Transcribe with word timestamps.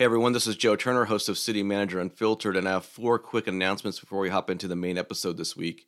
Hey 0.00 0.06
everyone, 0.06 0.32
this 0.32 0.46
is 0.46 0.56
Joe 0.56 0.76
Turner, 0.76 1.04
host 1.04 1.28
of 1.28 1.36
City 1.36 1.62
Manager 1.62 2.00
Unfiltered, 2.00 2.56
and 2.56 2.66
I 2.66 2.72
have 2.72 2.86
four 2.86 3.18
quick 3.18 3.46
announcements 3.46 4.00
before 4.00 4.20
we 4.20 4.30
hop 4.30 4.48
into 4.48 4.66
the 4.66 4.74
main 4.74 4.96
episode 4.96 5.36
this 5.36 5.54
week. 5.54 5.86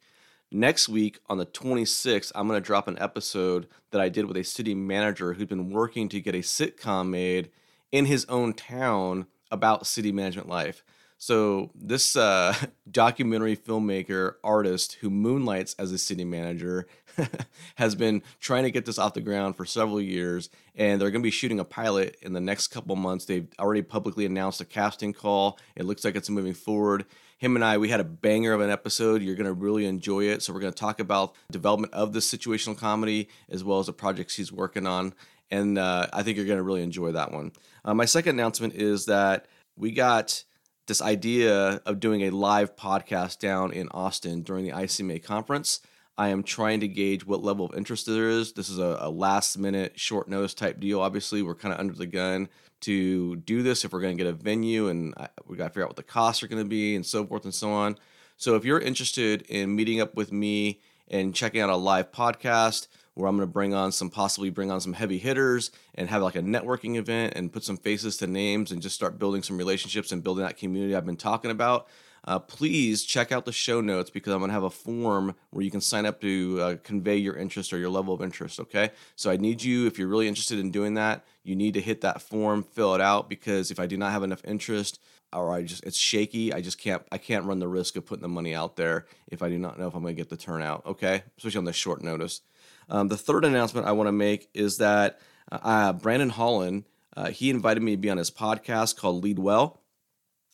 Next 0.51 0.87
week, 0.87 1.21
on 1.31 1.39
the 1.39 1.47
26th, 1.47 2.31
I'm 2.35 2.47
going 2.47 2.61
to 2.61 2.67
drop 2.67 2.89
an 2.89 2.99
episode 2.99 3.69
that 3.91 4.03
I 4.03 4.11
did 4.11 4.27
with 4.27 4.37
a 4.37 4.45
city 4.45 4.75
manager 4.75 5.33
who'd 5.33 5.49
been 5.49 5.71
working 5.71 6.11
to 6.11 6.21
get 6.21 6.35
a 6.35 6.41
sitcom 6.41 7.09
made 7.09 7.51
in 7.91 8.05
his 8.05 8.27
own 8.27 8.53
town 8.53 9.29
about 9.51 9.87
city 9.87 10.13
management 10.13 10.47
life. 10.47 10.85
So, 11.23 11.71
this 11.77 12.17
uh, 12.17 12.53
documentary 12.91 13.57
filmmaker, 13.57 14.35
artist 14.43 14.95
who 14.95 15.09
moonlights 15.09 15.77
as 15.79 15.93
a 15.93 15.99
city 15.99 16.25
manager 16.25 16.89
has 17.77 17.95
been 17.95 18.25
trying 18.41 18.65
to 18.65 18.73
get 18.73 18.87
this 18.87 18.99
off 18.99 19.15
the 19.15 19.21
ground 19.21 19.55
for 19.55 19.65
several 19.65 20.01
years, 20.01 20.51
and 20.75 21.01
they're 21.01 21.13
going 21.13 21.23
to 21.23 21.25
be 21.25 21.31
shooting 21.31 21.61
a 21.61 21.65
pilot 21.65 22.17
in 22.23 22.33
the 22.33 22.41
next 22.41 22.73
couple 22.73 22.97
months. 22.97 23.25
They've 23.25 23.47
already 23.61 23.83
publicly 23.83 24.27
announced 24.27 24.61
a 24.63 24.65
casting 24.65 25.13
call. 25.13 25.61
It 25.77 25.85
looks 25.85 26.05
like 26.05 26.17
it's 26.17 26.29
moving 26.29 26.55
forward. 26.55 27.05
Him 27.39 27.55
and 27.55 27.65
I, 27.65 27.79
we 27.79 27.89
had 27.89 28.01
a 28.01 28.05
banger 28.05 28.53
of 28.53 28.61
an 28.61 28.71
episode. 28.71 29.23
You're 29.23 29.37
going 29.37 29.47
to 29.47 29.53
really 29.53 29.87
enjoy 29.87 30.25
it. 30.25 30.43
So 30.43 30.53
we're 30.53 30.59
going 30.59 30.73
to 30.73 30.81
talk 30.81 30.99
about 30.99 31.37
development 31.53 31.95
of 31.95 32.13
this 32.13 32.29
situational 32.29 32.77
comedy 32.77 33.29
as 33.49 33.63
well 33.63 33.79
as 33.79 33.87
the 33.87 33.93
projects 33.93 34.35
he's 34.35 34.51
working 34.51 34.89
on, 34.89 35.15
and 35.53 35.79
uh, 35.79 36.09
I 36.13 36.25
think 36.25 36.37
you're 36.37 36.47
going 36.47 36.59
to 36.59 36.65
really 36.65 36.83
enjoy 36.83 37.13
that 37.13 37.31
one. 37.31 37.53
Uh, 37.85 37.95
my 37.95 38.07
second 38.07 38.41
announcement 38.41 38.75
is 38.75 39.07
that 39.07 39.47
we 39.77 39.93
got 39.93 40.43
this 40.87 41.01
idea 41.01 41.81
of 41.87 42.01
doing 42.01 42.23
a 42.23 42.31
live 42.31 42.77
podcast 42.77 43.39
down 43.39 43.73
in 43.73 43.89
Austin 43.91 44.43
during 44.43 44.65
the 44.65 44.73
ICMA 44.73 45.23
conference. 45.23 45.81
I 46.19 46.29
am 46.29 46.43
trying 46.43 46.81
to 46.81 46.89
gauge 46.89 47.25
what 47.25 47.43
level 47.43 47.67
of 47.67 47.77
interest 47.77 48.07
there 48.07 48.29
is. 48.29 48.53
This 48.53 48.69
is 48.69 48.79
a, 48.79 48.99
a 49.01 49.11
last 49.11 49.59
minute, 49.59 49.99
short 49.99 50.29
notice 50.29 50.55
type 50.55 50.79
deal. 50.81 51.01
Obviously, 51.01 51.43
we're 51.43 51.55
kind 51.55 51.73
of 51.73 51.81
under 51.81 51.95
the 51.95 52.07
gun 52.07 52.49
to 52.81 53.37
do 53.37 53.63
this 53.63 53.85
if 53.85 53.93
we're 53.93 54.01
going 54.01 54.17
to 54.17 54.23
get 54.23 54.31
a 54.31 54.37
venue, 54.37 54.89
and 54.89 55.15
uh, 55.17 55.29
we 55.47 55.57
got 55.57 55.65
to 55.65 55.71
figure 55.71 55.85
out 55.85 55.91
what 55.91 55.97
the 55.97 56.03
costs 56.03 56.43
are 56.43 56.49
going 56.49 56.63
to 56.63 56.69
be 56.69 56.97
and 56.97 57.07
so 57.07 57.25
forth 57.25 57.45
and 57.45 57.55
so 57.55 57.71
on. 57.71 57.97
So, 58.37 58.57
if 58.57 58.65
you're 58.65 58.81
interested 58.81 59.43
in 59.43 59.75
meeting 59.75 60.01
up 60.01 60.15
with 60.17 60.33
me 60.33 60.81
and 61.09 61.35
checking 61.35 61.61
out 61.61 61.71
a 61.71 61.77
live 61.77 62.13
podcast, 62.13 62.89
where 63.15 63.29
I'm 63.29 63.37
going 63.37 63.49
to 63.49 63.53
bring 63.53 63.75
on 63.75 63.93
some 63.93 64.11
possibly 64.11 64.51
bring 64.51 64.71
on 64.71 64.81
some 64.81 64.93
heavy 64.93 65.19
hitters 65.19 65.71
and 65.95 66.09
have 66.09 66.23
like 66.23 66.37
a 66.37 66.43
networking 66.43 66.97
event 66.97 67.35
and 67.37 67.53
put 67.53 67.65
some 67.65 67.77
faces 67.77 68.17
to 68.19 68.27
names 68.27 68.73
and 68.73 68.81
just 68.81 68.95
start 68.95 69.19
building 69.19 69.43
some 69.43 69.59
relationships 69.59 70.13
and 70.13 70.23
building 70.23 70.45
that 70.45 70.57
community 70.57 70.95
I've 70.95 71.07
been 71.07 71.17
talking 71.17 71.51
about 71.51 71.89
uh, 72.25 72.39
please 72.39 73.03
check 73.03 73.33
out 73.33 73.45
the 73.45 73.53
show 73.53 73.81
notes 73.81 74.11
because 74.11 74.33
I'm 74.33 74.39
going 74.39 74.51
to 74.51 74.55
have 74.55 74.63
a 74.63 74.71
form 74.71 75.35
where 75.51 75.65
you 75.65 75.71
can 75.71 75.81
sign 75.81 76.07
up 76.07 76.21
to 76.21 76.59
uh, 76.61 76.77
convey 76.85 77.17
your 77.17 77.37
interest 77.37 77.73
or 77.73 77.79
your 77.79 77.91
level 77.91 78.15
of 78.15 78.23
interest. 78.23 78.61
Okay. 78.61 78.91
So 79.17 79.31
I 79.31 79.37
need 79.37 79.63
you, 79.63 79.87
if 79.87 79.99
you're 79.99 80.09
really 80.09 80.29
interested 80.29 80.59
in 80.59 80.71
doing 80.71 80.95
that, 80.95 81.25
you 81.43 81.57
need 81.57 81.75
to 81.75 81.81
hit 81.81 82.01
that 82.03 82.23
form, 82.23 82.63
fill 82.63 82.95
it 82.95 83.01
out 83.01 83.29
because 83.29 83.71
if 83.71 83.81
I 83.81 83.87
do 83.87 83.97
not 83.97 84.13
have 84.13 84.23
enough 84.23 84.43
interest, 84.45 85.01
or 85.33 85.51
I 85.53 85.63
just 85.63 85.83
it's 85.85 85.97
shaky. 85.97 86.53
I 86.53 86.61
just 86.61 86.79
can't 86.79 87.03
I 87.11 87.17
can't 87.17 87.47
run 87.47 87.59
the 87.59 87.67
risk 87.67 87.97
of 87.97 88.05
putting 88.05 88.21
the 88.21 88.29
money 88.29 88.55
out 88.55 88.77
there 88.77 89.07
if 89.29 89.43
I 89.43 89.49
do 89.49 89.59
not 89.59 89.79
know 89.79 89.87
if 89.87 89.95
I'm 89.95 90.03
going 90.03 90.15
to 90.15 90.21
get 90.21 90.29
the 90.29 90.37
turnout. 90.37 90.85
Okay, 90.85 91.23
especially 91.39 91.59
on 91.59 91.65
this 91.65 91.75
short 91.75 92.03
notice. 92.03 92.43
Um, 92.89 93.09
the 93.09 93.17
third 93.17 93.45
announcement 93.45 93.87
I 93.87 93.93
want 93.93 94.09
to 94.09 94.13
make 94.13 94.49
is 94.55 94.79
that 94.79 95.21
uh, 95.51 95.93
Brandon 95.93 96.31
Holland 96.31 96.85
uh, 97.17 97.31
he 97.31 97.51
invited 97.51 97.83
me 97.83 97.93
to 97.93 97.97
be 97.97 98.11
on 98.11 98.17
his 98.17 98.31
podcast 98.31 98.97
called 98.97 99.23
Lead 99.23 99.39
Well. 99.39 99.81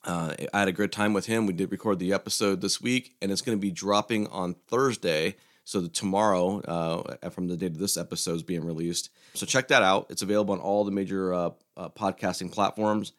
Uh, 0.05 0.34
I 0.53 0.61
had 0.61 0.69
a 0.69 0.73
great 0.73 0.93
time 0.93 1.12
with 1.12 1.27
him. 1.27 1.47
We 1.47 1.53
did 1.53 1.71
record 1.71 1.99
the 1.99 2.12
episode 2.12 2.61
this 2.61 2.81
week, 2.81 3.17
and 3.21 3.31
it's 3.31 3.43
going 3.43 3.56
to 3.56 3.61
be 3.61 3.71
dropping 3.71 4.27
on 4.29 4.55
Thursday. 4.67 5.37
So 5.65 5.87
tomorrow, 5.87 6.61
uh, 6.61 7.29
from 7.31 7.49
the 7.49 7.56
date 7.56 7.73
of 7.73 7.79
this 7.79 7.97
episode 7.97 8.37
is 8.37 8.43
being 8.43 8.65
released. 8.65 9.11
So 9.34 9.45
check 9.45 9.69
that 9.69 9.83
out. 9.83 10.06
It's 10.09 10.23
available 10.23 10.55
on 10.55 10.61
all 10.61 10.84
the 10.84 10.91
major 10.91 11.34
uh, 11.34 11.51
uh 11.77 11.91
podcasting 11.91 12.53
platforms. 12.53 13.12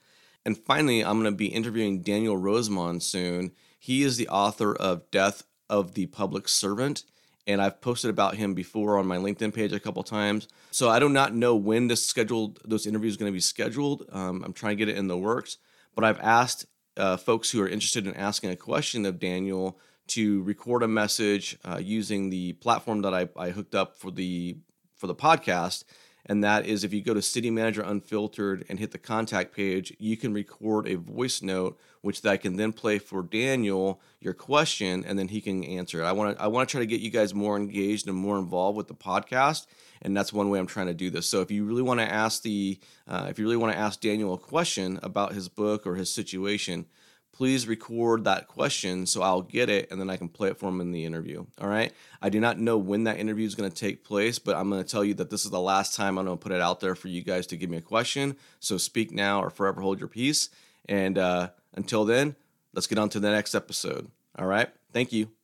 And 0.45 0.57
finally, 0.57 1.03
I'm 1.03 1.21
going 1.21 1.31
to 1.31 1.37
be 1.37 1.47
interviewing 1.47 2.01
Daniel 2.01 2.37
Rosemond 2.37 3.03
soon. 3.03 3.51
He 3.77 4.03
is 4.03 4.17
the 4.17 4.29
author 4.29 4.73
of 4.73 5.09
Death 5.11 5.43
of 5.69 5.93
the 5.93 6.07
Public 6.07 6.47
Servant, 6.47 7.03
and 7.49 7.59
I've 7.59 7.81
posted 7.81 8.11
about 8.11 8.35
him 8.35 8.53
before 8.53 8.99
on 8.99 9.07
my 9.07 9.17
LinkedIn 9.17 9.55
page 9.55 9.73
a 9.73 9.79
couple 9.79 10.03
times. 10.03 10.47
So 10.69 10.87
I 10.87 10.99
do 10.99 11.09
not 11.09 11.33
know 11.33 11.55
when 11.55 11.87
this 11.87 12.05
scheduled 12.05 12.59
those 12.63 12.85
interviews 12.85 13.17
going 13.17 13.31
to 13.31 13.35
be 13.35 13.39
scheduled. 13.39 14.05
Um, 14.11 14.43
I'm 14.45 14.53
trying 14.53 14.77
to 14.77 14.85
get 14.85 14.87
it 14.87 14.97
in 14.97 15.07
the 15.07 15.17
works, 15.17 15.57
but 15.95 16.03
I've 16.03 16.19
asked 16.19 16.67
uh, 16.95 17.17
folks 17.17 17.49
who 17.49 17.59
are 17.61 17.67
interested 17.67 18.05
in 18.05 18.13
asking 18.13 18.51
a 18.51 18.55
question 18.55 19.03
of 19.03 19.19
Daniel 19.19 19.79
to 20.09 20.43
record 20.43 20.83
a 20.83 20.87
message 20.87 21.57
uh, 21.65 21.79
using 21.81 22.29
the 22.29 22.53
platform 22.53 23.01
that 23.01 23.15
I, 23.15 23.29
I 23.35 23.49
hooked 23.49 23.73
up 23.73 23.97
for 23.97 24.11
the 24.11 24.57
for 24.95 25.07
the 25.07 25.15
podcast 25.15 25.85
and 26.25 26.43
that 26.43 26.65
is 26.65 26.83
if 26.83 26.93
you 26.93 27.01
go 27.01 27.13
to 27.13 27.21
City 27.21 27.49
Manager 27.49 27.81
Unfiltered 27.81 28.65
and 28.69 28.79
hit 28.79 28.91
the 28.91 28.97
contact 28.97 29.55
page, 29.55 29.95
you 29.99 30.17
can 30.17 30.33
record 30.33 30.87
a 30.87 30.95
voice 30.95 31.41
note, 31.41 31.79
which 32.01 32.25
I 32.25 32.37
can 32.37 32.55
then 32.55 32.73
play 32.73 32.99
for 32.99 33.23
Daniel 33.23 34.01
your 34.21 34.33
question, 34.33 35.05
and 35.05 35.17
then 35.17 35.29
he 35.29 35.41
can 35.41 35.63
answer 35.63 36.01
it. 36.01 36.05
I 36.05 36.11
want 36.11 36.37
to 36.37 36.43
I 36.43 36.47
want 36.47 36.67
to 36.67 36.71
try 36.71 36.79
to 36.79 36.85
get 36.85 37.01
you 37.01 37.09
guys 37.09 37.33
more 37.33 37.55
engaged 37.55 38.07
and 38.07 38.17
more 38.17 38.37
involved 38.37 38.77
with 38.77 38.87
the 38.87 38.93
podcast, 38.93 39.65
and 40.01 40.15
that's 40.15 40.33
one 40.33 40.49
way 40.49 40.59
I'm 40.59 40.67
trying 40.67 40.87
to 40.87 40.93
do 40.93 41.09
this. 41.09 41.25
So 41.25 41.41
if 41.41 41.51
you 41.51 41.63
really 41.65 41.81
want 41.81 41.99
to 41.99 42.11
ask 42.11 42.41
the 42.41 42.77
uh, 43.07 43.27
if 43.29 43.39
you 43.39 43.45
really 43.45 43.57
want 43.57 43.73
to 43.73 43.79
ask 43.79 44.01
Daniel 44.01 44.33
a 44.33 44.37
question 44.37 44.99
about 45.01 45.33
his 45.33 45.47
book 45.47 45.87
or 45.87 45.95
his 45.95 46.11
situation, 46.11 46.85
please 47.39 47.69
record 47.69 48.25
that 48.25 48.49
question 48.49 49.05
so 49.05 49.21
I'll 49.21 49.41
get 49.41 49.69
it 49.69 49.89
and 49.89 49.97
then 49.97 50.09
I 50.09 50.17
can 50.17 50.27
play 50.27 50.49
it 50.49 50.57
for 50.57 50.67
him 50.67 50.81
in 50.81 50.91
the 50.91 51.05
interview. 51.05 51.45
All 51.61 51.69
right. 51.69 51.93
I 52.21 52.27
do 52.27 52.41
not 52.41 52.59
know 52.59 52.77
when 52.77 53.05
that 53.05 53.17
interview 53.17 53.47
is 53.47 53.55
going 53.55 53.71
to 53.71 53.75
take 53.75 54.03
place, 54.03 54.39
but 54.39 54.57
I'm 54.57 54.69
going 54.69 54.83
to 54.83 54.89
tell 54.89 55.05
you 55.05 55.13
that 55.13 55.29
this 55.29 55.45
is 55.45 55.49
the 55.49 55.57
last 55.57 55.95
time 55.95 56.17
I'm 56.17 56.25
going 56.25 56.37
to 56.37 56.43
put 56.43 56.51
it 56.51 56.59
out 56.59 56.81
there 56.81 56.95
for 56.95 57.07
you 57.07 57.23
guys 57.23 57.47
to 57.47 57.55
give 57.55 57.69
me 57.69 57.77
a 57.77 57.81
question. 57.81 58.35
So 58.59 58.77
speak 58.77 59.13
now 59.13 59.41
or 59.41 59.49
forever 59.49 59.79
hold 59.79 59.99
your 59.99 60.09
peace. 60.09 60.49
And 60.89 61.17
uh, 61.17 61.51
until 61.75 62.03
then, 62.03 62.35
let's 62.73 62.87
get 62.87 62.99
on 62.99 63.07
to 63.07 63.21
the 63.21 63.31
next 63.31 63.55
episode. 63.55 64.11
All 64.37 64.45
right. 64.45 64.67
Thank 64.91 65.13
you. 65.13 65.38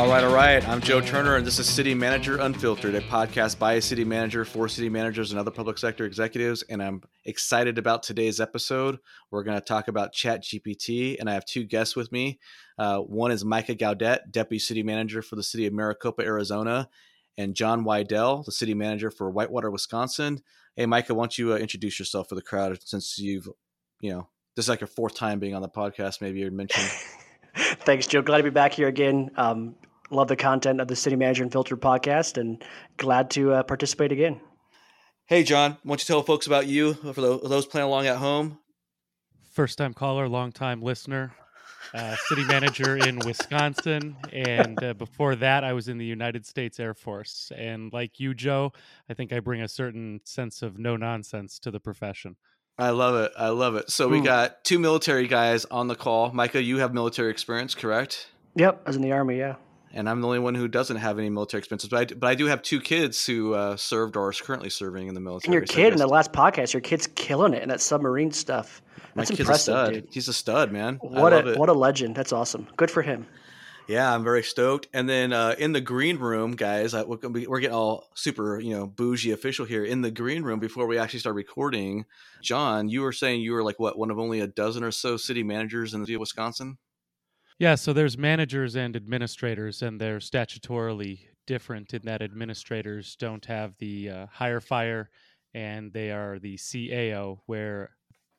All 0.00 0.08
right, 0.08 0.24
all 0.24 0.34
right. 0.34 0.66
I'm 0.66 0.80
Joe 0.80 1.02
Turner, 1.02 1.36
and 1.36 1.46
this 1.46 1.58
is 1.58 1.68
City 1.68 1.94
Manager 1.94 2.38
Unfiltered, 2.38 2.94
a 2.94 3.02
podcast 3.02 3.58
by 3.58 3.74
a 3.74 3.82
city 3.82 4.02
manager 4.02 4.46
for 4.46 4.66
city 4.66 4.88
managers 4.88 5.30
and 5.30 5.38
other 5.38 5.50
public 5.50 5.76
sector 5.76 6.06
executives. 6.06 6.62
And 6.62 6.82
I'm 6.82 7.02
excited 7.26 7.76
about 7.76 8.02
today's 8.02 8.40
episode. 8.40 8.98
We're 9.30 9.42
going 9.42 9.58
to 9.58 9.64
talk 9.64 9.88
about 9.88 10.14
Chat 10.14 10.42
GPT, 10.42 11.20
and 11.20 11.28
I 11.28 11.34
have 11.34 11.44
two 11.44 11.64
guests 11.64 11.96
with 11.96 12.10
me. 12.12 12.38
Uh, 12.78 13.00
one 13.00 13.30
is 13.30 13.44
Micah 13.44 13.74
Gaudet, 13.74 14.32
Deputy 14.32 14.58
City 14.58 14.82
Manager 14.82 15.20
for 15.20 15.36
the 15.36 15.42
city 15.42 15.66
of 15.66 15.74
Maricopa, 15.74 16.22
Arizona, 16.22 16.88
and 17.36 17.54
John 17.54 17.84
Weidl, 17.84 18.42
the 18.46 18.52
City 18.52 18.72
Manager 18.72 19.10
for 19.10 19.30
Whitewater, 19.30 19.70
Wisconsin. 19.70 20.40
Hey, 20.76 20.86
Micah, 20.86 21.12
why 21.12 21.24
don't 21.24 21.36
you 21.36 21.52
uh, 21.52 21.58
introduce 21.58 21.98
yourself 21.98 22.30
for 22.30 22.36
the 22.36 22.42
crowd 22.42 22.78
since 22.86 23.18
you've, 23.18 23.50
you 24.00 24.12
know, 24.12 24.30
this 24.56 24.64
is 24.64 24.70
like 24.70 24.80
your 24.80 24.88
fourth 24.88 25.14
time 25.14 25.40
being 25.40 25.54
on 25.54 25.60
the 25.60 25.68
podcast, 25.68 26.22
maybe 26.22 26.38
you 26.38 26.50
mentioned. 26.50 26.88
Thanks, 27.54 28.06
Joe. 28.06 28.22
Glad 28.22 28.38
to 28.38 28.44
be 28.44 28.50
back 28.50 28.72
here 28.72 28.88
again. 28.88 29.30
Um, 29.36 29.74
love 30.10 30.28
the 30.28 30.36
content 30.36 30.80
of 30.80 30.88
the 30.88 30.96
City 30.96 31.16
Manager 31.16 31.44
Unfiltered 31.44 31.80
podcast 31.80 32.36
and 32.36 32.62
glad 32.96 33.30
to 33.30 33.52
uh, 33.52 33.62
participate 33.62 34.12
again. 34.12 34.40
Hey, 35.26 35.44
John, 35.44 35.78
why 35.84 35.90
don't 35.90 36.00
you 36.00 36.06
tell 36.06 36.22
folks 36.22 36.46
about 36.46 36.66
you 36.66 36.94
for 36.94 37.20
those 37.20 37.66
playing 37.66 37.86
along 37.86 38.06
at 38.06 38.16
home? 38.16 38.58
First 39.52 39.78
time 39.78 39.94
caller, 39.94 40.28
long 40.28 40.50
time 40.50 40.82
listener, 40.82 41.32
uh, 41.94 42.16
city 42.28 42.44
manager 42.44 42.96
in 42.96 43.20
Wisconsin. 43.20 44.16
And 44.32 44.82
uh, 44.82 44.94
before 44.94 45.36
that, 45.36 45.62
I 45.62 45.72
was 45.72 45.88
in 45.88 45.98
the 45.98 46.04
United 46.04 46.46
States 46.46 46.80
Air 46.80 46.94
Force. 46.94 47.52
And 47.56 47.92
like 47.92 48.18
you, 48.18 48.34
Joe, 48.34 48.72
I 49.08 49.14
think 49.14 49.32
I 49.32 49.38
bring 49.38 49.62
a 49.62 49.68
certain 49.68 50.20
sense 50.24 50.62
of 50.62 50.78
no 50.78 50.96
nonsense 50.96 51.60
to 51.60 51.70
the 51.70 51.80
profession. 51.80 52.36
I 52.76 52.90
love 52.90 53.14
it. 53.14 53.32
I 53.38 53.50
love 53.50 53.76
it. 53.76 53.90
So 53.90 54.06
Ooh. 54.06 54.10
we 54.10 54.20
got 54.20 54.64
two 54.64 54.78
military 54.78 55.28
guys 55.28 55.64
on 55.66 55.86
the 55.86 55.96
call. 55.96 56.32
Micah, 56.32 56.62
you 56.62 56.78
have 56.78 56.94
military 56.94 57.30
experience, 57.30 57.74
correct? 57.74 58.28
Yep, 58.56 58.82
I 58.84 58.88
was 58.88 58.96
in 58.96 59.02
the 59.02 59.12
Army, 59.12 59.38
yeah 59.38 59.56
and 59.92 60.08
I'm 60.08 60.20
the 60.20 60.26
only 60.26 60.38
one 60.38 60.54
who 60.54 60.68
doesn't 60.68 60.96
have 60.96 61.18
any 61.18 61.30
military 61.30 61.58
expenses. 61.58 61.88
But 61.88 62.12
I, 62.12 62.14
but 62.14 62.26
I 62.28 62.34
do 62.34 62.46
have 62.46 62.62
two 62.62 62.80
kids 62.80 63.26
who 63.26 63.54
uh, 63.54 63.76
served 63.76 64.16
or 64.16 64.28
are 64.28 64.32
currently 64.32 64.70
serving 64.70 65.08
in 65.08 65.14
the 65.14 65.20
military. 65.20 65.48
And 65.48 65.54
your 65.54 65.66
kid 65.66 65.90
so 65.90 65.92
in 65.92 65.98
the 65.98 66.06
last 66.06 66.32
podcast, 66.32 66.72
your 66.72 66.80
kid's 66.80 67.06
killing 67.08 67.54
it 67.54 67.62
in 67.62 67.68
that 67.68 67.80
submarine 67.80 68.30
stuff. 68.30 68.82
That's 69.14 69.30
impressive, 69.30 69.74
a 69.74 69.92
dude. 69.92 70.08
He's 70.10 70.28
a 70.28 70.32
stud, 70.32 70.70
man. 70.70 70.96
What 71.00 71.32
a 71.32 71.52
it. 71.52 71.58
what 71.58 71.68
a 71.68 71.72
legend. 71.72 72.14
That's 72.14 72.32
awesome. 72.32 72.68
Good 72.76 72.90
for 72.90 73.02
him. 73.02 73.26
Yeah, 73.88 74.14
I'm 74.14 74.22
very 74.22 74.44
stoked. 74.44 74.86
And 74.94 75.08
then 75.08 75.32
uh, 75.32 75.56
in 75.58 75.72
the 75.72 75.80
green 75.80 76.18
room, 76.18 76.52
guys, 76.52 76.94
I, 76.94 77.02
we're, 77.02 77.18
we're 77.24 77.58
getting 77.58 77.74
all 77.74 78.04
super, 78.14 78.60
you 78.60 78.76
know, 78.76 78.86
bougie 78.86 79.32
official 79.32 79.66
here. 79.66 79.84
In 79.84 80.00
the 80.00 80.12
green 80.12 80.44
room, 80.44 80.60
before 80.60 80.86
we 80.86 80.96
actually 80.96 81.18
start 81.18 81.34
recording, 81.34 82.04
John, 82.40 82.88
you 82.88 83.00
were 83.00 83.10
saying 83.10 83.40
you 83.40 83.52
were 83.52 83.64
like 83.64 83.80
what 83.80 83.98
one 83.98 84.12
of 84.12 84.18
only 84.20 84.38
a 84.38 84.46
dozen 84.46 84.84
or 84.84 84.92
so 84.92 85.16
city 85.16 85.42
managers 85.42 85.92
in 85.92 85.98
the 85.98 86.06
state 86.06 86.14
of 86.14 86.20
Wisconsin. 86.20 86.78
Yeah, 87.60 87.74
so 87.74 87.92
there's 87.92 88.16
managers 88.16 88.74
and 88.74 88.96
administrators, 88.96 89.82
and 89.82 90.00
they're 90.00 90.18
statutorily 90.18 91.18
different 91.46 91.92
in 91.92 92.00
that 92.06 92.22
administrators 92.22 93.16
don't 93.16 93.44
have 93.44 93.74
the 93.76 94.08
uh, 94.08 94.26
hire 94.32 94.62
fire, 94.62 95.10
and 95.52 95.92
they 95.92 96.10
are 96.10 96.38
the 96.38 96.56
CAO, 96.56 97.40
where 97.44 97.90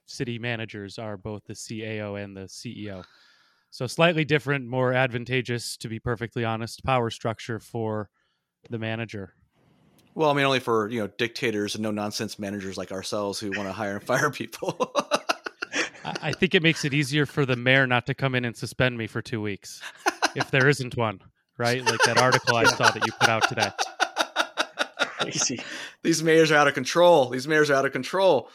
city 0.07 0.39
managers 0.39 0.97
are 0.97 1.17
both 1.17 1.43
the 1.45 1.53
CAO 1.53 2.19
and 2.21 2.35
the 2.35 2.45
CEO. 2.45 3.03
So 3.69 3.85
slightly 3.85 4.25
different, 4.25 4.65
more 4.65 4.91
advantageous, 4.91 5.77
to 5.77 5.87
be 5.87 5.99
perfectly 5.99 6.43
honest, 6.43 6.83
power 6.83 7.11
structure 7.11 7.59
for 7.59 8.09
the 8.71 8.79
manager. 8.79 9.35
Well, 10.15 10.31
I 10.31 10.33
mean, 10.33 10.45
only 10.45 10.59
for 10.59 10.89
you 10.89 10.99
know 10.99 11.07
dictators 11.19 11.75
and 11.75 11.83
no 11.83 11.91
nonsense 11.91 12.39
managers 12.39 12.75
like 12.75 12.91
ourselves 12.91 13.39
who 13.39 13.51
want 13.51 13.69
to 13.69 13.73
hire 13.73 13.97
and 13.97 14.03
fire 14.03 14.31
people. 14.31 14.95
I 16.03 16.31
think 16.31 16.55
it 16.55 16.63
makes 16.63 16.85
it 16.85 16.93
easier 16.93 17.25
for 17.25 17.45
the 17.45 17.55
mayor 17.55 17.85
not 17.87 18.05
to 18.07 18.13
come 18.13 18.35
in 18.35 18.45
and 18.45 18.55
suspend 18.55 18.97
me 18.97 19.07
for 19.07 19.21
two 19.21 19.41
weeks, 19.41 19.81
if 20.35 20.49
there 20.51 20.67
isn't 20.67 20.97
one, 20.97 21.19
right? 21.57 21.83
Like 21.83 21.99
that 22.05 22.17
article 22.17 22.55
I 22.55 22.63
saw 22.65 22.89
that 22.91 23.05
you 23.05 23.11
put 23.19 23.29
out 23.29 23.47
today. 23.47 23.69
Crazy. 25.19 25.61
These 26.03 26.23
mayors 26.23 26.51
are 26.51 26.55
out 26.55 26.67
of 26.67 26.73
control. 26.73 27.29
These 27.29 27.47
mayors 27.47 27.69
are 27.69 27.75
out 27.75 27.85
of 27.85 27.91
control. 27.91 28.49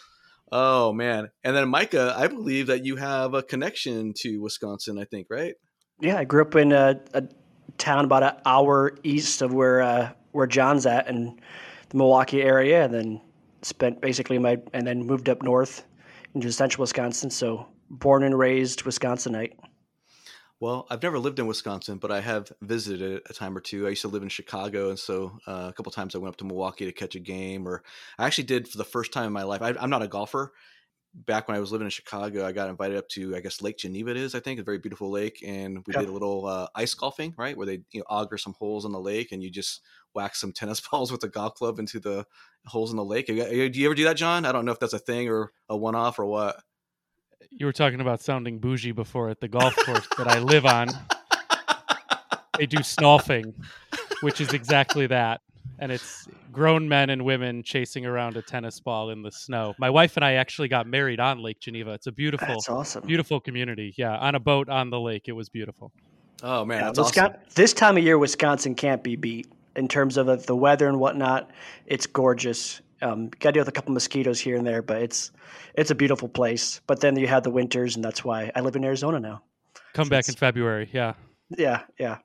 Oh 0.50 0.92
man! 0.92 1.30
And 1.44 1.56
then 1.56 1.68
Micah, 1.68 2.14
I 2.16 2.28
believe 2.28 2.68
that 2.68 2.84
you 2.84 2.96
have 2.96 3.34
a 3.34 3.42
connection 3.42 4.12
to 4.18 4.38
Wisconsin. 4.38 4.98
I 4.98 5.04
think, 5.04 5.28
right? 5.30 5.54
Yeah, 6.00 6.18
I 6.18 6.24
grew 6.24 6.42
up 6.42 6.54
in 6.54 6.72
a, 6.72 7.00
a 7.14 7.24
town 7.78 8.04
about 8.04 8.22
an 8.22 8.34
hour 8.44 8.96
east 9.02 9.42
of 9.42 9.52
where 9.52 9.82
uh, 9.82 10.10
where 10.32 10.46
John's 10.46 10.86
at 10.86 11.08
in 11.08 11.40
the 11.88 11.96
Milwaukee 11.96 12.42
area, 12.42 12.84
and 12.84 12.94
then 12.94 13.20
spent 13.62 14.00
basically 14.00 14.38
my 14.38 14.58
and 14.72 14.86
then 14.86 15.04
moved 15.04 15.28
up 15.28 15.42
north 15.42 15.84
into 16.36 16.52
central 16.52 16.82
Wisconsin. 16.82 17.30
So 17.30 17.66
born 17.90 18.22
and 18.22 18.38
raised 18.38 18.84
Wisconsinite. 18.84 19.54
Well, 20.58 20.86
I've 20.88 21.02
never 21.02 21.18
lived 21.18 21.38
in 21.38 21.46
Wisconsin, 21.46 21.98
but 21.98 22.10
I 22.10 22.20
have 22.20 22.50
visited 22.62 23.02
it 23.02 23.22
a 23.28 23.34
time 23.34 23.54
or 23.56 23.60
two. 23.60 23.86
I 23.86 23.90
used 23.90 24.02
to 24.02 24.08
live 24.08 24.22
in 24.22 24.30
Chicago, 24.30 24.88
and 24.88 24.98
so 24.98 25.38
uh, 25.46 25.66
a 25.68 25.72
couple 25.74 25.92
times 25.92 26.14
I 26.14 26.18
went 26.18 26.30
up 26.32 26.38
to 26.38 26.46
Milwaukee 26.46 26.86
to 26.86 26.92
catch 26.92 27.14
a 27.14 27.20
game. 27.20 27.68
Or 27.68 27.82
I 28.18 28.24
actually 28.24 28.44
did 28.44 28.66
for 28.66 28.78
the 28.78 28.84
first 28.84 29.12
time 29.12 29.26
in 29.26 29.32
my 29.32 29.42
life. 29.42 29.60
I, 29.60 29.74
I'm 29.78 29.90
not 29.90 30.02
a 30.02 30.08
golfer. 30.08 30.52
Back 31.24 31.48
when 31.48 31.56
I 31.56 31.60
was 31.60 31.72
living 31.72 31.86
in 31.86 31.90
Chicago, 31.90 32.44
I 32.44 32.52
got 32.52 32.68
invited 32.68 32.98
up 32.98 33.08
to 33.10 33.34
I 33.34 33.40
guess 33.40 33.62
Lake 33.62 33.78
Geneva. 33.78 34.10
It 34.10 34.18
is, 34.18 34.34
I 34.34 34.40
think, 34.40 34.60
a 34.60 34.62
very 34.62 34.78
beautiful 34.78 35.10
lake, 35.10 35.42
and 35.44 35.78
we 35.86 35.94
Yep. 35.94 36.02
did 36.02 36.08
a 36.10 36.12
little 36.12 36.44
uh, 36.46 36.66
ice 36.74 36.92
golfing, 36.92 37.32
right, 37.38 37.56
where 37.56 37.66
they 37.66 37.80
you 37.92 38.00
know 38.00 38.04
auger 38.08 38.36
some 38.36 38.52
holes 38.58 38.84
in 38.84 38.92
the 38.92 39.00
lake, 39.00 39.32
and 39.32 39.42
you 39.42 39.50
just 39.50 39.80
whack 40.14 40.36
some 40.36 40.52
tennis 40.52 40.80
balls 40.90 41.10
with 41.10 41.24
a 41.24 41.28
golf 41.28 41.54
club 41.54 41.78
into 41.78 41.98
the 42.00 42.26
holes 42.66 42.90
in 42.90 42.96
the 42.96 43.04
lake. 43.04 43.26
Do 43.28 43.34
you 43.34 43.86
ever 43.86 43.94
do 43.94 44.04
that, 44.04 44.16
John? 44.16 44.44
I 44.44 44.52
don't 44.52 44.66
know 44.66 44.72
if 44.72 44.78
that's 44.78 44.92
a 44.92 44.98
thing 44.98 45.28
or 45.28 45.52
a 45.70 45.76
one-off 45.76 46.18
or 46.18 46.26
what. 46.26 46.62
You 47.50 47.64
were 47.66 47.72
talking 47.72 48.00
about 48.00 48.20
sounding 48.20 48.58
bougie 48.58 48.92
before 48.92 49.30
at 49.30 49.40
the 49.40 49.48
golf 49.48 49.74
course 49.84 50.06
that 50.18 50.28
I 50.28 50.38
live 50.40 50.66
on. 50.66 50.88
They 52.58 52.66
do 52.66 52.78
snolfing, 52.78 53.54
which 54.20 54.40
is 54.40 54.52
exactly 54.52 55.06
that. 55.06 55.40
And 55.78 55.92
it's 55.92 56.26
grown 56.52 56.88
men 56.88 57.10
and 57.10 57.24
women 57.24 57.62
chasing 57.62 58.06
around 58.06 58.36
a 58.36 58.42
tennis 58.42 58.80
ball 58.80 59.10
in 59.10 59.22
the 59.22 59.30
snow. 59.30 59.74
My 59.78 59.90
wife 59.90 60.16
and 60.16 60.24
I 60.24 60.34
actually 60.34 60.68
got 60.68 60.86
married 60.86 61.20
on 61.20 61.42
Lake 61.42 61.60
Geneva. 61.60 61.92
It's 61.92 62.06
a 62.06 62.12
beautiful, 62.12 62.46
That's 62.46 62.68
awesome. 62.68 63.06
beautiful 63.06 63.40
community. 63.40 63.94
Yeah, 63.96 64.16
on 64.16 64.34
a 64.34 64.40
boat 64.40 64.68
on 64.68 64.90
the 64.90 64.98
lake. 64.98 65.24
It 65.26 65.32
was 65.32 65.48
beautiful. 65.48 65.92
Oh 66.42 66.64
man, 66.64 66.80
Yeah, 66.80 66.84
that's 66.86 66.98
awesome. 66.98 67.34
This 67.54 67.72
time 67.72 67.96
of 67.96 68.04
year, 68.04 68.18
Wisconsin 68.18 68.74
can't 68.74 69.02
be 69.02 69.16
beat 69.16 69.48
in 69.74 69.88
terms 69.88 70.16
of 70.16 70.28
uh, 70.28 70.36
the 70.36 70.56
weather 70.56 70.88
and 70.88 70.98
whatnot. 70.98 71.50
It's 71.86 72.06
gorgeous. 72.06 72.80
Um, 73.02 73.28
Got 73.28 73.50
to 73.50 73.52
deal 73.52 73.60
with 73.60 73.68
a 73.68 73.72
couple 73.72 73.92
mosquitoes 73.92 74.40
here 74.40 74.56
and 74.56 74.66
there, 74.66 74.82
but 74.82 75.02
it's 75.02 75.30
it's 75.74 75.90
a 75.90 75.94
beautiful 75.94 76.28
place. 76.28 76.80
But 76.86 77.00
then 77.00 77.16
you 77.16 77.26
have 77.26 77.42
the 77.42 77.50
winters, 77.50 77.96
and 77.96 78.04
that's 78.04 78.24
why 78.24 78.50
I 78.54 78.60
live 78.60 78.76
in 78.76 78.84
Arizona 78.84 79.20
now. 79.20 79.42
Come 79.92 80.08
back 80.08 80.28
in 80.28 80.34
February. 80.34 80.88
Yeah. 80.92 81.14
Yeah, 81.56 81.82
yeah. 81.98 82.18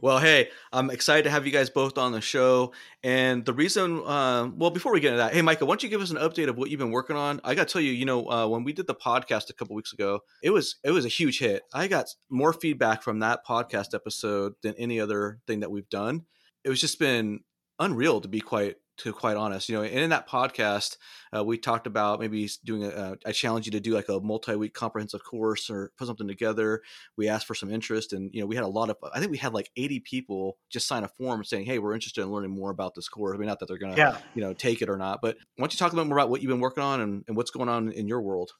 Well, 0.00 0.18
hey, 0.18 0.48
I'm 0.72 0.90
excited 0.90 1.24
to 1.24 1.30
have 1.30 1.46
you 1.46 1.52
guys 1.52 1.70
both 1.70 1.98
on 1.98 2.12
the 2.12 2.20
show. 2.20 2.72
And 3.02 3.44
the 3.44 3.52
reason, 3.52 4.02
uh, 4.04 4.48
well, 4.54 4.70
before 4.70 4.92
we 4.92 5.00
get 5.00 5.08
into 5.08 5.18
that, 5.18 5.34
hey, 5.34 5.42
Micah, 5.42 5.66
why 5.66 5.72
don't 5.72 5.82
you 5.82 5.88
give 5.88 6.00
us 6.00 6.10
an 6.10 6.16
update 6.16 6.48
of 6.48 6.56
what 6.56 6.70
you've 6.70 6.80
been 6.80 6.90
working 6.90 7.16
on? 7.16 7.40
I 7.44 7.54
got 7.54 7.68
to 7.68 7.72
tell 7.72 7.82
you, 7.82 7.92
you 7.92 8.04
know, 8.04 8.28
uh, 8.30 8.46
when 8.46 8.64
we 8.64 8.72
did 8.72 8.86
the 8.86 8.94
podcast 8.94 9.50
a 9.50 9.52
couple 9.52 9.76
weeks 9.76 9.92
ago, 9.92 10.20
it 10.42 10.50
was 10.50 10.76
it 10.84 10.90
was 10.90 11.04
a 11.04 11.08
huge 11.08 11.38
hit. 11.38 11.62
I 11.72 11.88
got 11.88 12.06
more 12.30 12.52
feedback 12.52 13.02
from 13.02 13.20
that 13.20 13.46
podcast 13.46 13.94
episode 13.94 14.54
than 14.62 14.74
any 14.78 15.00
other 15.00 15.40
thing 15.46 15.60
that 15.60 15.70
we've 15.70 15.88
done. 15.88 16.24
It 16.64 16.68
was 16.68 16.80
just 16.80 16.98
been 16.98 17.40
unreal 17.78 18.20
to 18.20 18.28
be 18.28 18.40
quite 18.40 18.76
to 19.02 19.12
quite 19.12 19.36
honest 19.36 19.68
you 19.68 19.74
know 19.76 19.82
and 19.82 19.98
in 19.98 20.10
that 20.10 20.28
podcast 20.28 20.96
uh, 21.36 21.42
we 21.42 21.56
talked 21.58 21.86
about 21.86 22.20
maybe 22.20 22.48
doing 22.64 22.84
a 22.84 22.88
uh, 22.88 23.14
i 23.26 23.32
challenge 23.32 23.66
you 23.66 23.72
to 23.72 23.80
do 23.80 23.94
like 23.94 24.08
a 24.08 24.20
multi-week 24.20 24.74
comprehensive 24.74 25.24
course 25.24 25.68
or 25.70 25.90
put 25.96 26.06
something 26.06 26.28
together. 26.28 26.82
We 27.16 27.28
asked 27.28 27.46
for 27.46 27.54
some 27.54 27.70
interest 27.72 28.12
and 28.12 28.30
you 28.32 28.40
know 28.40 28.46
we 28.46 28.54
had 28.54 28.64
a 28.64 28.68
lot 28.68 28.90
of 28.90 28.96
i 29.14 29.18
think 29.18 29.30
we 29.30 29.38
had 29.38 29.52
like 29.54 29.70
80 29.76 30.00
people 30.00 30.58
just 30.70 30.86
sign 30.86 31.04
a 31.04 31.08
form 31.08 31.42
saying 31.42 31.64
hey 31.66 31.78
we're 31.78 31.94
interested 31.94 32.22
in 32.22 32.30
learning 32.30 32.50
more 32.54 32.70
about 32.70 32.94
this 32.94 33.08
course. 33.08 33.34
I 33.34 33.38
mean 33.38 33.48
not 33.48 33.58
that 33.60 33.66
they're 33.68 33.78
gonna 33.78 33.96
Yeah. 33.96 34.18
you 34.34 34.42
know 34.42 34.52
take 34.52 34.82
it 34.82 34.88
or 34.88 34.96
not 34.96 35.20
but 35.22 35.36
why 35.56 35.62
don't 35.64 35.72
you 35.72 35.78
talk 35.78 35.92
a 35.92 35.96
bit 35.96 36.06
more 36.06 36.18
about 36.18 36.30
what 36.30 36.42
you've 36.42 36.50
been 36.50 36.60
working 36.60 36.82
on 36.84 37.00
and, 37.00 37.24
and 37.26 37.36
what's 37.36 37.50
going 37.50 37.68
on 37.68 37.90
in 37.92 38.06
your 38.06 38.20
world 38.20 38.52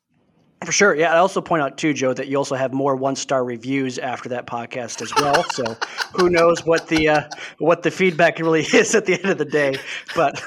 For 0.64 0.73
sure. 0.73 0.94
Yeah. 0.94 1.12
I 1.12 1.19
also 1.19 1.41
point 1.41 1.62
out 1.62 1.76
too, 1.76 1.93
Joe, 1.93 2.12
that 2.14 2.29
you 2.29 2.37
also 2.37 2.55
have 2.55 2.73
more 2.73 2.94
one 2.97 3.17
star 3.17 3.44
reviews 3.44 3.99
after 3.99 4.29
that 4.31 4.47
podcast 4.47 5.03
as 5.03 5.12
well. 5.17 5.44
so 5.50 5.76
who 6.14 6.31
knows 6.31 6.64
what 6.64 6.88
the 6.88 7.09
uh, 7.09 7.29
what 7.59 7.82
the 7.82 7.91
feedback 7.91 8.38
really 8.38 8.62
is 8.73 8.94
at 8.94 9.06
the 9.06 9.14
end 9.14 9.26
of 9.26 9.38
the 9.38 9.44
day. 9.44 9.76
But 10.14 10.41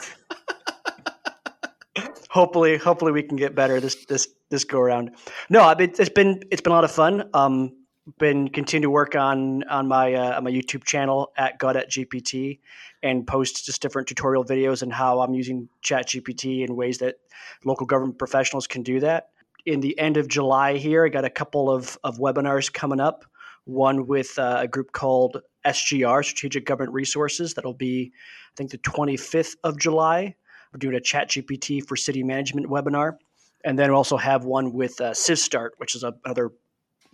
hopefully, 2.29 2.77
hopefully 2.77 3.11
we 3.11 3.23
can 3.23 3.37
get 3.37 3.55
better 3.55 3.79
this 3.79 4.05
this 4.05 4.27
this 4.49 4.63
go 4.63 4.79
around. 4.79 5.11
No, 5.49 5.61
I 5.61 5.75
mean 5.75 5.93
it's 5.97 6.09
been 6.09 6.43
it's 6.51 6.61
been 6.61 6.71
a 6.71 6.75
lot 6.75 6.83
of 6.83 6.91
fun. 6.91 7.29
Um, 7.33 7.73
been 8.19 8.49
continue 8.49 8.85
to 8.85 8.91
work 8.91 9.15
on 9.15 9.63
on 9.63 9.87
my 9.87 10.13
uh, 10.13 10.37
on 10.37 10.43
my 10.43 10.51
YouTube 10.51 10.83
channel 10.83 11.31
at 11.37 11.57
gut 11.57 11.75
at 11.75 11.89
GPT 11.89 12.59
and 13.01 13.25
post 13.25 13.65
just 13.65 13.81
different 13.81 14.07
tutorial 14.07 14.45
videos 14.45 14.81
and 14.83 14.93
how 14.93 15.21
I'm 15.21 15.33
using 15.33 15.69
Chat 15.81 16.07
GPT 16.07 16.67
in 16.67 16.75
ways 16.75 16.99
that 16.99 17.15
local 17.63 17.85
government 17.85 18.19
professionals 18.19 18.67
can 18.67 18.83
do 18.83 18.99
that 18.99 19.29
in 19.65 19.79
the 19.79 19.97
end 19.99 20.17
of 20.17 20.27
July 20.27 20.77
here. 20.77 21.05
I 21.05 21.09
got 21.09 21.25
a 21.25 21.29
couple 21.29 21.69
of, 21.69 21.97
of 22.03 22.17
webinars 22.17 22.71
coming 22.71 22.99
up. 22.99 23.25
One 23.65 24.05
with 24.05 24.37
uh, 24.37 24.57
a 24.59 24.67
group 24.67 24.91
called 24.91 25.41
SGR, 25.65 26.23
Strategic 26.23 26.65
Government 26.65 26.93
Resources. 26.93 27.55
That'll 27.55 27.73
be, 27.73 28.11
I 28.15 28.53
think, 28.55 28.71
the 28.71 28.77
25th 28.77 29.55
of 29.63 29.79
July. 29.79 30.35
We're 30.71 30.77
doing 30.77 30.95
a 30.95 31.01
Chat 31.01 31.29
GPT 31.29 31.85
for 31.85 31.95
City 31.95 32.21
Management 32.21 32.67
webinar. 32.67 33.17
And 33.63 33.79
then 33.79 33.89
we 33.89 33.95
also 33.95 34.17
have 34.17 34.45
one 34.45 34.73
with 34.73 35.01
uh, 35.01 35.11
CivStart, 35.11 35.69
which 35.77 35.95
is 35.95 36.03
a, 36.03 36.13
another 36.25 36.51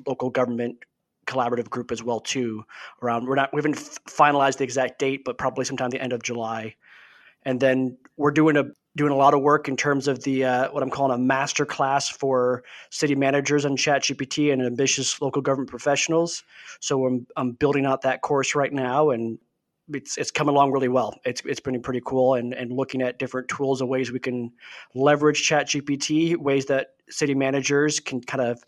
local 0.05 0.29
government 0.29 0.77
collaborative 1.27 1.69
group 1.69 1.91
as 1.91 2.03
well 2.03 2.19
too. 2.19 2.65
Around 3.01 3.27
we're 3.27 3.35
not 3.35 3.53
we 3.53 3.59
haven't 3.59 3.77
finalized 4.09 4.57
the 4.57 4.63
exact 4.63 4.99
date, 4.99 5.23
but 5.23 5.37
probably 5.37 5.63
sometime 5.63 5.89
the 5.89 6.01
end 6.01 6.11
of 6.11 6.23
July. 6.23 6.75
And 7.43 7.59
then 7.59 7.97
we're 8.17 8.31
doing 8.31 8.57
a 8.57 8.65
doing 8.95 9.11
a 9.11 9.15
lot 9.15 9.33
of 9.33 9.41
work 9.41 9.67
in 9.67 9.77
terms 9.77 10.07
of 10.07 10.23
the 10.23 10.43
uh, 10.45 10.71
what 10.71 10.83
I'm 10.83 10.89
calling 10.89 11.13
a 11.13 11.17
master 11.17 11.65
class 11.65 12.09
for 12.09 12.63
city 12.89 13.15
managers 13.15 13.65
on 13.65 13.77
ChatGPT 13.77 14.51
and 14.51 14.61
ambitious 14.61 15.21
local 15.21 15.41
government 15.41 15.69
professionals. 15.69 16.43
So 16.79 17.05
I'm 17.05 17.27
I'm 17.35 17.51
building 17.51 17.85
out 17.85 18.01
that 18.01 18.21
course 18.21 18.55
right 18.55 18.71
now, 18.73 19.11
and 19.11 19.39
it's 19.93 20.17
it's 20.17 20.31
coming 20.31 20.53
along 20.53 20.71
really 20.71 20.89
well. 20.89 21.19
It's 21.25 21.41
it's 21.45 21.59
been 21.59 21.81
pretty 21.81 22.01
cool, 22.05 22.35
and 22.35 22.53
and 22.53 22.71
looking 22.71 23.01
at 23.01 23.19
different 23.19 23.47
tools 23.47 23.81
and 23.81 23.89
ways 23.89 24.11
we 24.11 24.19
can 24.19 24.51
leverage 24.93 25.47
ChatGPT, 25.47 26.35
ways 26.37 26.65
that 26.65 26.95
city 27.09 27.35
managers 27.35 27.99
can 27.99 28.21
kind 28.21 28.41
of 28.41 28.63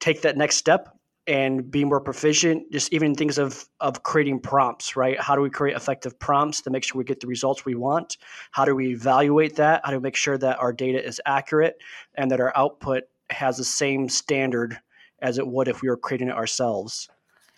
take 0.00 0.22
that 0.22 0.36
next 0.36 0.56
step 0.56 0.97
and 1.28 1.70
be 1.70 1.84
more 1.84 2.00
proficient 2.00 2.72
just 2.72 2.92
even 2.92 3.14
things 3.14 3.36
of 3.36 3.68
of 3.80 4.02
creating 4.02 4.40
prompts 4.40 4.96
right? 4.96 5.20
How 5.20 5.36
do 5.36 5.42
we 5.42 5.50
create 5.50 5.76
effective 5.76 6.18
prompts 6.18 6.62
to 6.62 6.70
make 6.70 6.82
sure 6.82 6.98
we 6.98 7.04
get 7.04 7.20
the 7.20 7.26
results 7.26 7.64
we 7.64 7.74
want? 7.74 8.16
How 8.50 8.64
do 8.64 8.74
we 8.74 8.88
evaluate 8.88 9.54
that? 9.56 9.82
How 9.84 9.90
do 9.90 9.98
we 9.98 10.02
make 10.02 10.16
sure 10.16 10.38
that 10.38 10.58
our 10.58 10.72
data 10.72 11.04
is 11.04 11.20
accurate 11.26 11.76
and 12.14 12.30
that 12.30 12.40
our 12.40 12.56
output 12.56 13.04
has 13.30 13.58
the 13.58 13.64
same 13.64 14.08
standard 14.08 14.80
as 15.20 15.36
it 15.38 15.46
would 15.46 15.68
if 15.68 15.82
we 15.82 15.88
were 15.88 15.98
creating 15.98 16.28
it 16.28 16.34
ourselves? 16.34 17.08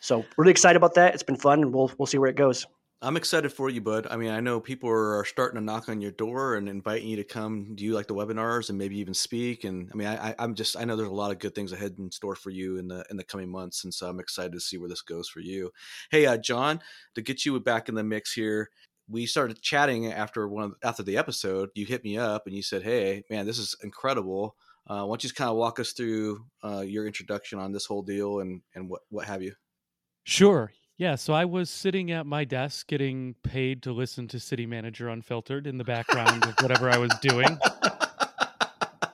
So 0.01 0.25
really 0.37 0.51
excited 0.51 0.77
about 0.77 0.95
that. 0.95 1.15
It's 1.15 1.23
been 1.23 1.37
fun 1.37 1.63
and 1.63 1.73
we'll 1.73 1.93
we'll 1.97 2.07
see 2.07 2.19
where 2.19 2.31
it 2.31 2.37
goes 2.37 2.67
I'm 3.03 3.17
excited 3.17 3.51
for 3.51 3.71
you, 3.71 3.81
bud. 3.81 4.07
I 4.11 4.17
mean, 4.19 4.29
I 4.31 4.41
know 4.41 4.61
people 4.61 4.91
are 4.91 5.25
starting 5.25 5.59
to 5.59 5.65
knock 5.65 5.89
on 5.89 6.03
your 6.03 6.11
door 6.11 6.57
and 6.57 6.69
inviting 6.69 7.09
you 7.09 7.17
to 7.17 7.25
come 7.25 7.75
do 7.75 7.83
you 7.83 7.95
like 7.95 8.07
the 8.09 8.15
webinars 8.15 8.69
and 8.69 8.77
maybe 8.77 8.99
even 8.99 9.15
speak. 9.15 9.65
And 9.65 9.89
I 9.91 9.97
mean, 9.97 10.07
I- 10.07 10.35
I'm 10.39 10.55
just 10.55 10.77
I 10.77 10.85
know 10.85 10.97
there's 10.97 11.09
a 11.09 11.13
lot 11.13 11.31
of 11.31 11.39
good 11.39 11.55
things 11.55 11.73
ahead 11.73 11.95
in 11.99 12.11
store 12.11 12.35
for 12.37 12.51
you 12.51 12.77
in 12.77 12.89
the 12.89 13.03
in 13.11 13.17
the 13.17 13.25
coming 13.25 13.51
months, 13.51 13.85
and 13.85 13.95
so 13.95 14.07
I'm 14.09 14.21
excited 14.21 14.53
to 14.53 14.61
see 14.61 14.77
where 14.77 14.89
this 14.89 15.01
goes 15.01 15.29
for 15.31 15.41
you. 15.41 15.73
Hey, 16.11 16.27
uh, 16.27 16.37
John, 16.37 16.81
to 17.15 17.23
get 17.23 17.47
you 17.47 17.59
back 17.61 17.89
in 17.89 17.95
the 17.95 18.05
mix 18.05 18.35
here. 18.35 18.71
We 19.09 19.25
started 19.27 19.61
chatting 19.63 20.07
after 20.13 20.47
one 20.47 20.65
of, 20.65 20.75
after 20.85 21.03
the 21.03 21.17
episode. 21.17 21.71
You 21.75 21.87
hit 21.87 22.05
me 22.05 22.19
up 22.19 22.47
and 22.47 22.55
you 22.55 22.63
said, 22.63 22.83
"Hey, 22.83 23.25
man, 23.31 23.47
this 23.47 23.59
is 23.59 23.75
incredible. 23.83 24.57
Uh, 24.87 25.05
why 25.07 25.13
don't 25.15 25.23
you 25.25 25.29
just 25.29 25.37
kind 25.37 25.51
of 25.51 25.57
walk 25.57 25.81
us 25.81 25.93
through 25.93 26.45
uh, 26.63 26.81
your 26.87 27.07
introduction 27.07 27.59
on 27.59 27.73
this 27.73 27.87
whole 27.87 28.03
deal 28.03 28.41
and 28.41 28.61
and 28.75 28.91
what 28.91 29.03
what 29.09 29.27
have 29.27 29.43
you?" 29.43 29.55
Sure. 30.25 30.73
Yeah. 31.01 31.15
So 31.15 31.33
I 31.33 31.47
was 31.47 31.71
sitting 31.71 32.11
at 32.11 32.27
my 32.27 32.45
desk 32.45 32.87
getting 32.87 33.35
paid 33.43 33.83
to 33.85 33.93
listen 33.93 34.29
to 34.29 34.39
City 34.39 34.67
Manager 34.67 35.09
Unfiltered 35.09 35.67
in 35.67 35.79
the 35.79 35.85
background 35.85 36.45
of 36.45 36.55
whatever 36.61 36.91
I 36.91 36.99
was 36.99 37.11
doing. 37.23 37.59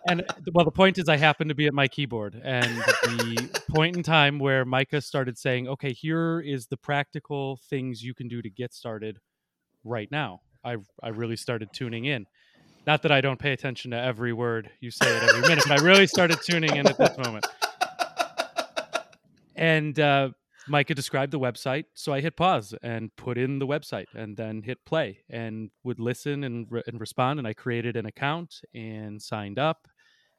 And 0.08 0.24
well, 0.52 0.64
the 0.64 0.72
point 0.72 0.98
is, 0.98 1.08
I 1.08 1.16
happened 1.16 1.50
to 1.50 1.54
be 1.54 1.68
at 1.68 1.74
my 1.74 1.86
keyboard, 1.86 2.40
and 2.42 2.76
the 3.02 3.60
point 3.70 3.96
in 3.96 4.02
time 4.02 4.40
where 4.40 4.64
Micah 4.64 5.00
started 5.00 5.38
saying, 5.38 5.68
"Okay, 5.68 5.92
here 5.92 6.40
is 6.40 6.66
the 6.66 6.76
practical 6.76 7.60
things 7.70 8.02
you 8.02 8.14
can 8.14 8.26
do 8.26 8.42
to 8.42 8.50
get 8.50 8.74
started 8.74 9.20
right 9.84 10.10
now." 10.10 10.40
I 10.64 10.78
I 11.04 11.10
really 11.10 11.36
started 11.36 11.68
tuning 11.72 12.06
in, 12.06 12.26
Not 12.84 13.02
that 13.02 13.12
I 13.12 13.20
don't 13.20 13.38
pay 13.38 13.52
attention 13.52 13.92
to 13.92 13.96
every 13.96 14.32
word 14.32 14.70
you 14.80 14.90
say 14.90 15.16
at 15.16 15.22
every 15.22 15.42
minute, 15.42 15.64
but 15.68 15.80
I 15.80 15.84
really 15.84 16.08
started 16.08 16.38
tuning 16.44 16.74
in 16.74 16.88
at 16.88 16.98
this 16.98 17.16
moment. 17.18 17.46
And 19.56 19.98
uh, 19.98 20.30
Micah 20.68 20.94
described 20.94 21.32
the 21.32 21.38
website, 21.40 21.84
so 21.94 22.12
I 22.12 22.20
hit 22.20 22.36
pause 22.36 22.74
and 22.82 23.14
put 23.16 23.38
in 23.38 23.58
the 23.58 23.66
website, 23.66 24.06
and 24.14 24.36
then 24.36 24.62
hit 24.62 24.84
play, 24.84 25.18
and 25.30 25.70
would 25.84 26.00
listen 26.00 26.44
and, 26.44 26.66
re- 26.70 26.82
and 26.86 27.00
respond. 27.00 27.38
And 27.38 27.46
I 27.46 27.52
created 27.52 27.96
an 27.96 28.06
account 28.06 28.60
and 28.74 29.20
signed 29.22 29.58
up. 29.58 29.86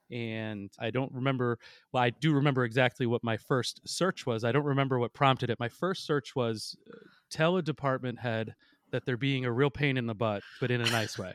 And 0.10 0.72
I 0.80 0.90
don't 0.90 1.12
remember. 1.12 1.60
Well, 1.92 2.04
I 2.04 2.12
do 2.12 2.32
remember 2.34 2.64
exactly 2.64 3.06
what 3.06 3.24
my 3.24 3.36
first 3.36 3.82
search 3.86 4.26
was. 4.26 4.44
I 4.46 4.52
don't 4.54 4.64
remember 4.64 5.00
what 5.00 5.14
prompted 5.14 5.50
it. 5.50 5.60
My 5.60 5.68
first 5.70 6.06
search 6.06 6.34
was 6.36 6.78
uh, 6.90 6.98
tell 7.30 7.58
a 7.58 7.62
department 7.62 8.18
head 8.20 8.56
that 8.92 9.06
they're 9.06 9.18
being 9.18 9.44
a 9.44 9.52
real 9.52 9.70
pain 9.70 9.98
in 9.98 10.06
the 10.08 10.16
butt, 10.16 10.44
but 10.62 10.72
in 10.72 10.80
a 10.80 10.90
nice 10.92 11.18
way. 11.20 11.34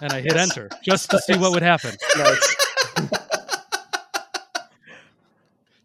And 0.00 0.10
I 0.12 0.22
hit 0.22 0.34
Yes. 0.36 0.50
enter 0.50 0.70
just 0.82 1.10
to 1.10 1.18
see 1.18 1.36
what 1.36 1.52
would 1.52 1.62
happen. 1.62 1.94
Nice. 2.16 2.56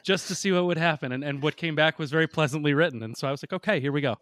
just 0.04 0.28
to 0.28 0.36
see 0.36 0.52
what 0.52 0.66
would 0.66 0.78
happen. 0.78 1.12
And, 1.12 1.24
and 1.24 1.42
what 1.42 1.58
came 1.58 1.76
back 1.76 1.98
was 1.98 2.12
very 2.12 2.28
pleasantly 2.28 2.74
written. 2.74 3.02
And 3.02 3.18
so 3.18 3.28
I 3.28 3.32
was 3.32 3.42
like, 3.42 3.54
okay, 3.54 3.80
here 3.80 3.92
we 3.92 4.02
go. 4.02 4.18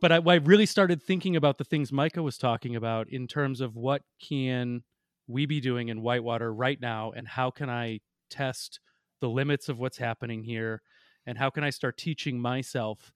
But 0.00 0.12
I, 0.12 0.16
I 0.16 0.34
really 0.36 0.66
started 0.66 1.02
thinking 1.02 1.36
about 1.36 1.58
the 1.58 1.64
things 1.64 1.92
Micah 1.92 2.22
was 2.22 2.38
talking 2.38 2.76
about 2.76 3.08
in 3.08 3.26
terms 3.26 3.60
of 3.60 3.76
what 3.76 4.02
can 4.20 4.82
we 5.26 5.46
be 5.46 5.60
doing 5.60 5.88
in 5.88 6.02
Whitewater 6.02 6.52
right 6.52 6.80
now, 6.80 7.12
and 7.12 7.28
how 7.28 7.50
can 7.50 7.68
I 7.68 8.00
test 8.30 8.80
the 9.20 9.28
limits 9.28 9.68
of 9.68 9.78
what's 9.78 9.98
happening 9.98 10.44
here, 10.44 10.82
and 11.26 11.36
how 11.36 11.50
can 11.50 11.64
I 11.64 11.70
start 11.70 11.98
teaching 11.98 12.40
myself 12.40 13.12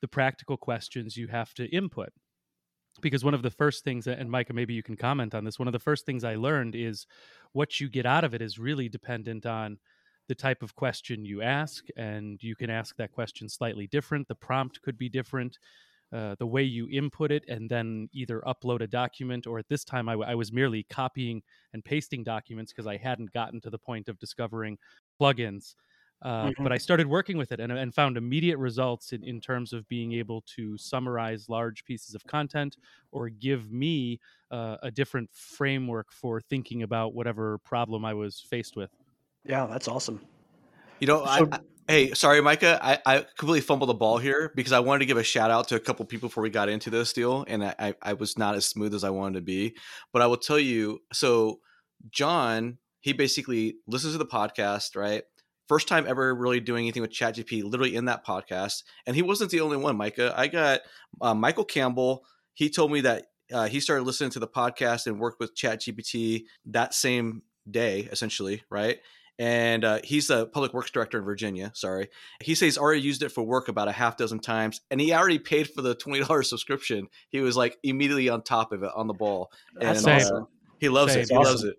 the 0.00 0.08
practical 0.08 0.56
questions 0.56 1.16
you 1.16 1.28
have 1.28 1.54
to 1.54 1.66
input. 1.74 2.10
Because 3.00 3.24
one 3.24 3.34
of 3.34 3.42
the 3.42 3.50
first 3.50 3.84
things, 3.84 4.06
and 4.06 4.30
Micah, 4.30 4.52
maybe 4.52 4.72
you 4.72 4.82
can 4.82 4.96
comment 4.96 5.34
on 5.34 5.44
this, 5.44 5.58
one 5.58 5.68
of 5.68 5.72
the 5.72 5.78
first 5.78 6.06
things 6.06 6.24
I 6.24 6.36
learned 6.36 6.74
is 6.74 7.06
what 7.52 7.80
you 7.80 7.88
get 7.88 8.06
out 8.06 8.24
of 8.24 8.34
it 8.34 8.40
is 8.40 8.58
really 8.58 8.88
dependent 8.88 9.44
on 9.44 9.78
the 10.28 10.34
type 10.34 10.62
of 10.62 10.74
question 10.74 11.24
you 11.24 11.42
ask, 11.42 11.86
and 11.96 12.42
you 12.42 12.56
can 12.56 12.70
ask 12.70 12.96
that 12.96 13.12
question 13.12 13.48
slightly 13.48 13.86
different. 13.86 14.28
The 14.28 14.34
prompt 14.34 14.82
could 14.82 14.98
be 14.98 15.08
different. 15.08 15.58
Uh, 16.12 16.36
the 16.38 16.46
way 16.46 16.62
you 16.62 16.88
input 16.88 17.32
it, 17.32 17.44
and 17.48 17.68
then 17.68 18.08
either 18.12 18.40
upload 18.46 18.80
a 18.80 18.86
document, 18.86 19.44
or 19.46 19.58
at 19.58 19.68
this 19.68 19.84
time, 19.84 20.08
I, 20.08 20.12
w- 20.12 20.30
I 20.30 20.36
was 20.36 20.52
merely 20.52 20.84
copying 20.84 21.42
and 21.72 21.84
pasting 21.84 22.22
documents 22.22 22.72
because 22.72 22.86
I 22.86 22.96
hadn't 22.96 23.32
gotten 23.32 23.60
to 23.62 23.70
the 23.70 23.78
point 23.78 24.08
of 24.08 24.16
discovering 24.20 24.78
plugins. 25.20 25.74
Uh, 26.22 26.52
Mhm. 26.52 26.62
But 26.62 26.72
I 26.72 26.78
started 26.78 27.06
working 27.08 27.36
with 27.36 27.52
it 27.52 27.60
and, 27.60 27.70
and 27.72 27.94
found 27.94 28.16
immediate 28.16 28.56
results 28.56 29.12
in, 29.12 29.22
in 29.22 29.40
terms 29.40 29.72
of 29.72 29.86
being 29.88 30.12
able 30.12 30.40
to 30.56 30.78
summarize 30.78 31.48
large 31.48 31.84
pieces 31.84 32.14
of 32.14 32.24
content 32.26 32.76
or 33.10 33.28
give 33.28 33.70
me 33.70 34.20
uh, 34.50 34.76
a 34.82 34.90
different 34.90 35.34
framework 35.34 36.12
for 36.12 36.40
thinking 36.40 36.82
about 36.82 37.14
whatever 37.14 37.58
problem 37.58 38.04
I 38.04 38.14
was 38.14 38.40
faced 38.40 38.76
with. 38.76 38.90
Yeah, 39.48 39.66
that's 39.66 39.88
awesome. 39.88 40.20
You 41.00 41.06
know, 41.06 41.24
So- 41.24 41.48
I, 41.52 41.58
hey, 41.88 42.14
sorry, 42.14 42.40
Micah. 42.40 42.78
I, 42.82 42.98
I 43.06 43.18
completely 43.36 43.60
fumbled 43.60 43.88
the 43.88 43.94
ball 43.94 44.18
here 44.18 44.52
because 44.54 44.72
I 44.72 44.80
wanted 44.80 45.00
to 45.00 45.06
give 45.06 45.16
a 45.16 45.22
shout 45.22 45.50
out 45.50 45.68
to 45.68 45.76
a 45.76 45.80
couple 45.80 46.04
people 46.04 46.28
before 46.28 46.42
we 46.42 46.50
got 46.50 46.68
into 46.68 46.90
this 46.90 47.12
deal, 47.12 47.44
and 47.46 47.64
I, 47.64 47.74
I, 47.78 47.94
I 48.02 48.12
was 48.14 48.38
not 48.38 48.54
as 48.54 48.66
smooth 48.66 48.94
as 48.94 49.04
I 49.04 49.10
wanted 49.10 49.34
to 49.34 49.42
be. 49.42 49.76
But 50.12 50.22
I 50.22 50.26
will 50.26 50.36
tell 50.36 50.58
you, 50.58 51.00
so 51.12 51.60
John, 52.10 52.78
he 53.00 53.12
basically 53.12 53.76
listens 53.86 54.14
to 54.14 54.18
the 54.18 54.26
podcast, 54.26 54.96
right? 54.96 55.22
First 55.68 55.88
time 55.88 56.06
ever 56.06 56.34
really 56.34 56.60
doing 56.60 56.84
anything 56.84 57.02
with 57.02 57.10
ChatGPT, 57.12 57.64
literally 57.64 57.96
in 57.96 58.04
that 58.06 58.24
podcast, 58.24 58.84
and 59.06 59.16
he 59.16 59.22
wasn't 59.22 59.50
the 59.50 59.60
only 59.60 59.76
one. 59.76 59.96
Micah, 59.96 60.32
I 60.36 60.46
got 60.46 60.80
uh, 61.20 61.34
Michael 61.34 61.64
Campbell. 61.64 62.24
He 62.54 62.70
told 62.70 62.92
me 62.92 63.00
that 63.02 63.26
uh, 63.52 63.66
he 63.68 63.80
started 63.80 64.04
listening 64.04 64.30
to 64.30 64.38
the 64.38 64.48
podcast 64.48 65.06
and 65.06 65.20
worked 65.20 65.40
with 65.40 65.56
ChatGPT 65.56 66.44
that 66.66 66.94
same 66.94 67.42
day, 67.68 68.08
essentially, 68.10 68.62
right? 68.70 68.98
And 69.38 69.84
uh, 69.84 69.98
he's 70.04 70.30
a 70.30 70.46
public 70.46 70.72
works 70.72 70.90
director 70.90 71.18
in 71.18 71.24
Virginia. 71.24 71.70
Sorry, 71.74 72.08
he 72.42 72.54
says 72.54 72.66
he's 72.66 72.78
already 72.78 73.00
used 73.02 73.22
it 73.22 73.30
for 73.30 73.42
work 73.44 73.68
about 73.68 73.88
a 73.88 73.92
half 73.92 74.16
dozen 74.16 74.40
times, 74.40 74.80
and 74.90 75.00
he 75.00 75.12
already 75.12 75.38
paid 75.38 75.68
for 75.70 75.82
the 75.82 75.94
twenty 75.94 76.20
dollars 76.24 76.48
subscription. 76.50 77.08
He 77.28 77.40
was 77.40 77.56
like 77.56 77.78
immediately 77.82 78.28
on 78.28 78.42
top 78.42 78.72
of 78.72 78.82
it, 78.82 78.90
on 78.94 79.06
the 79.06 79.14
ball. 79.14 79.50
That's 79.74 80.00
And, 80.04 80.08
uh, 80.08 80.16
awesome. 80.16 80.46
He 80.78 80.88
loves 80.88 81.12
Same. 81.12 81.22
it. 81.22 81.28
He 81.30 81.34
Awesome. 81.34 81.50
loves 81.52 81.64
it. 81.64 81.76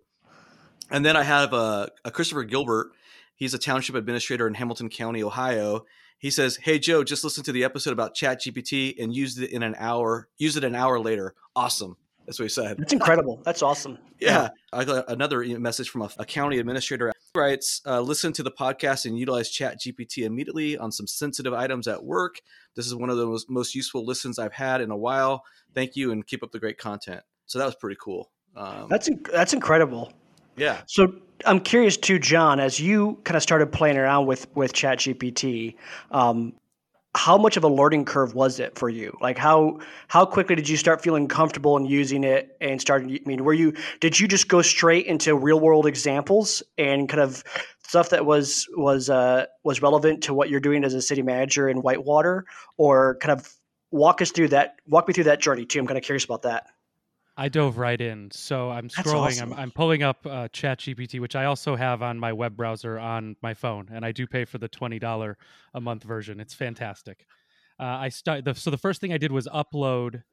And 0.90 1.06
then 1.06 1.16
I 1.18 1.24
have 1.24 1.54
uh, 1.54 1.88
a 2.06 2.12
Christopher 2.12 2.44
Gilbert. 2.44 2.92
He's 3.36 3.54
a 3.54 3.60
township 3.60 3.96
administrator 3.96 4.48
in 4.48 4.54
Hamilton 4.56 4.90
County, 4.90 5.22
Ohio. 5.24 5.86
He 6.18 6.32
says, 6.32 6.56
"Hey 6.58 6.80
Joe, 6.80 7.04
just 7.04 7.24
listen 7.24 7.44
to 7.44 7.52
the 7.52 7.64
episode 7.64 7.92
about 7.92 8.16
ChatGPT 8.16 8.96
and 9.02 9.16
used 9.16 9.40
it 9.42 9.52
in 9.52 9.62
an 9.64 9.76
hour. 9.78 10.30
Use 10.38 10.58
it 10.58 10.64
an 10.64 10.74
hour 10.76 11.00
later. 11.00 11.36
Awesome." 11.56 11.98
That's 12.26 12.40
what 12.40 12.44
he 12.46 12.50
said. 12.50 12.78
That's 12.78 12.92
incredible. 12.92 13.42
That's 13.46 13.62
awesome. 13.62 13.98
Yeah. 14.20 14.50
I 14.74 14.84
got 14.84 15.10
another 15.10 15.46
message 15.60 15.90
from 15.90 16.02
a, 16.02 16.10
a 16.18 16.26
county 16.26 16.58
administrator. 16.60 17.14
Writes, 17.38 17.82
uh, 17.86 18.02
listen 18.02 18.34
to 18.34 18.44
the 18.44 18.52
podcast 18.52 19.06
and 19.06 19.18
utilize 19.18 19.50
Chat 19.50 19.80
GPT 19.80 20.26
immediately 20.26 20.78
on 20.78 20.92
some 20.92 21.08
sensitive 21.08 21.54
items 21.54 21.88
at 21.88 22.04
work. 22.04 22.42
This 22.76 22.86
is 22.86 22.96
one 22.96 23.10
of 23.10 23.18
the 23.18 23.26
most, 23.26 23.50
most 23.50 23.76
useful 23.76 24.06
listens 24.06 24.38
I've 24.40 24.54
had 24.54 24.82
in 24.82 24.92
a 24.92 24.98
while. 24.98 25.44
Thank 25.74 25.96
you 25.96 26.12
and 26.12 26.26
keep 26.26 26.44
up 26.44 26.52
the 26.52 26.60
great 26.60 26.78
content. 26.78 27.22
So 27.46 27.60
that 27.60 27.66
was 27.66 27.76
pretty 27.76 27.98
cool. 28.02 28.30
Um, 28.56 28.88
That's 28.90 29.10
that's 29.32 29.54
incredible. 29.54 30.12
yeah. 30.56 30.82
So 30.88 31.14
I'm 31.46 31.60
curious 31.60 31.96
too, 31.96 32.18
John, 32.20 32.60
as 32.60 32.80
you 32.80 33.20
kind 33.24 33.38
of 33.38 33.44
started 33.44 33.72
playing 33.72 33.98
around 33.98 34.26
with 34.26 34.48
with 34.56 34.74
ChatGPT, 34.74 35.76
um, 36.12 36.54
how 37.18 37.36
much 37.36 37.58
of 37.58 37.64
a 37.64 37.68
learning 37.68 38.06
curve 38.06 38.36
was 38.36 38.60
it 38.60 38.78
for 38.78 38.90
you? 38.90 39.18
Like 39.20 39.40
how 39.40 39.80
how 40.08 40.24
quickly 40.24 40.56
did 40.56 40.70
you 40.70 40.78
start 40.78 41.02
feeling 41.02 41.28
comfortable 41.28 41.76
in 41.76 41.86
using 41.86 42.24
it 42.24 42.56
and 42.62 42.80
starting? 42.80 43.12
I 43.12 43.28
mean, 43.28 43.44
were 43.44 43.54
you 43.54 43.74
did 44.00 44.20
you 44.20 44.28
just 44.28 44.48
go 44.48 44.62
straight 44.62 45.08
into 45.08 45.36
real 45.36 45.60
world 45.60 45.88
examples 45.88 46.62
and 46.78 47.10
kind 47.10 47.22
of 47.22 47.44
stuff 47.88 48.10
that 48.12 48.26
was 48.26 48.68
was 48.78 49.10
uh, 49.10 49.48
was 49.64 49.82
relevant 49.82 50.24
to 50.24 50.34
what 50.36 50.50
you're 50.50 50.60
doing 50.60 50.84
as 50.84 50.94
a 50.94 51.02
city 51.02 51.24
manager 51.24 51.68
in 51.68 51.78
Whitewater, 51.78 52.46
or 52.78 53.18
kind 53.20 53.32
of 53.38 53.52
walk 53.90 54.22
us 54.22 54.32
through 54.32 54.50
that 54.50 54.76
walk 54.86 55.08
me 55.08 55.14
through 55.14 55.24
that 55.24 55.42
journey 55.42 55.66
too? 55.66 55.80
I'm 55.80 55.88
kind 55.88 55.98
of 55.98 56.04
curious 56.04 56.24
about 56.24 56.44
that. 56.44 56.68
I 57.40 57.50
dove 57.50 57.78
right 57.78 58.02
in. 58.02 58.32
So 58.32 58.72
I'm 58.72 58.90
scrolling. 58.90 59.28
awesome. 59.28 59.54
I'm, 59.54 59.60
I'm 59.60 59.72
pulling 59.72 60.02
up 60.02 60.26
uh, 60.26 60.48
ChatGPT, 60.48 61.20
which 61.20 61.36
I 61.36 61.46
also 61.46 61.76
have 61.76 62.02
on 62.02 62.18
my 62.18 62.34
web 62.34 62.58
browser 62.58 62.98
on 62.98 63.36
my 63.44 63.54
phone, 63.54 63.90
and 63.94 64.04
I 64.04 64.12
do 64.12 64.26
pay 64.26 64.44
for 64.44 64.58
the 64.58 64.68
twenty 64.68 64.98
dollar 64.98 65.38
a 65.74 65.80
month 65.80 66.04
version. 66.04 66.40
It's 66.40 66.56
fantastic. 66.56 67.26
Uh, 67.80 67.84
I 67.84 68.10
start. 68.10 68.44
The, 68.44 68.56
so 68.56 68.72
the 68.72 68.78
first 68.78 69.00
thing 69.00 69.14
I 69.14 69.18
did 69.20 69.32
was 69.32 69.48
upload 69.48 70.24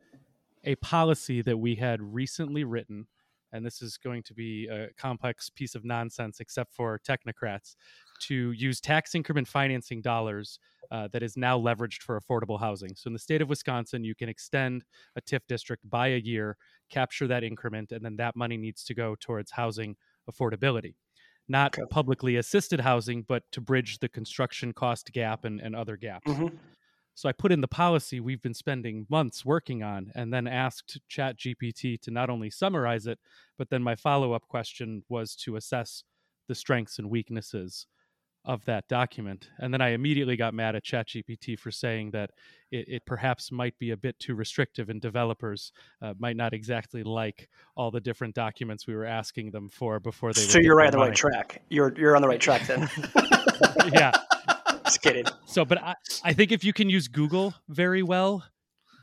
a 0.65 0.77
policy 0.77 1.43
that 1.43 1.59
we 1.59 1.75
had 1.75 2.01
recently 2.01 2.65
written, 2.65 3.07
and 3.55 3.65
this 3.65 3.81
is 3.81 3.97
going 3.97 4.23
to 4.25 4.35
be 4.35 4.67
a 4.69 4.93
complex 4.99 5.49
piece 5.51 5.75
of 5.75 5.85
nonsense, 5.85 6.41
except 6.41 6.75
for 6.75 6.99
technocrats, 6.99 7.77
to 8.21 8.53
use 8.53 8.81
tax 8.81 9.15
increment 9.15 9.49
financing 9.49 10.03
dollars 10.03 10.59
uh, 10.91 11.09
that 11.13 11.23
is 11.23 11.37
now 11.37 11.59
leveraged 11.59 12.03
for 12.03 12.21
affordable 12.21 12.61
housing. 12.61 12.95
So 12.97 13.09
in 13.09 13.13
the 13.15 13.19
state 13.19 13.41
of 13.43 13.49
Wisconsin, 13.49 14.05
you 14.05 14.15
can 14.15 14.29
extend 14.29 14.85
a 15.17 15.23
TIF 15.23 15.47
district 15.49 15.89
by 15.89 16.09
a 16.09 16.19
year 16.19 16.57
capture 16.91 17.27
that 17.29 17.45
increment, 17.45 17.93
and 17.93 18.05
then 18.05 18.17
that 18.17 18.37
money 18.37 18.57
needs 18.59 18.85
to 18.85 18.95
go 18.95 19.17
towards 19.19 19.53
housing 19.53 19.97
affordability. 20.31 20.95
Not 21.49 21.73
Okay. 21.73 21.85
publicly 21.91 22.37
assisted 22.37 22.81
housing, 22.81 23.23
but 23.23 23.45
to 23.53 23.61
bridge 23.61 23.99
the 24.01 24.09
construction 24.09 24.73
cost 24.73 25.13
gap 25.13 25.45
and, 25.45 25.61
and 25.61 25.77
other 25.77 25.97
gaps. 25.97 26.27
Mhm. 26.27 26.75
So 27.15 27.29
I 27.29 27.33
put 27.33 27.53
in 27.53 27.61
the 27.61 27.69
policy 27.69 28.21
we've 28.21 28.43
been 28.43 28.55
spending 28.55 29.07
months 29.09 29.45
working 29.45 29.83
on, 29.83 30.11
and 30.15 30.33
then 30.33 30.47
asked 30.47 31.01
ChatGPT 31.11 32.01
to 32.03 32.11
not 32.11 32.31
only 32.31 32.51
summarize 32.51 33.07
it, 33.07 33.19
but 33.57 33.71
then 33.71 33.83
my 33.83 33.95
follow 33.95 34.33
up 34.33 34.49
question 34.49 35.05
was 35.09 35.37
to 35.37 35.57
assess 35.57 36.03
the 36.49 36.55
strengths 36.55 36.99
and 36.99 37.09
weaknesses 37.09 37.87
of 38.45 38.65
that 38.67 38.87
document. 38.89 39.49
And 39.59 39.73
then 39.73 39.81
I 39.81 39.91
immediately 39.91 40.37
got 40.37 40.53
mad 40.53 40.77
at 40.77 40.85
ChatGPT 40.85 41.59
for 41.59 41.71
saying 41.71 42.11
that 42.11 42.31
it, 42.71 42.85
it 42.89 43.07
perhaps 43.07 43.51
might 43.51 43.79
be 43.79 43.91
a 43.91 43.97
bit 43.97 44.19
too 44.19 44.35
restrictive 44.35 44.91
and 44.91 45.01
developers 45.01 45.73
uh, 46.03 46.13
might 46.19 46.37
not 46.37 46.53
exactly 46.53 47.03
like 47.03 47.49
all 47.75 47.91
the 47.91 48.01
different 48.01 48.35
documents 48.35 48.87
we 48.87 48.95
were 48.95 49.07
asking 49.07 49.51
them 49.51 49.71
for 49.71 49.99
before 49.99 50.33
they. 50.33 50.43
So 50.43 50.59
you're 50.59 50.77
right 50.77 50.87
on 50.87 50.93
the 50.93 50.99
right 50.99 51.15
track. 51.15 51.63
You're 51.71 51.95
you're 51.97 52.17
on 52.17 52.23
the 52.23 52.29
right 52.29 52.41
track 52.41 52.67
then. 52.67 52.89
yeah. 53.93 54.13
Just 54.95 55.03
kidding. 55.03 55.25
So, 55.47 55.65
but 55.65 55.81
I, 55.81 55.95
I 56.25 56.33
think 56.33 56.51
if 56.51 56.65
you 56.65 56.73
can 56.73 56.91
use 56.91 57.07
Google 57.07 57.55
very 57.69 58.03
well, 58.03 58.43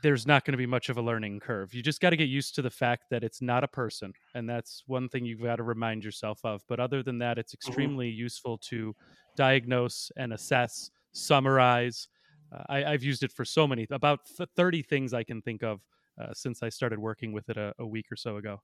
there's 0.02 0.26
not 0.26 0.44
going 0.44 0.52
to 0.52 0.58
be 0.58 0.66
much 0.66 0.90
of 0.90 0.98
a 0.98 1.02
learning 1.02 1.40
curve. 1.40 1.72
You 1.72 1.82
just 1.82 2.00
got 2.00 2.10
to 2.10 2.16
get 2.16 2.28
used 2.28 2.54
to 2.56 2.62
the 2.62 2.70
fact 2.70 3.04
that 3.10 3.24
it's 3.24 3.40
not 3.40 3.64
a 3.64 3.68
person. 3.68 4.12
And 4.34 4.46
that's 4.46 4.82
one 4.86 5.08
thing 5.08 5.24
you've 5.24 5.40
got 5.40 5.56
to 5.56 5.62
remind 5.62 6.04
yourself 6.04 6.40
of. 6.44 6.60
But 6.68 6.78
other 6.78 7.02
than 7.02 7.18
that, 7.18 7.38
it's 7.38 7.54
extremely 7.54 8.08
useful 8.08 8.58
to 8.68 8.94
diagnose 9.34 10.10
and 10.16 10.34
assess, 10.34 10.90
summarize. 11.12 12.08
Uh, 12.54 12.64
I, 12.68 12.84
I've 12.84 13.02
used 13.02 13.22
it 13.22 13.32
for 13.32 13.46
so 13.46 13.66
many, 13.66 13.86
about 13.90 14.20
30 14.56 14.82
things 14.82 15.14
I 15.14 15.22
can 15.22 15.40
think 15.40 15.62
of 15.62 15.80
uh, 16.20 16.34
since 16.34 16.62
I 16.62 16.68
started 16.68 16.98
working 16.98 17.32
with 17.32 17.48
it 17.48 17.56
a, 17.56 17.72
a 17.78 17.86
week 17.86 18.06
or 18.12 18.16
so 18.16 18.36
ago. 18.36 18.60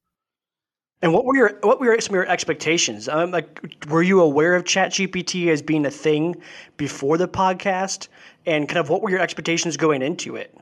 And 1.00 1.12
what 1.12 1.24
were 1.24 1.36
your 1.36 1.58
what 1.62 1.78
were 1.78 2.00
some 2.00 2.10
of 2.10 2.16
your 2.16 2.26
expectations? 2.26 3.08
Um, 3.08 3.30
like, 3.30 3.76
were 3.88 4.02
you 4.02 4.20
aware 4.20 4.54
of 4.56 4.64
ChatGPT 4.64 5.46
as 5.48 5.62
being 5.62 5.86
a 5.86 5.90
thing 5.90 6.36
before 6.76 7.16
the 7.16 7.28
podcast? 7.28 8.08
And 8.46 8.68
kind 8.68 8.78
of 8.78 8.88
what 8.88 9.02
were 9.02 9.10
your 9.10 9.20
expectations 9.20 9.76
going 9.76 10.02
into 10.02 10.34
it? 10.34 10.58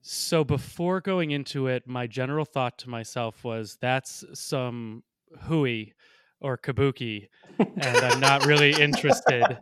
So 0.00 0.44
before 0.44 1.00
going 1.00 1.30
into 1.30 1.66
it, 1.66 1.86
my 1.86 2.06
general 2.06 2.44
thought 2.44 2.78
to 2.78 2.90
myself 2.90 3.44
was 3.44 3.76
that's 3.80 4.24
some 4.32 5.02
hooey 5.42 5.92
or 6.40 6.58
kabuki, 6.58 7.28
and 7.58 7.96
I'm 7.96 8.18
not 8.18 8.46
really 8.46 8.72
interested 8.72 9.58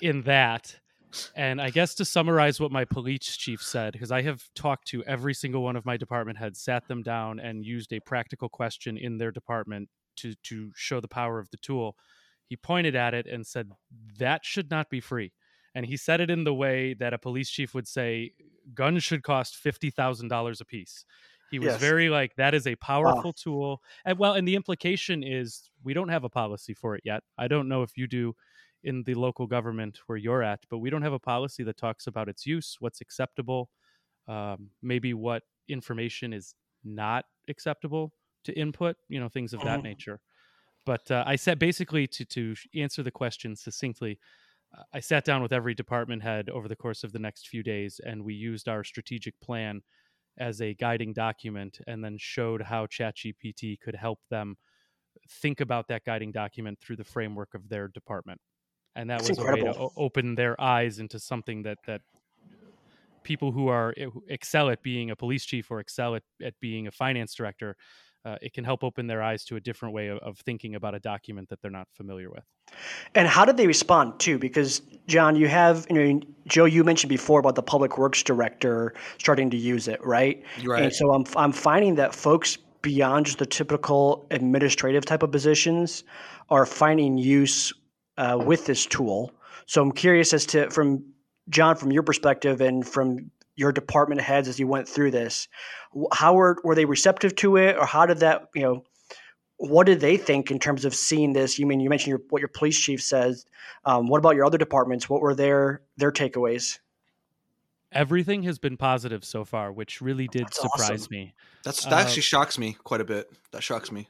in 0.00 0.22
that. 0.22 0.74
And 1.34 1.60
I 1.60 1.70
guess 1.70 1.94
to 1.96 2.04
summarize 2.04 2.60
what 2.60 2.72
my 2.72 2.84
police 2.84 3.36
chief 3.36 3.62
said, 3.62 3.92
because 3.92 4.10
I 4.10 4.22
have 4.22 4.48
talked 4.54 4.88
to 4.88 5.04
every 5.04 5.34
single 5.34 5.62
one 5.62 5.76
of 5.76 5.84
my 5.84 5.96
department 5.96 6.38
heads, 6.38 6.60
sat 6.60 6.88
them 6.88 7.02
down, 7.02 7.38
and 7.38 7.64
used 7.64 7.92
a 7.92 8.00
practical 8.00 8.48
question 8.48 8.96
in 8.96 9.18
their 9.18 9.30
department 9.30 9.88
to 10.16 10.34
to 10.34 10.72
show 10.74 11.00
the 11.00 11.08
power 11.08 11.38
of 11.38 11.50
the 11.50 11.56
tool. 11.56 11.96
He 12.46 12.56
pointed 12.56 12.96
at 12.96 13.14
it 13.14 13.26
and 13.26 13.46
said 13.46 13.70
that 14.18 14.44
should 14.44 14.70
not 14.70 14.90
be 14.90 15.00
free. 15.00 15.32
And 15.74 15.86
he 15.86 15.96
said 15.96 16.20
it 16.20 16.30
in 16.30 16.42
the 16.42 16.54
way 16.54 16.94
that 16.94 17.14
a 17.14 17.18
police 17.18 17.48
chief 17.48 17.74
would 17.74 17.86
say 17.86 18.34
guns 18.74 19.04
should 19.04 19.22
cost 19.22 19.56
fifty 19.56 19.90
thousand 19.90 20.28
dollars 20.28 20.60
a 20.60 20.64
piece. 20.64 21.04
He 21.46 21.58
was 21.58 21.76
Yes. 21.76 21.76
very 21.76 22.08
like 22.10 22.34
that 22.36 22.54
is 22.54 22.66
a 22.66 22.76
powerful 22.76 23.32
tool. 23.32 23.82
And 24.04 24.18
well, 24.18 24.34
and 24.34 24.46
the 24.46 24.56
implication 24.56 25.22
is 25.22 25.70
we 25.82 25.94
don't 25.94 26.08
have 26.08 26.24
a 26.24 26.28
policy 26.28 26.74
for 26.74 26.94
it 26.96 27.02
yet. 27.04 27.22
I 27.38 27.48
don't 27.48 27.68
know 27.68 27.82
if 27.82 27.96
you 27.96 28.06
do 28.08 28.34
in 28.84 29.02
the 29.04 29.14
local 29.14 29.46
government 29.46 29.98
where 30.06 30.18
you're 30.18 30.42
at, 30.42 30.64
but 30.70 30.78
we 30.78 30.90
don't 30.90 31.02
have 31.02 31.12
a 31.12 31.18
policy 31.18 31.62
that 31.64 31.76
talks 31.76 32.06
about 32.06 32.28
its 32.28 32.46
use, 32.46 32.76
what's 32.80 33.00
acceptable, 33.00 33.70
um, 34.28 34.70
maybe 34.82 35.14
what 35.14 35.44
information 35.68 36.32
is 36.32 36.54
not 36.84 37.26
acceptable 37.48 38.14
to 38.44 38.52
input, 38.58 38.96
you 39.08 39.20
know, 39.20 39.28
things 39.28 39.54
of 39.54 39.62
that 39.62 39.82
Mhm. 39.82 39.84
nature. 39.84 40.20
But 40.86 41.10
uh, 41.10 41.24
I 41.26 41.36
said 41.36 41.58
basically 41.58 42.06
to 42.08 42.24
to 42.26 42.54
answer 42.74 43.02
the 43.02 43.10
question 43.10 43.56
succinctly, 43.56 44.18
uh, 44.76 44.84
I 44.92 45.00
sat 45.00 45.24
down 45.24 45.42
with 45.42 45.52
every 45.52 45.74
department 45.74 46.22
head 46.22 46.50
over 46.50 46.68
the 46.68 46.76
course 46.76 47.04
of 47.04 47.12
the 47.12 47.18
next 47.18 47.48
few 47.48 47.62
days, 47.62 48.00
and 48.00 48.24
we 48.24 48.34
used 48.34 48.68
our 48.68 48.84
strategic 48.84 49.40
plan 49.40 49.82
as 50.38 50.60
a 50.62 50.74
guiding 50.74 51.12
document, 51.14 51.80
and 51.86 52.04
then 52.04 52.18
showed 52.18 52.62
how 52.62 52.86
ChatGPT 52.86 53.80
could 53.80 53.96
help 53.96 54.20
them 54.30 54.58
think 55.28 55.60
about 55.60 55.88
that 55.88 56.04
guiding 56.04 56.32
document 56.32 56.80
through 56.80 56.96
the 56.96 57.04
framework 57.04 57.54
of 57.54 57.68
their 57.68 57.88
department. 57.88 58.40
And 58.96 59.08
that 59.10 59.18
That's 59.18 59.30
was 59.30 59.38
a 59.38 59.44
way 59.44 59.60
to 59.60 59.76
o- 59.76 59.92
open 59.96 60.34
their 60.34 60.60
eyes 60.60 60.98
into 60.98 61.18
something 61.18 61.62
that 61.62 61.78
that 61.86 62.02
people 63.22 63.52
who 63.52 63.68
are 63.68 63.94
who 63.96 64.24
excel 64.28 64.70
at 64.70 64.82
being 64.82 65.10
a 65.10 65.16
police 65.16 65.44
chief 65.44 65.70
or 65.70 65.80
excel 65.80 66.14
at, 66.14 66.22
at 66.42 66.54
being 66.60 66.86
a 66.86 66.90
finance 66.90 67.34
director 67.34 67.76
uh, 68.24 68.36
it 68.42 68.52
can 68.52 68.64
help 68.64 68.84
open 68.84 69.06
their 69.06 69.22
eyes 69.22 69.44
to 69.44 69.56
a 69.56 69.60
different 69.60 69.94
way 69.94 70.08
of, 70.08 70.18
of 70.18 70.38
thinking 70.40 70.74
about 70.74 70.94
a 70.94 71.00
document 71.00 71.48
that 71.48 71.60
they're 71.62 71.70
not 71.70 71.88
familiar 71.94 72.30
with 72.30 72.44
And 73.14 73.26
how 73.26 73.44
did 73.44 73.56
they 73.56 73.66
respond 73.66 74.20
too? 74.20 74.38
Because 74.38 74.82
John, 75.06 75.36
you 75.36 75.48
have, 75.48 75.86
you 75.88 75.96
know, 75.96 76.20
Joe, 76.46 76.66
you 76.66 76.84
mentioned 76.84 77.08
before 77.08 77.40
about 77.40 77.54
the 77.54 77.62
public 77.62 77.98
works 77.98 78.22
director 78.22 78.94
starting 79.18 79.50
to 79.50 79.56
use 79.56 79.88
it, 79.88 80.04
right? 80.04 80.42
Right. 80.64 80.84
And 80.84 80.94
so 80.94 81.12
I'm 81.12 81.24
I'm 81.36 81.52
finding 81.52 81.96
that 81.96 82.14
folks 82.14 82.58
beyond 82.82 83.26
just 83.26 83.38
the 83.38 83.46
typical 83.46 84.26
administrative 84.30 85.04
type 85.04 85.22
of 85.22 85.30
positions 85.30 86.04
are 86.48 86.66
finding 86.66 87.18
use 87.18 87.72
uh, 88.20 88.36
with 88.38 88.66
this 88.66 88.86
tool. 88.86 89.32
So 89.66 89.82
I'm 89.82 89.92
curious 89.92 90.32
as 90.32 90.46
to 90.46 90.70
from 90.70 91.04
John, 91.48 91.76
from 91.76 91.90
your 91.90 92.02
perspective 92.02 92.60
and 92.60 92.86
from 92.86 93.30
your 93.56 93.72
department 93.72 94.20
heads 94.20 94.46
as 94.48 94.58
you 94.60 94.66
went 94.66 94.88
through 94.88 95.10
this, 95.10 95.48
wh- 95.92 96.12
how 96.12 96.34
were 96.34 96.58
were 96.62 96.74
they 96.74 96.84
receptive 96.84 97.34
to 97.36 97.56
it, 97.56 97.76
or 97.76 97.86
how 97.86 98.06
did 98.06 98.18
that, 98.18 98.48
you 98.54 98.62
know? 98.62 98.84
what 99.62 99.84
did 99.84 100.00
they 100.00 100.16
think 100.16 100.50
in 100.50 100.58
terms 100.58 100.86
of 100.86 100.94
seeing 100.94 101.34
this? 101.34 101.58
You 101.58 101.66
mean 101.66 101.80
you 101.80 101.90
mentioned 101.90 102.08
your, 102.08 102.20
what 102.30 102.40
your 102.40 102.48
police 102.48 102.80
chief 102.80 103.02
says. 103.02 103.44
Um, 103.84 104.08
what 104.08 104.16
about 104.16 104.34
your 104.34 104.46
other 104.46 104.56
departments? 104.56 105.08
What 105.10 105.20
were 105.20 105.34
their 105.34 105.82
their 105.96 106.12
takeaways? 106.12 106.78
everything 107.92 108.44
has 108.44 108.58
been 108.58 108.76
positive 108.76 109.24
so 109.24 109.44
far 109.44 109.72
which 109.72 110.00
really 110.00 110.28
did 110.28 110.44
That's 110.44 110.60
surprise 110.60 111.02
awesome. 111.02 111.10
me 111.10 111.34
That's 111.64 111.84
that 111.84 111.92
Uh, 111.92 111.96
actually 111.96 112.22
shocks 112.22 112.56
me 112.58 112.76
quite 112.84 113.00
a 113.00 113.04
bit. 113.04 113.28
That 113.50 113.62
shocks 113.62 113.90
me. 113.90 114.08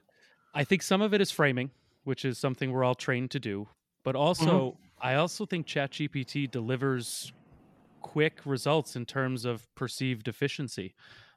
I 0.53 0.65
think 0.65 0.83
some 0.83 1.01
of 1.01 1.15
it 1.15 1.21
is 1.21 1.31
framing, 1.31 1.71
which 2.05 2.25
is 2.25 2.37
something 2.39 2.73
we're 2.73 2.85
all 2.85 2.95
trained 2.95 3.31
to 3.31 3.41
do. 3.41 3.69
But 4.05 4.17
also, 4.17 4.81
I 5.03 5.15
also 5.15 5.47
think 5.47 5.67
ChatGPT 5.67 6.51
delivers 6.51 7.33
quick 8.03 8.41
results 8.47 8.97
in 8.97 9.07
terms 9.07 9.45
of 9.45 9.69
perceived 9.75 10.29
efficiency. 10.29 10.95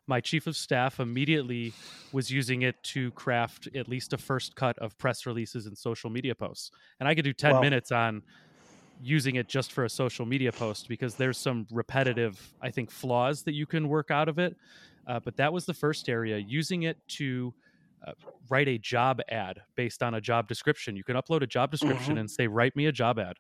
My 0.08 0.22
chief 0.22 0.48
of 0.48 0.56
staff 0.56 1.00
immediately 1.00 1.78
was 2.12 2.30
using 2.32 2.62
it 2.62 2.82
to 2.84 3.12
craft 3.14 3.68
at 3.76 3.88
least 3.88 4.14
a 4.14 4.18
first 4.18 4.56
cut 4.56 4.78
of 4.80 4.98
press 4.98 5.26
releases 5.26 5.66
and 5.66 5.78
social 5.78 6.10
media 6.10 6.36
posts. 6.36 6.72
And 7.00 7.10
I 7.10 7.16
could 7.16 7.26
do 7.26 7.34
10 7.34 7.60
Wow. 7.60 7.60
minutes 7.60 7.92
on 7.92 8.24
using 9.00 9.36
it 9.36 9.50
just 9.50 9.72
for 9.74 9.84
a 9.86 9.90
social 9.90 10.26
media 10.26 10.54
post 10.54 10.88
because 10.88 11.16
there's 11.16 11.40
some 11.40 11.68
repetitive, 11.72 12.54
I 12.62 12.72
think, 12.72 12.92
flaws 12.92 13.44
that 13.44 13.54
you 13.54 13.66
can 13.66 13.90
work 13.90 14.12
out 14.12 14.30
of 14.30 14.40
it. 14.40 14.56
Uh, 15.08 15.20
but 15.20 15.36
that 15.38 15.52
was 15.52 15.66
the 15.66 15.74
first 15.74 16.08
area. 16.08 16.38
Using 16.38 16.84
it 16.84 16.98
to 17.10 17.54
uh, 18.06 18.14
write 18.50 18.68
a 18.68 18.78
job 18.78 19.22
ad 19.30 19.62
based 19.76 20.04
on 20.04 20.14
a 20.14 20.22
job 20.22 20.48
description. 20.48 20.96
You 20.96 21.04
can 21.04 21.16
upload 21.16 21.42
a 21.42 21.48
job 21.48 21.72
description 21.72 22.16
Mhm. 22.16 22.20
and 22.22 22.32
say, 22.32 22.48
write 22.48 22.76
me 22.76 22.86
a 22.86 22.92
job 22.92 23.20
ad. 23.20 23.38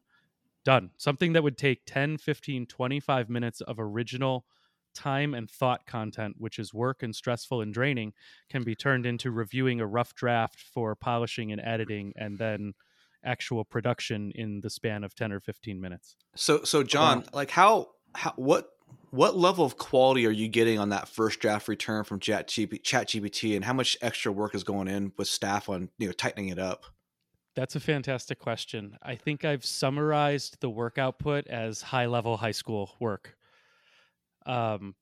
Done. 0.63 0.91
Something 0.97 1.34
that 1.34 1.43
would 1.43 1.58
take 1.58 1.82
10, 1.86 2.17
15, 2.17 2.65
25 2.67 3.30
minutes 3.30 3.60
of 3.62 3.80
original 3.80 4.45
time 4.95 5.34
and 5.34 5.49
thought 5.49 5.86
content, 5.86 6.36
which 6.38 6.58
is 6.60 6.73
work 6.73 7.04
and 7.04 7.15
stressful 7.15 7.60
and 7.62 7.73
draining, 7.73 8.13
can 8.49 8.63
be 8.63 8.76
turned 8.76 9.06
into 9.06 9.32
reviewing 9.32 9.82
a 9.82 9.88
rough 9.88 10.13
draft 10.13 10.60
for 10.60 10.95
polishing 10.95 11.52
and 11.52 11.60
editing 11.62 12.13
and 12.15 12.38
then 12.38 12.73
actual 13.26 13.65
production 13.65 14.32
in 14.36 14.62
the 14.62 14.69
span 14.69 15.04
of 15.04 15.15
10 15.15 15.32
or 15.32 15.39
15 15.39 15.82
minutes. 15.82 16.15
So 16.36 16.63
so 16.63 16.84
John, 16.84 17.26
like 17.34 17.49
how 17.52 17.89
how 18.15 18.34
what 18.36 18.69
what 19.12 19.38
level 19.38 19.65
of 19.65 19.77
quality 19.77 20.25
are 20.25 20.32
you 20.32 20.47
getting 20.47 20.79
on 20.79 20.89
that 20.89 21.08
first 21.08 21.39
draft 21.39 21.67
return 21.67 22.03
from 22.03 22.19
Chat 22.19 22.47
GPT, 22.47 23.56
and 23.56 23.63
how 23.63 23.73
much 23.73 23.97
extra 24.01 24.32
work 24.32 24.56
is 24.56 24.63
going 24.63 24.88
in 24.88 25.12
with 25.17 25.27
staff 25.27 25.69
on 25.69 25.89
you 25.97 26.08
know 26.08 26.13
tightening 26.13 26.49
it 26.49 26.60
up? 26.60 26.86
That's 27.56 27.75
a 27.75 27.79
fantastic 27.79 28.39
question. 28.39 28.97
I 29.03 29.15
think 29.15 29.45
I've 29.45 29.63
summarized 29.63 30.60
the 30.60 30.69
work 30.69 30.97
output 30.97 31.47
as 31.47 31.82
high 31.82 32.08
level 32.08 32.38
high 32.38 32.51
school 32.51 32.95
work, 32.99 33.38
um, 34.47 34.95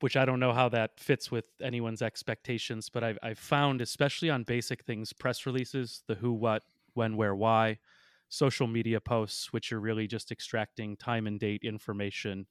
which 0.00 0.16
I 0.16 0.24
don't 0.24 0.40
know 0.40 0.54
how 0.54 0.70
that 0.70 0.98
fits 0.98 1.30
with 1.30 1.44
anyone's 1.60 2.00
expectations, 2.00 2.88
but 2.88 3.04
I've, 3.04 3.18
I've 3.22 3.38
found, 3.38 3.82
especially 3.82 4.30
on 4.30 4.44
basic 4.44 4.84
things, 4.84 5.12
press 5.12 5.44
releases, 5.44 6.02
the 6.06 6.14
who, 6.14 6.32
what, 6.32 6.62
when, 6.94 7.16
where, 7.16 7.34
why, 7.34 7.78
social 8.30 8.66
media 8.66 9.00
posts, 9.00 9.52
which 9.52 9.70
are 9.70 9.80
really 9.80 10.06
just 10.06 10.32
extracting 10.32 10.96
time 10.96 11.26
and 11.26 11.38
date 11.38 11.62
information, 11.64 12.46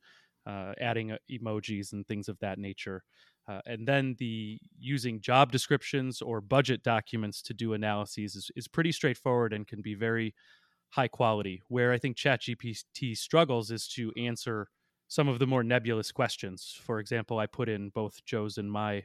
uh, 0.47 0.73
adding 0.79 1.11
uh, 1.11 1.17
emojis 1.29 1.93
and 1.93 2.07
things 2.07 2.29
of 2.29 2.39
that 2.39 2.57
nature. 2.57 3.03
Uh, 3.49 3.59
and 3.65 3.87
then 3.87 4.15
the 4.19 4.59
using 4.77 5.21
job 5.21 5.51
descriptions 5.51 6.21
or 6.21 6.41
budget 6.41 6.83
documents 6.83 7.41
to 7.41 7.53
do 7.53 7.73
analyses 7.73 8.35
is, 8.35 8.51
is 8.55 8.67
pretty 8.67 8.91
straightforward 8.91 9.53
and 9.53 9.67
can 9.67 9.81
be 9.81 9.93
very 9.93 10.33
high 10.89 11.07
quality. 11.07 11.61
Where 11.67 11.91
I 11.91 11.97
think 11.97 12.17
ChatGPT 12.17 13.15
struggles 13.17 13.71
is 13.71 13.87
to 13.89 14.11
answer 14.17 14.67
some 15.07 15.27
of 15.27 15.39
the 15.39 15.47
more 15.47 15.63
nebulous 15.63 16.11
questions. 16.11 16.77
For 16.81 16.99
example, 16.99 17.39
I 17.39 17.45
put 17.45 17.69
in 17.69 17.89
both 17.89 18.23
Joe's 18.25 18.57
and 18.57 18.71
my 18.71 19.03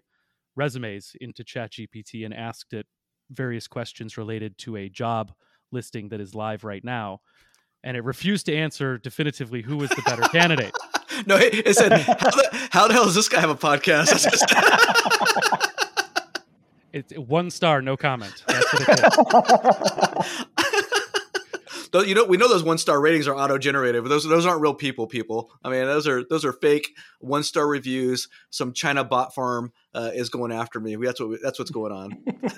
resumes 0.56 1.12
into 1.20 1.44
ChatGPT 1.44 2.24
and 2.24 2.34
asked 2.34 2.72
it 2.72 2.86
various 3.30 3.68
questions 3.68 4.18
related 4.18 4.58
to 4.58 4.76
a 4.76 4.88
job 4.88 5.32
listing 5.70 6.08
that 6.10 6.20
is 6.20 6.34
live 6.34 6.64
right 6.64 6.84
now. 6.84 7.20
And 7.84 7.96
it 7.96 8.04
refused 8.04 8.46
to 8.46 8.54
answer 8.54 8.98
definitively 8.98 9.62
who 9.62 9.76
was 9.76 9.90
the 9.90 10.02
better 10.02 10.22
candidate. 10.22 10.74
No, 11.26 11.36
it, 11.36 11.66
it 11.66 11.76
said, 11.76 11.92
how 11.92 12.14
the, 12.14 12.68
how 12.70 12.88
the 12.88 12.94
hell 12.94 13.04
does 13.04 13.14
this 13.14 13.28
guy 13.28 13.40
have 13.40 13.50
a 13.50 13.54
podcast? 13.54 14.08
It's 16.92 17.14
one 17.16 17.50
star, 17.50 17.80
no 17.80 17.96
comment. 17.96 18.44
That's 18.46 18.72
what 18.74 18.82
it 18.86 20.46
you 22.00 22.14
know, 22.14 22.24
we 22.24 22.36
know 22.38 22.48
those 22.48 22.62
one 22.64 22.78
star 22.78 23.00
ratings 23.00 23.28
are 23.28 23.34
auto 23.34 23.58
generated, 23.58 24.02
but 24.02 24.08
those 24.08 24.24
those 24.24 24.46
aren't 24.46 24.62
real 24.62 24.74
people. 24.74 25.06
People, 25.06 25.50
I 25.62 25.70
mean, 25.70 25.84
those 25.84 26.08
are 26.08 26.24
those 26.24 26.44
are 26.44 26.52
fake 26.52 26.88
one 27.20 27.42
star 27.42 27.66
reviews. 27.66 28.28
Some 28.50 28.72
China 28.72 29.04
bot 29.04 29.34
farm 29.34 29.72
uh, 29.94 30.10
is 30.14 30.30
going 30.30 30.52
after 30.52 30.80
me. 30.80 30.96
That's 30.96 31.20
what 31.20 31.40
that's 31.42 31.58
what's 31.58 31.70
going 31.70 31.92
on. 31.92 32.24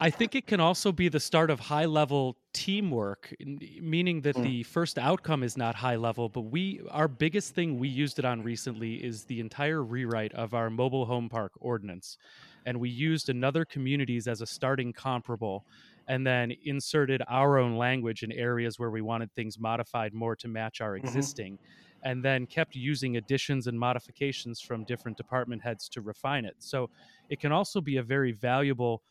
I 0.00 0.10
think 0.10 0.34
it 0.34 0.46
can 0.46 0.60
also 0.60 0.92
be 0.92 1.08
the 1.08 1.20
start 1.20 1.50
of 1.50 1.58
high 1.58 1.86
level 1.86 2.36
teamwork, 2.52 3.34
meaning 3.80 4.20
that 4.22 4.36
Mm. 4.36 4.42
the 4.42 4.62
first 4.64 4.98
outcome 4.98 5.42
is 5.42 5.56
not 5.56 5.74
high 5.74 5.96
level, 5.96 6.28
but 6.28 6.42
we 6.42 6.80
our 6.90 7.08
biggest 7.08 7.54
thing 7.54 7.78
we 7.78 7.88
used 7.88 8.18
it 8.18 8.24
on 8.24 8.42
recently 8.42 8.96
is 8.96 9.24
the 9.24 9.40
entire 9.40 9.82
rewrite 9.82 10.34
of 10.34 10.52
our 10.54 10.68
mobile 10.70 11.06
home 11.06 11.28
park 11.28 11.52
ordinance. 11.60 12.18
And 12.66 12.78
we 12.80 12.90
used 12.90 13.28
another 13.28 13.64
communities 13.64 14.26
as 14.28 14.40
a 14.40 14.46
starting 14.46 14.92
comparable 14.92 15.64
and 16.08 16.26
then 16.26 16.52
inserted 16.64 17.22
our 17.28 17.58
own 17.58 17.76
language 17.76 18.22
in 18.22 18.32
areas 18.32 18.78
where 18.78 18.90
we 18.90 19.02
wanted 19.02 19.32
things 19.32 19.58
modified 19.58 20.14
more 20.14 20.36
to 20.36 20.48
match 20.48 20.80
our 20.80 20.96
mm-hmm. 20.96 21.06
existing 21.06 21.58
and 22.04 22.24
then 22.24 22.46
kept 22.46 22.76
using 22.76 23.16
additions 23.16 23.66
and 23.66 23.78
modifications 23.78 24.60
from 24.60 24.84
different 24.84 25.16
department 25.16 25.62
heads 25.62 25.88
to 25.88 26.00
refine 26.00 26.44
it. 26.44 26.54
So 26.58 26.90
it 27.28 27.40
can 27.40 27.50
also 27.52 27.80
be 27.80 27.96
a 27.96 28.02
very 28.02 28.32
valuable 28.32 29.02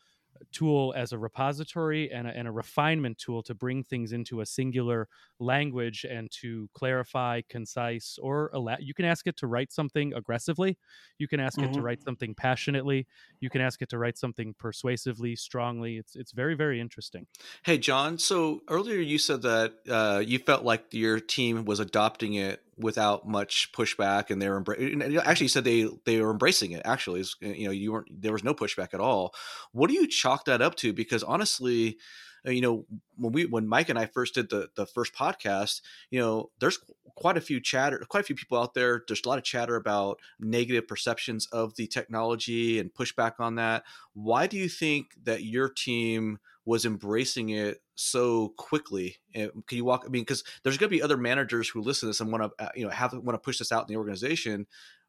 tool 0.52 0.94
as 0.96 1.12
a 1.12 1.18
repository 1.18 2.10
and 2.10 2.26
a, 2.26 2.36
and 2.36 2.48
a, 2.48 2.50
refinement 2.50 3.18
tool 3.18 3.42
to 3.42 3.54
bring 3.54 3.84
things 3.84 4.12
into 4.12 4.40
a 4.40 4.46
singular 4.46 5.08
language 5.38 6.04
and 6.08 6.30
to 6.30 6.68
clarify, 6.74 7.40
concise, 7.48 8.18
or 8.20 8.50
allow, 8.54 8.76
you 8.80 8.94
can 8.94 9.04
ask 9.04 9.26
it 9.26 9.36
to 9.36 9.46
write 9.46 9.72
something 9.72 10.14
aggressively. 10.14 10.78
You 11.18 11.28
can 11.28 11.40
ask 11.40 11.58
mm-hmm. 11.58 11.64
it 11.64 11.72
to 11.72 11.78
mm-hmm. 11.78 11.86
write 11.86 12.02
something 12.02 12.34
passionately. 12.34 13.06
You 13.40 13.50
can 13.50 13.60
ask 13.60 13.82
it 13.82 13.88
to 13.90 13.98
write 13.98 14.18
something 14.18 14.54
persuasively, 14.58 15.36
strongly. 15.36 15.96
It's 15.96 16.16
it's 16.16 16.32
very 16.32 16.54
very 16.54 16.80
interesting. 16.80 17.26
Hey 17.64 17.78
John, 17.78 18.18
so 18.18 18.62
earlier 18.68 19.00
you 19.00 19.18
said 19.18 19.42
that 19.42 19.74
uh, 19.88 20.22
you 20.24 20.38
felt 20.38 20.64
like 20.64 20.92
your 20.92 21.20
team 21.20 21.64
was 21.64 21.80
adopting 21.80 22.34
it 22.34 22.62
without 22.78 23.26
much 23.26 23.72
pushback 23.72 24.30
and 24.30 24.40
they're 24.40 24.60
embra- 24.60 25.22
actually 25.24 25.48
said 25.48 25.64
they 25.64 25.88
they 26.04 26.20
were 26.20 26.30
embracing 26.30 26.72
it 26.72 26.82
actually 26.84 27.24
you 27.40 27.64
know 27.64 27.70
you 27.70 27.92
weren't 27.92 28.08
there 28.10 28.32
was 28.32 28.44
no 28.44 28.54
pushback 28.54 28.92
at 28.92 29.00
all. 29.00 29.34
What 29.72 29.88
do 29.88 29.94
you 29.94 30.06
chalk 30.06 30.44
that 30.44 30.62
up 30.62 30.74
to? 30.76 30.92
Because 30.92 31.22
honestly 31.22 31.98
uh, 32.46 32.50
you 32.50 32.60
know 32.60 32.86
when 33.16 33.32
we 33.32 33.46
when 33.46 33.66
mike 33.66 33.88
and 33.88 33.98
i 33.98 34.06
first 34.06 34.34
did 34.34 34.50
the 34.50 34.68
the 34.76 34.86
first 34.86 35.14
podcast 35.14 35.80
you 36.10 36.20
know 36.20 36.50
there's 36.60 36.78
quite 37.16 37.36
a 37.36 37.40
few 37.40 37.60
chatter 37.60 38.00
quite 38.08 38.20
a 38.20 38.22
few 38.22 38.36
people 38.36 38.58
out 38.58 38.74
there 38.74 39.02
there's 39.08 39.22
a 39.24 39.28
lot 39.28 39.38
of 39.38 39.42
chatter 39.42 39.74
about 39.74 40.20
negative 40.38 40.86
perceptions 40.86 41.46
of 41.46 41.74
the 41.76 41.86
technology 41.86 42.78
and 42.78 42.94
pushback 42.94 43.32
on 43.38 43.56
that. 43.56 43.84
Why 44.12 44.46
do 44.46 44.56
you 44.56 44.68
think 44.68 45.14
that 45.24 45.44
your 45.44 45.68
team 45.68 46.38
was 46.66 46.84
embracing 46.84 47.50
it 47.50 47.80
so 47.94 48.52
quickly. 48.58 49.16
can 49.32 49.52
you 49.70 49.84
walk? 49.84 50.02
I 50.04 50.08
mean, 50.08 50.22
because 50.22 50.44
there's 50.62 50.76
going 50.76 50.90
to 50.90 50.96
be 50.96 51.02
other 51.02 51.16
managers 51.16 51.68
who 51.68 51.80
listen 51.80 52.08
to 52.08 52.10
this 52.10 52.20
and 52.20 52.30
want 52.30 52.42
to, 52.42 52.64
uh, 52.64 52.68
you 52.74 52.84
know, 52.84 52.90
have 52.90 53.12
want 53.12 53.34
to 53.34 53.38
push 53.38 53.58
this 53.58 53.72
out 53.72 53.88
in 53.88 53.94
the 53.94 53.98
organization. 53.98 54.66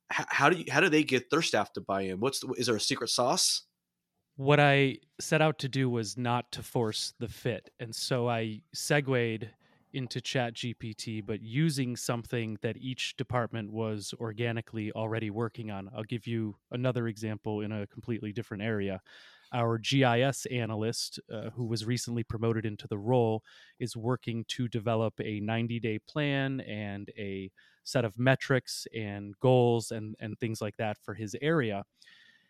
How, 0.09 0.25
how 0.29 0.49
do 0.49 0.57
you, 0.57 0.65
how 0.71 0.79
do 0.79 0.87
they 0.87 1.03
get 1.03 1.29
their 1.29 1.41
staff 1.41 1.73
to 1.73 1.81
buy 1.81 2.01
in? 2.03 2.19
What's 2.19 2.39
the, 2.39 2.53
is 2.53 2.67
there 2.67 2.75
a 2.75 2.79
secret 2.79 3.09
sauce? 3.09 3.63
What 4.35 4.59
I 4.59 4.99
set 5.19 5.41
out 5.41 5.57
to 5.59 5.67
do 5.67 5.89
was 5.89 6.15
not 6.15 6.51
to 6.53 6.63
force 6.63 7.13
the 7.19 7.27
fit, 7.27 7.71
and 7.79 7.93
so 7.93 8.29
I 8.29 8.61
segued 8.73 9.49
into 9.93 10.19
chat 10.19 10.53
gpt 10.53 11.25
but 11.25 11.41
using 11.41 11.95
something 11.95 12.57
that 12.61 12.75
each 12.77 13.15
department 13.15 13.71
was 13.71 14.13
organically 14.19 14.91
already 14.91 15.29
working 15.29 15.71
on 15.71 15.89
i'll 15.95 16.03
give 16.03 16.27
you 16.27 16.53
another 16.71 17.07
example 17.07 17.61
in 17.61 17.71
a 17.71 17.87
completely 17.87 18.33
different 18.33 18.61
area 18.61 19.01
our 19.53 19.77
GIS 19.77 20.45
analyst, 20.47 21.19
uh, 21.33 21.49
who 21.51 21.65
was 21.65 21.85
recently 21.85 22.23
promoted 22.23 22.65
into 22.65 22.87
the 22.87 22.97
role, 22.97 23.43
is 23.79 23.95
working 23.95 24.45
to 24.49 24.67
develop 24.67 25.13
a 25.21 25.39
90 25.39 25.79
day 25.79 25.99
plan 25.99 26.61
and 26.61 27.09
a 27.17 27.51
set 27.83 28.03
of 28.03 28.19
metrics 28.19 28.85
and 28.93 29.33
goals 29.39 29.91
and, 29.91 30.15
and 30.19 30.37
things 30.39 30.61
like 30.61 30.75
that 30.77 30.97
for 30.97 31.13
his 31.13 31.35
area. 31.41 31.83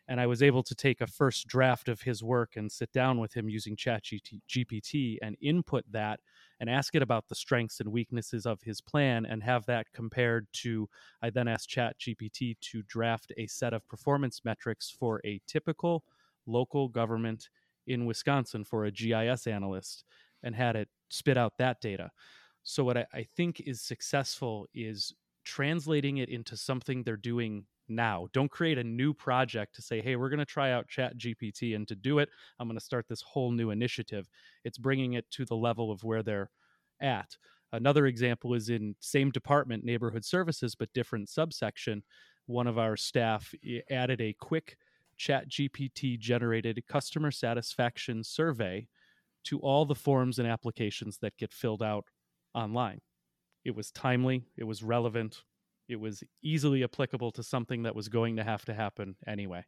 And 0.10 0.22
I 0.22 0.28
was 0.28 0.42
able 0.42 0.64
to 0.64 0.74
take 0.74 1.02
a 1.02 1.08
first 1.08 1.48
draft 1.48 1.90
of 1.90 2.02
his 2.02 2.24
work 2.24 2.56
and 2.56 2.72
sit 2.72 2.92
down 2.94 3.20
with 3.20 3.34
him 3.34 3.50
using 3.50 3.76
ChatGPT 3.76 5.18
and 5.22 5.36
input 5.42 5.84
that 5.92 6.22
and 6.60 6.70
ask 6.70 6.96
it 6.96 7.02
about 7.02 7.28
the 7.28 7.36
strengths 7.36 7.82
and 7.82 7.92
weaknesses 7.92 8.46
of 8.46 8.62
his 8.62 8.80
plan 8.80 9.26
and 9.26 9.44
have 9.44 9.66
that 9.66 9.92
compared 9.94 10.48
to. 10.54 10.88
I 11.22 11.30
then 11.30 11.50
asked 11.50 11.70
ChatGPT 11.70 12.56
to 12.60 12.84
draft 12.84 13.34
a 13.38 13.48
set 13.48 13.74
of 13.74 13.88
performance 13.90 14.42
metrics 14.46 14.90
for 14.90 15.20
a 15.26 15.42
typical 15.46 16.04
local 16.48 16.88
government 16.88 17.50
in 17.86 18.06
Wisconsin 18.06 18.64
for 18.64 18.86
a 18.86 18.92
GIS 18.92 19.48
analyst 19.48 20.04
and 20.44 20.56
had 20.56 20.76
it 20.76 20.90
spit 21.10 21.38
out 21.38 21.54
that 21.58 21.82
data. 21.82 22.12
So, 22.64 22.84
what 22.84 22.98
I, 22.98 23.06
I, 23.14 23.26
think 23.36 23.62
is 23.62 23.82
successful 23.82 24.68
is 24.74 25.14
translating 25.46 26.18
it 26.18 26.28
into 26.28 26.58
something 26.58 27.02
they're 27.02 27.16
doing 27.16 27.66
now. 27.88 28.28
Don't 28.34 28.52
create 28.52 28.78
a 28.78 28.84
new 28.84 29.14
project 29.14 29.76
to 29.76 29.82
say, 29.82 30.02
hey, 30.02 30.16
we're 30.18 30.30
going 30.30 30.40
to 30.40 30.46
try 30.46 30.72
out 30.72 30.90
Chat 30.90 31.18
GPT. 31.18 31.76
And 31.76 31.88
to 31.88 31.96
do 31.96 32.20
it, 32.20 32.30
I'm 32.60 32.68
going 32.68 32.78
to 32.78 32.84
start 32.84 33.06
this 33.08 33.22
whole 33.22 33.52
new 33.52 33.70
initiative. 33.70 34.28
It's 34.66 34.78
bringing 34.78 35.14
it 35.14 35.30
to 35.32 35.46
the 35.46 35.56
level 35.56 35.92
of 35.92 36.04
where 36.04 36.24
they're 36.24 36.50
at. 37.00 37.38
Another 37.72 38.06
example 38.08 38.54
is 38.54 38.70
in 38.70 38.96
same 39.00 39.32
department, 39.32 39.84
neighborhood 39.84 40.26
services, 40.26 40.76
but 40.76 40.94
different 40.94 41.30
subsection. 41.30 42.04
One 42.46 42.68
of 42.68 42.78
our 42.78 42.96
staff 42.96 43.54
eh, 43.66 43.80
added 43.90 44.22
a 44.22 44.36
quick 44.40 44.78
chat 45.18 45.50
gpt 45.50 46.20
generated 46.20 46.82
customer 46.88 47.32
satisfaction 47.32 48.24
survey 48.24 48.88
to 49.44 49.60
all 49.60 49.86
the 49.86 49.96
forms 49.96 50.40
and 50.40 50.48
applications 50.48 51.18
that 51.20 51.38
get 51.38 51.54
filled 51.54 51.82
out 51.82 52.06
online. 52.54 53.00
It 53.66 53.76
was 53.76 53.92
timely 53.92 54.44
it 54.58 54.64
was 54.64 54.84
relevant 54.84 55.44
it 55.90 56.00
was 56.00 56.24
easily 56.44 56.84
applicable 56.84 57.32
to 57.32 57.44
something 57.44 57.84
that 57.84 57.96
was 57.96 58.10
going 58.10 58.36
to 58.36 58.44
have 58.44 58.66
to 58.66 58.74
happen 58.74 59.16
anyway 59.26 59.64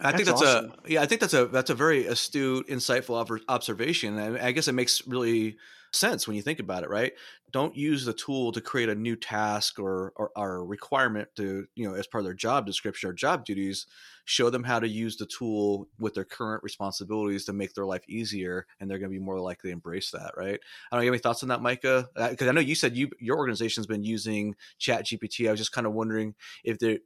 I 0.00 0.12
think 0.12 0.26
that's, 0.26 0.42
awesome. 0.42 0.74
a 0.84 0.90
yeah. 0.90 1.02
I 1.02 1.06
think 1.06 1.20
that's 1.20 1.34
a 1.34 1.46
that's 1.46 1.70
a 1.70 1.74
very 1.74 2.06
astute, 2.06 2.68
insightful 2.68 3.40
observation, 3.48 4.18
and 4.18 4.38
I 4.38 4.52
guess 4.52 4.68
it 4.68 4.72
makes 4.72 5.06
really 5.06 5.56
sense 5.92 6.26
when 6.26 6.36
you 6.36 6.42
think 6.42 6.60
about 6.60 6.82
it, 6.82 6.90
right? 6.90 7.12
Don't 7.50 7.76
use 7.76 8.04
the 8.04 8.12
tool 8.12 8.52
to 8.52 8.60
create 8.60 8.90
a 8.90 8.94
new 8.94 9.16
task 9.16 9.78
or, 9.78 10.12
or, 10.16 10.30
or 10.36 10.64
requirement 10.64 11.28
to 11.36 11.66
you 11.74 11.88
know 11.88 11.94
as 11.94 12.06
part 12.06 12.20
of 12.20 12.26
their 12.26 12.34
job 12.34 12.66
description 12.66 13.10
or 13.10 13.12
job 13.12 13.44
duties. 13.44 13.86
Show 14.24 14.50
them 14.50 14.62
how 14.62 14.78
to 14.78 14.86
use 14.86 15.16
the 15.16 15.26
tool 15.26 15.88
with 15.98 16.14
their 16.14 16.24
current 16.24 16.62
responsibilities 16.62 17.46
to 17.46 17.52
make 17.52 17.74
their 17.74 17.86
life 17.86 18.02
easier, 18.08 18.66
and 18.78 18.90
they're 18.90 18.98
going 18.98 19.10
to 19.10 19.18
be 19.18 19.24
more 19.24 19.40
likely 19.40 19.70
to 19.70 19.72
embrace 19.72 20.10
that, 20.10 20.32
right? 20.36 20.60
I 20.92 20.96
don't 20.96 21.00
know. 21.00 21.02
You 21.04 21.06
have 21.06 21.14
any 21.14 21.22
thoughts 21.22 21.42
on 21.42 21.48
that, 21.48 21.62
Micah? 21.62 22.08
Because 22.14 22.46
I 22.46 22.52
know 22.52 22.60
you 22.60 22.74
said 22.74 22.96
you 22.96 23.10
your 23.18 23.36
organization's 23.36 23.86
been 23.86 24.04
using 24.04 24.54
Chat 24.78 25.06
GPT. 25.06 25.48
I 25.48 25.50
was 25.50 25.60
just 25.60 25.72
kind 25.72 25.86
of 25.86 25.94
wondering 25.94 26.34
if 26.62 26.78
there 26.78 26.98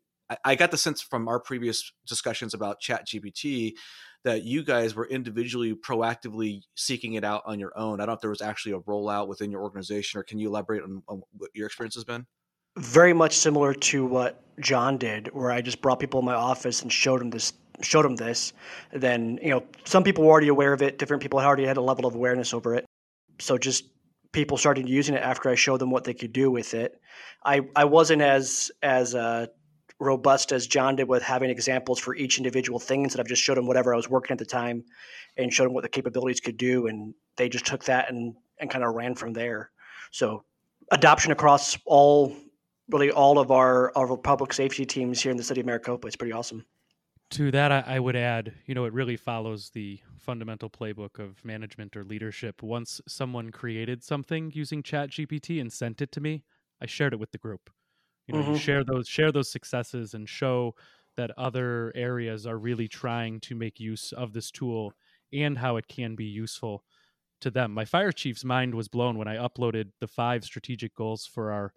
I 0.44 0.54
got 0.54 0.70
the 0.70 0.78
sense 0.78 1.00
from 1.00 1.28
our 1.28 1.40
previous 1.40 1.92
discussions 2.06 2.54
about 2.54 2.80
Chat 2.80 3.06
GPT 3.06 3.74
that 4.24 4.44
you 4.44 4.62
guys 4.62 4.94
were 4.94 5.06
individually 5.06 5.74
proactively 5.74 6.62
seeking 6.74 7.14
it 7.14 7.24
out 7.24 7.42
on 7.44 7.58
your 7.58 7.76
own. 7.76 8.00
I 8.00 8.06
don't 8.06 8.08
know 8.08 8.14
if 8.14 8.20
there 8.20 8.30
was 8.30 8.42
actually 8.42 8.72
a 8.72 8.80
rollout 8.80 9.26
within 9.26 9.50
your 9.50 9.62
organization, 9.62 10.20
or 10.20 10.22
can 10.22 10.38
you 10.38 10.48
elaborate 10.48 10.82
on, 10.82 11.02
on 11.08 11.22
what 11.36 11.50
your 11.54 11.66
experience 11.66 11.94
has 11.96 12.04
been? 12.04 12.26
Very 12.78 13.12
much 13.12 13.36
similar 13.36 13.74
to 13.74 14.06
what 14.06 14.42
John 14.60 14.96
did, 14.96 15.28
where 15.34 15.50
I 15.50 15.60
just 15.60 15.82
brought 15.82 15.98
people 15.98 16.20
in 16.20 16.26
my 16.26 16.34
office 16.34 16.82
and 16.82 16.92
showed 16.92 17.20
them 17.20 17.30
this. 17.30 17.52
Showed 17.80 18.04
them 18.04 18.14
this. 18.14 18.52
Then 18.92 19.40
you 19.42 19.50
know, 19.50 19.64
some 19.84 20.04
people 20.04 20.24
were 20.24 20.30
already 20.30 20.48
aware 20.48 20.72
of 20.72 20.82
it. 20.82 20.98
Different 20.98 21.22
people 21.22 21.40
already 21.40 21.66
had 21.66 21.78
a 21.78 21.82
level 21.82 22.06
of 22.06 22.14
awareness 22.14 22.54
over 22.54 22.74
it. 22.76 22.84
So 23.40 23.58
just 23.58 23.86
people 24.30 24.56
started 24.56 24.88
using 24.88 25.14
it 25.14 25.22
after 25.22 25.48
I 25.48 25.54
showed 25.54 25.80
them 25.80 25.90
what 25.90 26.04
they 26.04 26.14
could 26.14 26.32
do 26.32 26.50
with 26.50 26.74
it. 26.74 27.00
I 27.44 27.62
I 27.74 27.86
wasn't 27.86 28.22
as 28.22 28.70
as 28.82 29.14
uh, 29.14 29.46
robust 30.02 30.52
as 30.52 30.66
John 30.66 30.96
did 30.96 31.08
with 31.08 31.22
having 31.22 31.50
examples 31.50 31.98
for 31.98 32.14
each 32.14 32.38
individual 32.38 32.78
thing 32.78 33.04
instead 33.04 33.20
of 33.20 33.28
just 33.28 33.42
showed 33.42 33.56
them 33.56 33.66
whatever 33.66 33.92
I 33.92 33.96
was 33.96 34.10
working 34.10 34.32
at 34.32 34.38
the 34.38 34.44
time 34.44 34.84
and 35.36 35.52
showed 35.52 35.66
them 35.66 35.74
what 35.74 35.82
the 35.82 35.88
capabilities 35.88 36.40
could 36.40 36.56
do. 36.56 36.88
And 36.88 37.14
they 37.36 37.48
just 37.48 37.66
took 37.66 37.84
that 37.84 38.10
and, 38.10 38.34
and 38.58 38.70
kind 38.70 38.84
of 38.84 38.94
ran 38.94 39.14
from 39.14 39.32
there. 39.32 39.70
So 40.10 40.44
adoption 40.90 41.32
across 41.32 41.78
all, 41.86 42.34
really 42.90 43.10
all 43.10 43.38
of 43.38 43.50
our, 43.50 43.92
our 43.96 44.16
public 44.16 44.52
safety 44.52 44.84
teams 44.84 45.20
here 45.20 45.30
in 45.30 45.36
the 45.36 45.44
city 45.44 45.60
of 45.60 45.66
Maricopa 45.66 46.08
is 46.08 46.16
pretty 46.16 46.32
awesome. 46.32 46.64
To 47.30 47.50
that, 47.52 47.72
I, 47.72 47.98
would 47.98 48.14
add, 48.14 48.52
you 48.66 48.74
know, 48.74 48.84
it 48.84 48.92
really 48.92 49.16
follows 49.16 49.70
the 49.70 50.00
fundamental 50.18 50.68
playbook 50.68 51.18
of 51.18 51.42
management 51.46 51.96
or 51.96 52.04
leadership. 52.04 52.62
Once 52.62 53.00
someone 53.08 53.50
created 53.50 54.04
something 54.04 54.52
using 54.54 54.82
ChatGPT 54.82 55.58
and 55.58 55.72
sent 55.72 56.02
it 56.02 56.12
to 56.12 56.20
me, 56.20 56.44
I 56.78 56.84
shared 56.84 57.14
it 57.14 57.20
with 57.20 57.32
the 57.32 57.38
group 57.38 57.70
you 58.32 58.38
know 58.38 58.44
mm-hmm. 58.44 58.52
you 58.52 58.58
share 58.58 58.84
those 58.84 59.06
share 59.06 59.30
those 59.30 59.50
successes 59.50 60.14
and 60.14 60.28
show 60.28 60.74
that 61.16 61.30
other 61.36 61.92
areas 61.94 62.46
are 62.46 62.58
really 62.58 62.88
trying 62.88 63.38
to 63.40 63.54
make 63.54 63.78
use 63.78 64.12
of 64.12 64.32
this 64.32 64.50
tool 64.50 64.92
and 65.32 65.58
how 65.58 65.76
it 65.76 65.86
can 65.86 66.14
be 66.14 66.24
useful 66.24 66.82
to 67.40 67.50
them 67.50 67.72
my 67.72 67.84
fire 67.84 68.12
chief's 68.12 68.44
mind 68.44 68.74
was 68.74 68.88
blown 68.88 69.18
when 69.18 69.28
i 69.28 69.36
uploaded 69.36 69.90
the 70.00 70.08
five 70.08 70.44
strategic 70.44 70.94
goals 70.94 71.26
for 71.26 71.52
our 71.52 71.72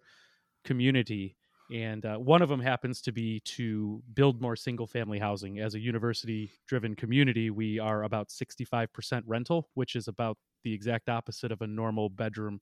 community 0.64 1.36
and 1.72 2.06
uh, 2.06 2.16
one 2.16 2.42
of 2.42 2.48
them 2.48 2.60
happens 2.60 3.00
to 3.00 3.10
be 3.10 3.40
to 3.40 4.00
build 4.14 4.40
more 4.40 4.54
single 4.54 4.86
family 4.86 5.18
housing 5.18 5.58
as 5.58 5.74
a 5.74 5.80
university 5.80 6.50
driven 6.66 6.94
community 6.94 7.50
we 7.50 7.78
are 7.78 8.04
about 8.04 8.28
65% 8.28 9.22
rental 9.26 9.68
which 9.74 9.96
is 9.96 10.08
about 10.08 10.38
the 10.62 10.72
exact 10.72 11.08
opposite 11.08 11.52
of 11.52 11.60
a 11.62 11.66
normal 11.66 12.08
bedroom 12.08 12.60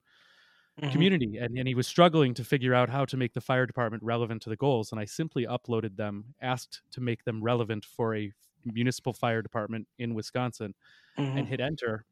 mm-hmm. 0.81 0.91
community 0.91 1.39
and, 1.39 1.57
and 1.57 1.69
he 1.69 1.75
was 1.75 1.87
struggling 1.87 2.35
to 2.35 2.45
figure 2.45 2.75
out 2.75 2.89
how 2.89 3.05
to 3.05 3.17
make 3.17 3.33
the 3.35 3.41
fire 3.41 3.67
department 3.67 4.03
relevant 4.03 4.43
to 4.43 4.51
the 4.51 4.57
goals 4.57 4.93
and 4.93 5.01
i 5.01 5.05
simply 5.05 5.47
uploaded 5.47 5.97
them 5.97 6.25
asked 6.41 6.83
to 6.91 7.01
make 7.01 7.25
them 7.25 7.43
relevant 7.43 7.85
for 7.85 8.15
a 8.15 8.33
municipal 8.65 9.13
fire 9.13 9.43
department 9.43 9.87
in 9.99 10.15
wisconsin 10.15 10.75
mm-hmm. 11.19 11.39
and 11.39 11.49
hit 11.49 11.61
enter 11.61 12.05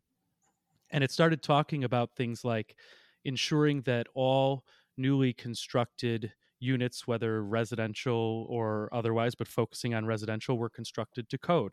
and 0.91 1.03
it 1.03 1.11
started 1.11 1.43
talking 1.43 1.85
about 1.85 2.15
things 2.15 2.45
like 2.45 2.77
ensuring 3.25 3.83
that 3.83 4.07
all 4.15 4.65
newly 4.97 5.33
constructed 5.33 6.33
units, 6.61 7.07
whether 7.07 7.43
residential 7.43 8.47
or 8.49 8.89
otherwise, 8.93 9.35
but 9.35 9.49
focusing 9.49 9.95
on 9.95 10.07
residential, 10.07 10.57
were 10.57 10.71
constructed 10.71 11.29
to 11.29 11.39
code. 11.39 11.73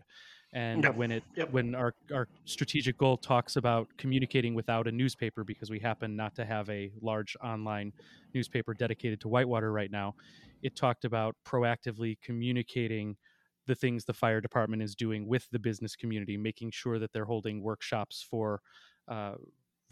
And 0.53 0.83
yep. 0.83 0.95
when 0.95 1.11
it 1.11 1.23
yep. 1.35 1.51
when 1.51 1.75
our, 1.75 1.93
our 2.11 2.27
strategic 2.45 2.97
goal 2.97 3.17
talks 3.17 3.55
about 3.55 3.87
communicating 3.97 4.55
without 4.55 4.87
a 4.87 4.91
newspaper, 4.91 5.43
because 5.43 5.69
we 5.69 5.79
happen 5.79 6.15
not 6.15 6.35
to 6.35 6.45
have 6.45 6.69
a 6.69 6.91
large 7.01 7.37
online 7.43 7.93
newspaper 8.33 8.73
dedicated 8.73 9.21
to 9.21 9.27
Whitewater 9.27 9.71
right 9.71 9.91
now, 9.91 10.15
it 10.63 10.75
talked 10.75 11.05
about 11.05 11.35
proactively 11.45 12.17
communicating 12.21 13.15
the 13.67 13.75
things 13.75 14.05
the 14.05 14.13
fire 14.13 14.41
department 14.41 14.81
is 14.81 14.95
doing 14.95 15.27
with 15.27 15.47
the 15.51 15.59
business 15.59 15.95
community, 15.95 16.35
making 16.35 16.71
sure 16.71 16.97
that 16.97 17.13
they're 17.13 17.25
holding 17.25 17.61
workshops 17.61 18.25
for 18.27 18.61
uh, 19.07 19.35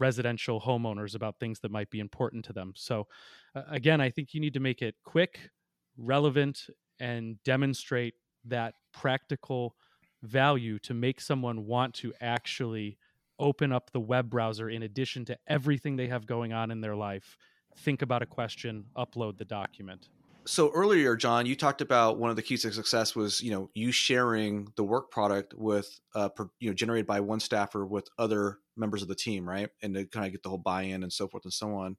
residential 0.00 0.60
homeowners 0.60 1.14
about 1.14 1.38
things 1.38 1.60
that 1.60 1.70
might 1.70 1.88
be 1.90 2.00
important 2.00 2.44
to 2.44 2.52
them. 2.52 2.72
So, 2.74 3.06
uh, 3.54 3.62
again, 3.70 4.00
I 4.00 4.10
think 4.10 4.34
you 4.34 4.40
need 4.40 4.54
to 4.54 4.60
make 4.60 4.82
it 4.82 4.96
quick, 5.04 5.50
relevant, 5.96 6.66
and 6.98 7.40
demonstrate 7.44 8.14
that 8.44 8.74
practical 8.92 9.76
value 10.22 10.78
to 10.80 10.94
make 10.94 11.20
someone 11.20 11.66
want 11.66 11.94
to 11.94 12.12
actually 12.20 12.98
open 13.38 13.72
up 13.72 13.90
the 13.92 14.00
web 14.00 14.30
browser 14.30 14.68
in 14.68 14.82
addition 14.82 15.24
to 15.26 15.38
everything 15.46 15.96
they 15.96 16.08
have 16.08 16.26
going 16.26 16.52
on 16.52 16.70
in 16.70 16.80
their 16.80 16.96
life, 16.96 17.36
think 17.76 18.02
about 18.02 18.22
a 18.22 18.26
question, 18.26 18.84
upload 18.96 19.38
the 19.38 19.44
document. 19.44 20.08
So 20.44 20.70
earlier, 20.72 21.14
John, 21.14 21.44
you 21.44 21.54
talked 21.54 21.82
about 21.82 22.18
one 22.18 22.30
of 22.30 22.36
the 22.36 22.42
keys 22.42 22.62
to 22.62 22.72
success 22.72 23.14
was 23.14 23.42
you 23.42 23.50
know 23.50 23.70
you 23.74 23.92
sharing 23.92 24.66
the 24.76 24.84
work 24.84 25.10
product 25.10 25.52
with 25.54 26.00
uh, 26.14 26.30
you 26.58 26.70
know 26.70 26.74
generated 26.74 27.06
by 27.06 27.20
one 27.20 27.38
staffer 27.38 27.84
with 27.84 28.08
other 28.18 28.58
members 28.74 29.02
of 29.02 29.08
the 29.08 29.14
team, 29.14 29.46
right? 29.46 29.68
And 29.82 29.94
to 29.94 30.06
kind 30.06 30.24
of 30.24 30.32
get 30.32 30.42
the 30.42 30.48
whole 30.48 30.58
buy-in 30.58 31.02
and 31.02 31.12
so 31.12 31.28
forth 31.28 31.44
and 31.44 31.52
so 31.52 31.74
on. 31.74 31.96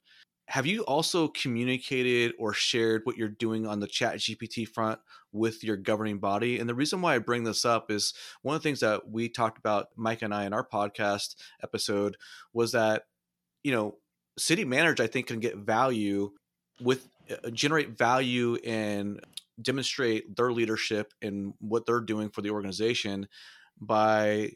Have 0.49 0.65
you 0.65 0.81
also 0.81 1.27
communicated 1.27 2.33
or 2.39 2.53
shared 2.53 3.03
what 3.03 3.17
you're 3.17 3.27
doing 3.27 3.67
on 3.67 3.79
the 3.79 3.87
Chat 3.87 4.15
GPT 4.15 4.67
front 4.67 4.99
with 5.31 5.63
your 5.63 5.77
governing 5.77 6.17
body? 6.17 6.57
And 6.57 6.67
the 6.67 6.73
reason 6.73 7.03
why 7.03 7.13
I 7.13 7.19
bring 7.19 7.43
this 7.43 7.65
up 7.65 7.91
is 7.91 8.15
one 8.41 8.55
of 8.55 8.61
the 8.63 8.67
things 8.67 8.79
that 8.79 9.07
we 9.07 9.29
talked 9.29 9.59
about, 9.59 9.89
Mike 9.95 10.23
and 10.23 10.33
I, 10.33 10.45
in 10.45 10.53
our 10.53 10.67
podcast 10.67 11.35
episode, 11.61 12.17
was 12.51 12.71
that 12.71 13.03
you 13.63 13.71
know 13.71 13.97
city 14.39 14.65
managers 14.65 15.03
I 15.03 15.07
think 15.07 15.27
can 15.27 15.39
get 15.39 15.55
value 15.57 16.31
with 16.81 17.07
uh, 17.29 17.51
generate 17.51 17.95
value 17.95 18.55
and 18.65 19.19
demonstrate 19.61 20.35
their 20.35 20.51
leadership 20.51 21.13
and 21.21 21.53
what 21.59 21.85
they're 21.85 22.01
doing 22.01 22.29
for 22.31 22.41
the 22.41 22.49
organization 22.49 23.27
by 23.79 24.53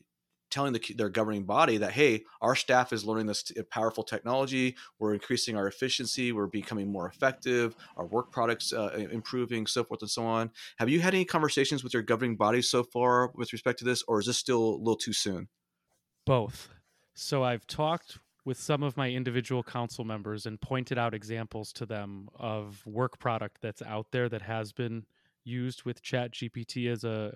telling 0.54 0.72
the, 0.74 0.94
their 0.96 1.10
governing 1.10 1.44
body 1.44 1.78
that 1.78 1.92
hey 1.92 2.24
our 2.42 2.56
staff 2.56 2.94
is 2.94 3.04
learning 3.04 3.26
this 3.26 3.52
powerful 3.70 4.04
technology 4.04 4.76
we're 5.00 5.14
increasing 5.14 5.58
our 5.58 5.68
efficiency 5.68 6.32
we're 6.32 6.48
becoming 6.48 6.92
more 6.92 7.08
effective 7.08 7.76
our 7.98 8.06
work 8.06 8.32
products 8.32 8.72
uh, 8.72 8.90
improving 9.12 9.66
so 9.68 9.84
forth 9.84 10.02
and 10.02 10.10
so 10.10 10.26
on. 10.26 10.52
Have 10.78 10.90
you 10.90 11.02
had 11.02 11.14
any 11.14 11.26
conversations 11.26 11.84
with 11.84 11.94
your 11.94 12.04
governing 12.04 12.36
body 12.36 12.62
so 12.62 12.84
far 12.84 13.32
with 13.36 13.52
respect 13.54 13.80
to 13.80 13.86
this 13.86 14.04
or 14.08 14.20
is 14.20 14.28
this 14.28 14.38
still 14.38 14.64
a 14.64 14.78
little 14.78 14.96
too 14.96 15.14
soon? 15.14 15.50
Both. 16.26 16.70
So 17.14 17.44
i've 17.44 17.68
talked 17.68 18.20
with 18.46 18.60
some 18.60 18.84
of 18.84 18.98
my 18.98 19.10
individual 19.10 19.64
council 19.64 20.04
members 20.04 20.46
and 20.46 20.60
pointed 20.60 20.98
out 20.98 21.14
examples 21.14 21.72
to 21.74 21.86
them 21.86 22.28
of 22.36 22.86
work 22.86 23.18
product 23.18 23.60
that's 23.62 23.82
out 23.82 24.08
there 24.12 24.28
that 24.28 24.42
has 24.42 24.74
been 24.74 25.06
used 25.46 25.84
with 25.84 26.02
chat 26.02 26.32
gpt 26.32 26.92
as 26.92 27.04
a 27.04 27.34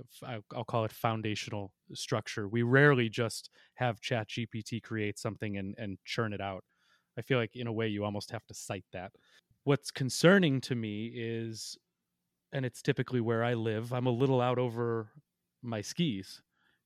i'll 0.55 0.63
call 0.63 0.85
it 0.85 0.91
foundational 0.91 1.71
structure. 1.93 2.47
We 2.47 2.63
rarely 2.63 3.09
just 3.09 3.49
have 3.75 4.01
chat 4.01 4.29
gpt 4.29 4.83
create 4.83 5.19
something 5.19 5.57
and, 5.57 5.75
and 5.77 5.97
churn 6.05 6.33
it 6.33 6.41
out. 6.41 6.63
I 7.17 7.21
feel 7.21 7.37
like 7.37 7.55
in 7.55 7.67
a 7.67 7.73
way 7.73 7.87
you 7.87 8.03
almost 8.03 8.31
have 8.31 8.45
to 8.47 8.53
cite 8.53 8.85
that. 8.93 9.11
What's 9.63 9.91
concerning 9.91 10.61
to 10.61 10.75
me 10.75 11.11
is 11.13 11.77
and 12.53 12.65
it's 12.65 12.81
typically 12.81 13.21
where 13.21 13.43
i 13.43 13.53
live 13.53 13.93
i'm 13.93 14.05
a 14.07 14.11
little 14.11 14.41
out 14.41 14.57
over 14.57 15.09
my 15.61 15.81
skis 15.81 16.41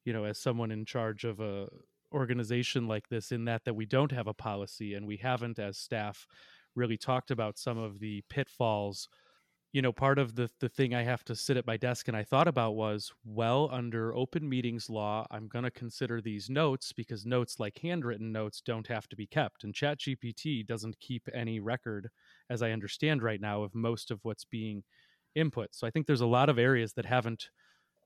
you 0.06 0.14
know 0.14 0.24
as 0.24 0.40
someone 0.40 0.72
in 0.72 0.86
charge 0.86 1.24
of 1.24 1.40
a 1.40 1.68
organization 2.14 2.88
like 2.88 3.08
this 3.10 3.32
in 3.32 3.46
that 3.46 3.64
that 3.64 3.76
we 3.76 3.86
don't 3.86 4.12
have 4.12 4.28
a 4.28 4.34
policy 4.34 4.96
and 4.96 5.06
we 5.06 5.18
haven't 5.18 5.60
as 5.60 5.78
staff 5.78 6.26
really 6.76 6.98
talked 6.98 7.32
about 7.32 7.58
some 7.58 7.78
of 7.78 8.00
the 8.00 8.24
pitfalls 8.30 9.08
you 9.74 9.82
know 9.82 9.92
part 9.92 10.20
of 10.20 10.36
the 10.36 10.50
the 10.60 10.70
thing 10.70 10.94
i 10.94 11.02
have 11.02 11.24
to 11.24 11.36
sit 11.36 11.58
at 11.58 11.66
my 11.68 11.78
desk 11.78 12.08
and 12.08 12.18
i 12.18 12.24
thought 12.24 12.48
about 12.48 12.76
was 12.76 13.12
well 13.24 13.70
under 13.72 14.14
open 14.16 14.48
meetings 14.48 14.90
law 14.90 15.26
i'm 15.32 15.48
going 15.48 15.64
to 15.64 15.72
consider 15.72 16.22
these 16.22 16.50
notes 16.50 16.92
because 16.92 17.26
notes 17.26 17.60
like 17.60 17.78
handwritten 17.80 18.32
notes 18.32 18.62
don't 18.62 18.88
have 18.88 19.08
to 19.08 19.16
be 19.16 19.26
kept 19.28 19.64
and 19.64 19.74
chat 19.74 20.00
gpt 20.00 20.66
doesn't 20.66 21.00
keep 21.00 21.28
any 21.34 21.60
record 21.60 22.10
as 22.50 22.62
i 22.62 22.72
understand 22.72 23.24
right 23.24 23.42
now 23.42 23.64
of 23.64 23.74
most 23.74 24.12
of 24.12 24.20
what's 24.24 24.46
being 24.46 24.84
input 25.36 25.70
so 25.72 25.88
i 25.88 25.90
think 25.92 26.06
there's 26.06 26.22
a 26.22 26.26
lot 26.26 26.50
of 26.50 26.60
areas 26.60 26.94
that 26.94 27.06
haven't 27.06 27.50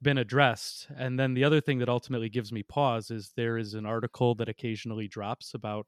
been 0.01 0.17
addressed. 0.17 0.87
And 0.97 1.19
then 1.19 1.33
the 1.33 1.43
other 1.43 1.61
thing 1.61 1.79
that 1.79 1.89
ultimately 1.89 2.29
gives 2.29 2.51
me 2.51 2.63
pause 2.63 3.11
is 3.11 3.31
there 3.35 3.57
is 3.57 3.73
an 3.73 3.85
article 3.85 4.35
that 4.35 4.49
occasionally 4.49 5.07
drops 5.07 5.53
about 5.53 5.87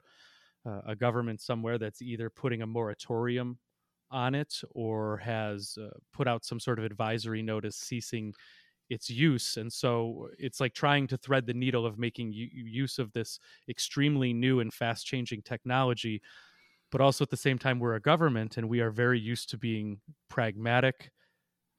uh, 0.65 0.81
a 0.87 0.95
government 0.95 1.41
somewhere 1.41 1.77
that's 1.77 2.01
either 2.01 2.29
putting 2.29 2.61
a 2.61 2.67
moratorium 2.67 3.59
on 4.11 4.35
it 4.35 4.61
or 4.71 5.17
has 5.17 5.77
uh, 5.81 5.89
put 6.13 6.27
out 6.27 6.45
some 6.45 6.59
sort 6.59 6.79
of 6.79 6.85
advisory 6.85 7.41
notice 7.41 7.75
ceasing 7.75 8.33
its 8.89 9.09
use 9.09 9.57
and 9.57 9.71
so 9.71 10.29
it's 10.39 10.61
like 10.61 10.73
trying 10.73 11.07
to 11.07 11.17
thread 11.17 11.45
the 11.45 11.53
needle 11.53 11.85
of 11.85 11.99
making 11.99 12.31
use 12.33 12.99
of 12.99 13.11
this 13.11 13.37
extremely 13.67 14.33
new 14.33 14.61
and 14.61 14.73
fast 14.73 15.05
changing 15.05 15.41
technology 15.41 16.21
but 16.91 17.01
also 17.01 17.23
at 17.23 17.29
the 17.29 17.37
same 17.37 17.57
time 17.57 17.79
we're 17.79 17.95
a 17.95 18.01
government 18.01 18.57
and 18.57 18.69
we 18.69 18.79
are 18.79 18.91
very 18.91 19.19
used 19.19 19.49
to 19.49 19.57
being 19.57 19.99
pragmatic 20.29 21.11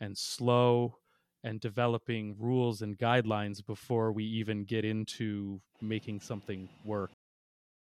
and 0.01 0.17
slow 0.17 0.99
and 1.45 1.61
developing 1.61 2.37
rules 2.38 2.83
and 2.83 2.99
guidelines 2.99 3.64
before 3.64 4.12
we 4.12 4.25
even 4.25 4.64
get 4.64 4.85
into 4.85 5.61
making 5.81 6.21
something 6.21 6.69
work. 6.85 7.11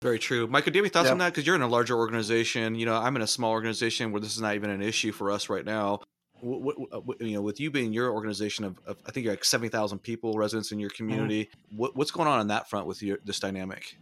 Very 0.00 0.18
true. 0.18 0.46
Michael, 0.46 0.72
do 0.72 0.78
you 0.78 0.84
have 0.84 0.86
any 0.86 0.92
thoughts 0.92 1.10
on 1.10 1.18
that? 1.18 1.32
Because 1.32 1.44
you're 1.44 1.56
in 1.56 1.62
a 1.62 1.68
larger 1.68 1.96
organization. 1.96 2.76
You 2.76 2.86
know, 2.86 2.94
I'm 2.94 3.16
in 3.16 3.22
a 3.22 3.26
small 3.26 3.50
organization 3.50 4.12
where 4.12 4.20
this 4.20 4.34
is 4.34 4.40
not 4.40 4.54
even 4.54 4.70
an 4.70 4.80
issue 4.80 5.10
for 5.10 5.30
us 5.30 5.48
right 5.48 5.64
now. 5.64 6.00
What, 6.40 6.78
what, 6.78 7.04
what, 7.04 7.20
you 7.20 7.32
know, 7.32 7.42
with 7.42 7.58
you 7.58 7.72
being 7.72 7.92
your 7.92 8.12
organization 8.12 8.64
of, 8.64 8.78
of 8.86 8.96
I 9.06 9.10
think 9.10 9.24
you're 9.24 9.32
like 9.32 9.44
seventy 9.44 9.70
thousand 9.70 9.98
people, 9.98 10.34
residents 10.34 10.70
in 10.70 10.78
your 10.78 10.90
mm-hmm. 10.90 11.08
community. 11.08 11.50
Mm. 11.74 11.90
what's 11.94 12.12
going 12.12 12.28
on 12.28 12.38
on 12.38 12.46
that 12.48 12.70
front 12.70 12.86
with 12.86 13.02
your, 13.02 13.18
this 13.24 13.40
dynamic? 13.40 13.96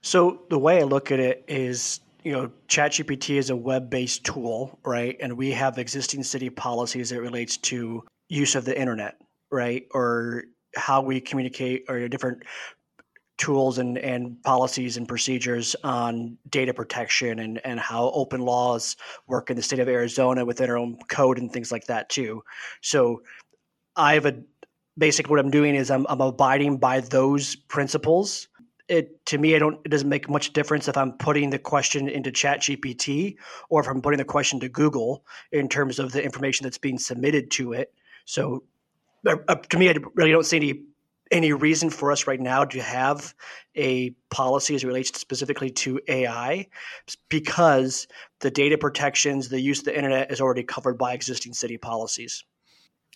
So 0.00 0.44
the 0.48 0.58
way 0.58 0.80
I 0.80 0.84
look 0.84 1.12
at 1.12 1.20
it 1.20 1.44
is, 1.46 2.00
you 2.24 2.32
know, 2.32 2.50
ChatGPT 2.68 3.36
is 3.36 3.50
a 3.50 3.56
web-based 3.56 4.24
tool, 4.24 4.78
right? 4.82 5.16
And 5.20 5.36
we 5.36 5.50
have 5.50 5.76
existing 5.76 6.22
city 6.22 6.48
policies 6.48 7.10
that 7.10 7.20
relates 7.20 7.58
to 7.58 8.02
use 8.30 8.54
of 8.54 8.64
the 8.64 8.78
internet, 8.78 9.20
right? 9.50 9.86
Or 9.92 10.44
how 10.74 11.02
we 11.02 11.20
communicate 11.20 11.84
or 11.88 12.08
different 12.08 12.44
tools 13.42 13.78
and, 13.78 13.98
and 13.98 14.40
policies 14.44 14.96
and 14.96 15.08
procedures 15.08 15.74
on 15.82 16.38
data 16.48 16.72
protection 16.72 17.40
and, 17.40 17.60
and 17.64 17.80
how 17.80 18.08
open 18.14 18.40
laws 18.40 18.96
work 19.26 19.50
in 19.50 19.56
the 19.56 19.62
state 19.62 19.80
of 19.80 19.88
Arizona 19.88 20.44
within 20.44 20.70
our 20.70 20.78
own 20.78 20.96
code 21.08 21.38
and 21.38 21.52
things 21.52 21.72
like 21.72 21.84
that 21.86 22.08
too. 22.08 22.44
So 22.82 23.22
I 23.96 24.14
have 24.14 24.26
a 24.26 24.40
basically 24.96 25.30
what 25.30 25.40
I'm 25.40 25.50
doing 25.50 25.74
is 25.74 25.90
I'm, 25.90 26.06
I'm 26.08 26.20
abiding 26.20 26.76
by 26.76 27.00
those 27.00 27.56
principles. 27.56 28.46
It 28.86 29.26
to 29.26 29.38
me, 29.38 29.56
I 29.56 29.58
don't. 29.58 29.80
It 29.84 29.88
doesn't 29.88 30.08
make 30.08 30.30
much 30.30 30.52
difference 30.52 30.86
if 30.86 30.96
I'm 30.96 31.12
putting 31.12 31.50
the 31.50 31.58
question 31.58 32.08
into 32.08 32.30
Chat 32.30 32.60
GPT 32.60 33.36
or 33.70 33.80
if 33.80 33.88
I'm 33.88 34.02
putting 34.02 34.18
the 34.18 34.24
question 34.24 34.60
to 34.60 34.68
Google 34.68 35.24
in 35.50 35.68
terms 35.68 35.98
of 35.98 36.12
the 36.12 36.22
information 36.22 36.62
that's 36.62 36.78
being 36.78 36.98
submitted 36.98 37.50
to 37.52 37.72
it. 37.72 37.92
So 38.24 38.62
uh, 39.26 39.36
uh, 39.48 39.54
to 39.56 39.78
me, 39.78 39.88
I 39.88 39.96
really 40.14 40.30
don't 40.30 40.46
see 40.46 40.58
any 40.58 40.82
any 41.32 41.52
reason 41.52 41.90
for 41.90 42.12
us 42.12 42.26
right 42.26 42.40
now 42.40 42.64
to 42.64 42.80
have 42.80 43.34
a 43.74 44.10
policy 44.30 44.74
as 44.74 44.84
it 44.84 44.86
relates 44.86 45.18
specifically 45.18 45.70
to 45.70 45.98
AI 46.06 46.68
because 47.28 48.06
the 48.40 48.50
data 48.50 48.76
protections, 48.76 49.48
the 49.48 49.60
use 49.60 49.80
of 49.80 49.86
the 49.86 49.96
internet 49.96 50.30
is 50.30 50.40
already 50.40 50.62
covered 50.62 50.98
by 50.98 51.14
existing 51.14 51.54
city 51.54 51.78
policies. 51.78 52.44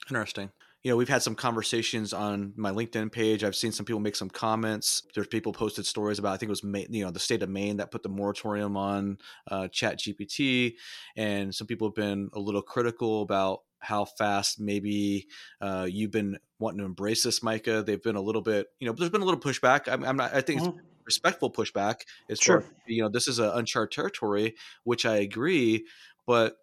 Interesting. 0.08 0.50
You 0.82 0.92
know, 0.92 0.96
we've 0.96 1.08
had 1.08 1.22
some 1.22 1.34
conversations 1.34 2.12
on 2.12 2.52
my 2.56 2.70
LinkedIn 2.70 3.10
page. 3.10 3.42
I've 3.42 3.56
seen 3.56 3.72
some 3.72 3.84
people 3.84 4.00
make 4.00 4.14
some 4.14 4.30
comments. 4.30 5.02
There's 5.14 5.26
people 5.26 5.52
posted 5.52 5.84
stories 5.84 6.20
about, 6.20 6.32
I 6.32 6.36
think 6.36 6.48
it 6.48 6.62
was, 6.62 6.86
you 6.90 7.04
know, 7.04 7.10
the 7.10 7.18
state 7.18 7.42
of 7.42 7.48
Maine 7.48 7.78
that 7.78 7.90
put 7.90 8.04
the 8.04 8.08
moratorium 8.08 8.76
on 8.76 9.18
uh, 9.50 9.66
Chat 9.68 9.98
GPT. 9.98 10.74
And 11.16 11.52
some 11.52 11.66
people 11.66 11.88
have 11.88 11.96
been 11.96 12.30
a 12.34 12.38
little 12.38 12.62
critical 12.62 13.22
about 13.22 13.62
how 13.86 14.04
fast 14.04 14.58
maybe 14.58 15.28
uh, 15.60 15.86
you've 15.88 16.10
been 16.10 16.38
wanting 16.58 16.78
to 16.78 16.84
embrace 16.84 17.22
this, 17.22 17.42
Micah. 17.42 17.82
They've 17.86 18.02
been 18.02 18.16
a 18.16 18.20
little 18.20 18.42
bit, 18.42 18.66
you 18.80 18.86
know, 18.86 18.92
there's 18.92 19.10
been 19.10 19.22
a 19.22 19.24
little 19.24 19.40
pushback. 19.40 19.86
I'm, 19.86 20.04
I'm 20.04 20.16
not, 20.16 20.34
I 20.34 20.40
think 20.40 20.60
mm-hmm. 20.60 20.78
it's 20.78 20.88
respectful 21.04 21.52
pushback. 21.52 22.00
It's 22.28 22.42
sure. 22.42 22.64
You 22.86 23.02
know, 23.02 23.08
this 23.08 23.28
is 23.28 23.38
an 23.38 23.50
uncharted 23.54 23.94
territory, 23.94 24.56
which 24.82 25.06
I 25.06 25.16
agree. 25.16 25.86
But, 26.26 26.56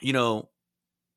you 0.00 0.14
know, 0.14 0.48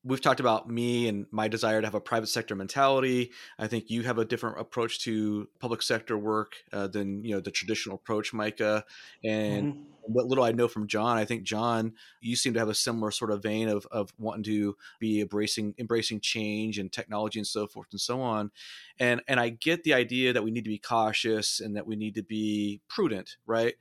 we've 0.03 0.21
talked 0.21 0.41
about 0.41 0.69
me 0.69 1.07
and 1.07 1.25
my 1.31 1.47
desire 1.47 1.79
to 1.79 1.87
have 1.87 1.95
a 1.95 2.01
private 2.01 2.27
sector 2.27 2.55
mentality. 2.55 3.31
I 3.57 3.67
think 3.67 3.89
you 3.89 4.03
have 4.03 4.17
a 4.17 4.25
different 4.25 4.59
approach 4.59 4.99
to 5.03 5.47
public 5.59 5.81
sector 5.81 6.17
work 6.17 6.55
uh, 6.73 6.87
than 6.87 7.23
you 7.23 7.35
know 7.35 7.39
the 7.39 7.51
traditional 7.51 7.95
approach, 7.95 8.33
Micah. 8.33 8.83
And 9.23 9.73
mm-hmm. 9.73 9.92
What 10.05 10.25
little 10.25 10.43
I 10.43 10.51
know 10.51 10.67
from 10.67 10.87
John, 10.87 11.17
I 11.17 11.25
think 11.25 11.43
John, 11.43 11.93
you 12.21 12.35
seem 12.35 12.53
to 12.53 12.59
have 12.59 12.69
a 12.69 12.73
similar 12.73 13.11
sort 13.11 13.31
of 13.31 13.41
vein 13.41 13.69
of 13.69 13.85
of 13.91 14.13
wanting 14.17 14.43
to 14.43 14.75
be 14.99 15.21
embracing 15.21 15.75
embracing 15.77 16.19
change 16.19 16.79
and 16.79 16.91
technology 16.91 17.39
and 17.39 17.47
so 17.47 17.67
forth 17.67 17.87
and 17.91 18.01
so 18.01 18.21
on. 18.21 18.51
And 18.99 19.21
and 19.27 19.39
I 19.39 19.49
get 19.49 19.83
the 19.83 19.93
idea 19.93 20.33
that 20.33 20.43
we 20.43 20.51
need 20.51 20.63
to 20.63 20.69
be 20.69 20.79
cautious 20.79 21.59
and 21.59 21.75
that 21.75 21.87
we 21.87 21.95
need 21.95 22.15
to 22.15 22.23
be 22.23 22.81
prudent, 22.87 23.37
right? 23.45 23.75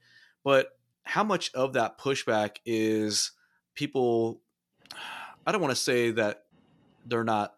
But 0.45 0.69
how 1.05 1.25
much 1.25 1.53
of 1.55 1.73
that 1.75 1.99
pushback 1.99 2.57
is 2.65 3.33
people 3.75 4.41
I 5.47 5.51
don't 5.51 5.61
want 5.61 5.73
to 5.73 5.83
say 5.83 6.13
that 6.13 6.45
they're 7.05 7.25
not 7.25 7.55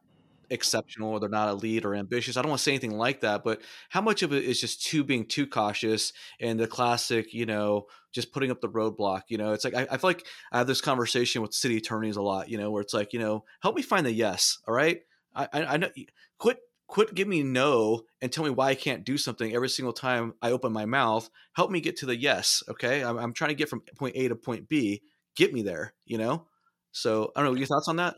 exceptional 0.51 1.11
or 1.11 1.21
they're 1.21 1.29
not 1.29 1.49
elite 1.49 1.85
or 1.85 1.95
ambitious. 1.95 2.37
I 2.37 2.43
don't 2.43 2.51
want 2.51 2.59
to 2.59 2.63
say 2.65 2.73
anything 2.73 2.97
like 2.97 3.21
that, 3.21 3.45
but 3.45 3.61
how 3.89 4.01
much 4.01 4.23
of 4.23 4.33
it 4.33 4.45
is 4.45 4.61
just 4.61 4.85
too 4.85 5.05
being 5.05 5.27
too 5.27 5.47
cautious 5.47 6.13
and 6.41 6.59
the 6.59 6.67
classic, 6.67 7.33
you 7.33 7.47
know, 7.47 7.87
just 8.13 8.33
putting 8.33 8.51
up 8.51 8.61
the 8.61 8.69
roadblock. 8.69 9.23
You 9.29 9.39
know, 9.39 9.53
it's 9.53 9.65
like 9.65 9.75
I, 9.75 9.87
I 9.91 9.97
feel 9.99 10.11
like 10.11 10.27
I 10.53 10.59
have 10.59 10.67
this 10.67 10.81
conversation 10.81 11.43
with 11.43 11.55
city 11.55 11.77
attorneys 11.77 12.17
a 12.17 12.23
lot. 12.23 12.49
You 12.49 12.59
know, 12.59 12.71
where 12.71 12.83
it's 12.83 12.95
like, 12.95 13.13
you 13.13 13.19
know, 13.19 13.45
help 13.61 13.77
me 13.77 13.83
find 13.83 14.07
the 14.07 14.13
yes. 14.13 14.59
All 14.69 14.75
right, 14.75 15.01
I, 15.35 15.49
I, 15.53 15.65
I 15.65 15.77
know. 15.77 15.91
Quit 16.39 16.59
quit 16.87 17.15
give 17.15 17.27
me 17.29 17.43
no 17.43 18.03
and 18.21 18.31
tell 18.31 18.45
me 18.45 18.51
why 18.51 18.69
I 18.69 18.75
can't 18.75 19.05
do 19.05 19.17
something 19.17 19.55
every 19.55 19.69
single 19.69 19.93
time 19.93 20.35
I 20.43 20.51
open 20.51 20.73
my 20.73 20.85
mouth. 20.85 21.29
Help 21.55 21.71
me 21.71 21.81
get 21.81 21.97
to 21.99 22.07
the 22.07 22.17
yes. 22.17 22.63
Okay. 22.69 23.03
I'm, 23.03 23.19
I'm 23.19 23.33
trying 23.33 23.49
to 23.49 23.55
get 23.55 23.69
from 23.69 23.83
point 23.97 24.17
A 24.17 24.29
to 24.29 24.37
point 24.37 24.69
B. 24.69 25.03
Get 25.37 25.53
me 25.53 25.63
there, 25.63 25.95
you 26.05 26.19
know? 26.19 26.47
So 26.93 27.33
I 27.35 27.43
don't 27.43 27.53
know. 27.53 27.59
Your 27.59 27.67
thoughts 27.67 27.89
on 27.89 27.97
that? 27.97 28.15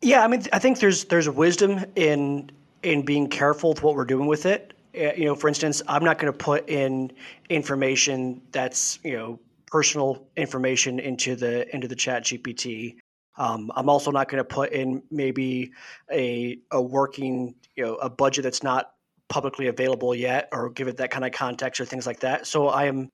Yeah. 0.00 0.22
I 0.22 0.28
mean, 0.28 0.42
I 0.52 0.58
think 0.58 0.78
there's, 0.78 1.04
there's 1.06 1.28
wisdom 1.28 1.84
in, 1.96 2.50
in 2.82 3.04
being 3.04 3.28
careful 3.28 3.70
with 3.70 3.82
what 3.82 3.94
we're 3.94 4.04
doing 4.04 4.26
with 4.26 4.46
it. 4.46 4.74
You 4.94 5.26
know, 5.26 5.34
for 5.34 5.48
instance, 5.48 5.82
I'm 5.86 6.04
not 6.04 6.18
going 6.18 6.32
to 6.32 6.36
put 6.36 6.68
in 6.68 7.12
information 7.50 8.40
that's, 8.52 8.98
you 9.04 9.16
know, 9.16 9.38
personal 9.66 10.26
information 10.36 10.98
into 10.98 11.36
the, 11.36 11.72
into 11.74 11.86
the 11.88 11.94
chat 11.96 12.24
GPT. 12.24 12.96
Um, 13.38 13.70
I'm 13.76 13.88
also 13.88 14.10
not 14.10 14.28
going 14.28 14.38
to 14.38 14.44
put 14.44 14.72
in 14.72 15.02
maybe 15.10 15.72
a 16.12 16.58
a 16.72 16.82
working 16.82 17.54
you 17.76 17.84
know 17.84 17.94
a 17.96 18.10
budget 18.10 18.42
that's 18.42 18.62
not 18.62 18.90
publicly 19.28 19.68
available 19.68 20.14
yet, 20.14 20.48
or 20.52 20.70
give 20.70 20.88
it 20.88 20.96
that 20.96 21.10
kind 21.10 21.24
of 21.24 21.32
context 21.32 21.80
or 21.80 21.84
things 21.84 22.06
like 22.06 22.20
that. 22.20 22.46
So 22.46 22.68
I 22.68 22.86
am 22.86 23.08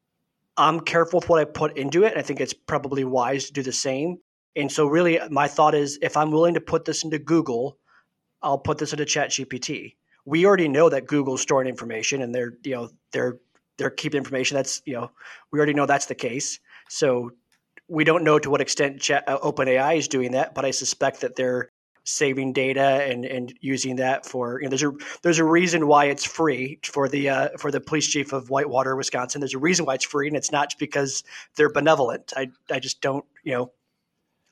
I'm 0.56 0.80
careful 0.80 1.20
with 1.20 1.28
what 1.28 1.40
I 1.40 1.44
put 1.44 1.76
into 1.76 2.04
it. 2.04 2.16
I 2.16 2.22
think 2.22 2.40
it's 2.40 2.54
probably 2.54 3.04
wise 3.04 3.46
to 3.46 3.52
do 3.52 3.62
the 3.62 3.72
same. 3.72 4.18
And 4.56 4.70
so 4.70 4.86
really, 4.86 5.18
my 5.30 5.48
thought 5.48 5.74
is 5.74 5.98
if 6.02 6.16
I'm 6.16 6.30
willing 6.30 6.54
to 6.54 6.60
put 6.60 6.84
this 6.84 7.04
into 7.04 7.18
Google, 7.18 7.78
I'll 8.42 8.58
put 8.58 8.78
this 8.78 8.92
into 8.92 9.04
Chat 9.04 9.30
GPT. 9.30 9.96
We 10.24 10.46
already 10.46 10.68
know 10.68 10.88
that 10.88 11.06
Google's 11.06 11.42
storing 11.42 11.68
information, 11.68 12.22
and 12.22 12.34
they're 12.34 12.54
you 12.62 12.74
know 12.74 12.90
they're 13.12 13.38
they're 13.78 13.90
keeping 13.90 14.18
information. 14.18 14.54
That's 14.54 14.82
you 14.84 14.94
know 14.94 15.10
we 15.50 15.58
already 15.58 15.74
know 15.74 15.86
that's 15.86 16.06
the 16.06 16.14
case. 16.14 16.60
So 16.88 17.32
we 17.88 18.04
don't 18.04 18.24
know 18.24 18.38
to 18.38 18.50
what 18.50 18.60
extent 18.60 19.10
uh, 19.10 19.38
OpenAI 19.38 19.98
is 19.98 20.08
doing 20.08 20.32
that, 20.32 20.54
but 20.54 20.64
I 20.64 20.70
suspect 20.70 21.20
that 21.20 21.36
they're 21.36 21.70
saving 22.04 22.52
data 22.52 23.02
and, 23.08 23.24
and 23.24 23.54
using 23.60 23.96
that 23.96 24.26
for 24.26 24.60
you 24.60 24.66
know 24.66 24.70
there's 24.70 24.82
a 24.82 24.92
there's 25.22 25.38
a 25.38 25.44
reason 25.44 25.86
why 25.86 26.04
it's 26.04 26.24
free 26.24 26.78
for 26.84 27.08
the 27.08 27.28
uh, 27.28 27.48
for 27.58 27.70
the 27.70 27.80
police 27.80 28.06
chief 28.06 28.32
of 28.32 28.50
Whitewater, 28.50 28.94
Wisconsin. 28.94 29.40
There's 29.40 29.54
a 29.54 29.58
reason 29.58 29.86
why 29.86 29.94
it's 29.94 30.04
free, 30.04 30.28
and 30.28 30.36
it's 30.36 30.52
not 30.52 30.74
because 30.78 31.24
they're 31.56 31.72
benevolent. 31.72 32.32
I 32.36 32.50
I 32.70 32.78
just 32.78 33.00
don't 33.00 33.24
you 33.42 33.52
know 33.52 33.72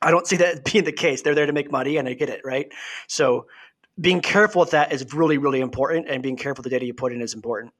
I 0.03 0.11
don't 0.11 0.27
see 0.27 0.37
that 0.37 0.65
being 0.65 0.83
the 0.83 0.91
case. 0.91 1.21
They're 1.21 1.35
there 1.35 1.45
to 1.45 1.53
make 1.53 1.71
money, 1.71 1.97
and 1.97 2.07
I 2.07 2.13
get 2.13 2.29
it 2.29 2.41
right. 2.43 2.71
So 3.07 3.47
being 3.99 4.21
careful 4.21 4.61
with 4.61 4.71
that 4.71 4.91
is 4.91 5.13
really 5.13 5.37
really 5.37 5.61
important, 5.61 6.07
and 6.09 6.21
being 6.21 6.37
careful 6.37 6.61
the 6.61 6.69
data 6.69 6.85
you 6.85 6.93
put 6.93 7.13
in 7.13 7.21
is 7.21 7.33
important. 7.33 7.73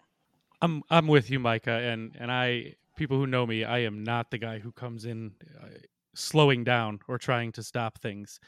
I'm 0.62 0.84
I'm 0.90 1.08
with 1.08 1.30
you, 1.30 1.40
Micah, 1.40 1.72
and 1.72 2.16
and 2.20 2.32
I 2.32 2.76
people 2.96 3.18
who 3.18 3.28
know 3.28 3.46
me, 3.46 3.64
I 3.64 3.80
am 3.80 4.04
not 4.04 4.32
the 4.32 4.38
guy 4.38 4.60
who 4.60 4.72
comes 4.72 5.06
in 5.06 5.32
uh, 5.62 5.68
slowing 6.14 6.64
down 6.64 7.00
or 7.08 7.18
trying 7.18 7.52
to 7.54 7.64
stop 7.64 8.00
things. 8.00 8.40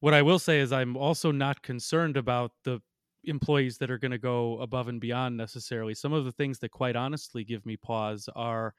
What 0.00 0.14
I 0.14 0.22
will 0.22 0.38
say 0.38 0.60
is, 0.60 0.72
I'm 0.72 0.96
also 0.96 1.30
not 1.30 1.62
concerned 1.62 2.16
about 2.16 2.52
the 2.64 2.80
employees 3.24 3.78
that 3.78 3.90
are 3.90 3.98
going 3.98 4.10
to 4.10 4.18
go 4.18 4.58
above 4.60 4.88
and 4.88 5.00
beyond 5.00 5.36
necessarily. 5.36 5.94
Some 5.94 6.12
of 6.12 6.24
the 6.24 6.32
things 6.32 6.58
that, 6.58 6.70
quite 6.70 6.96
honestly, 6.96 7.44
give 7.44 7.64
me 7.64 7.76
pause 7.76 8.28
are 8.34 8.74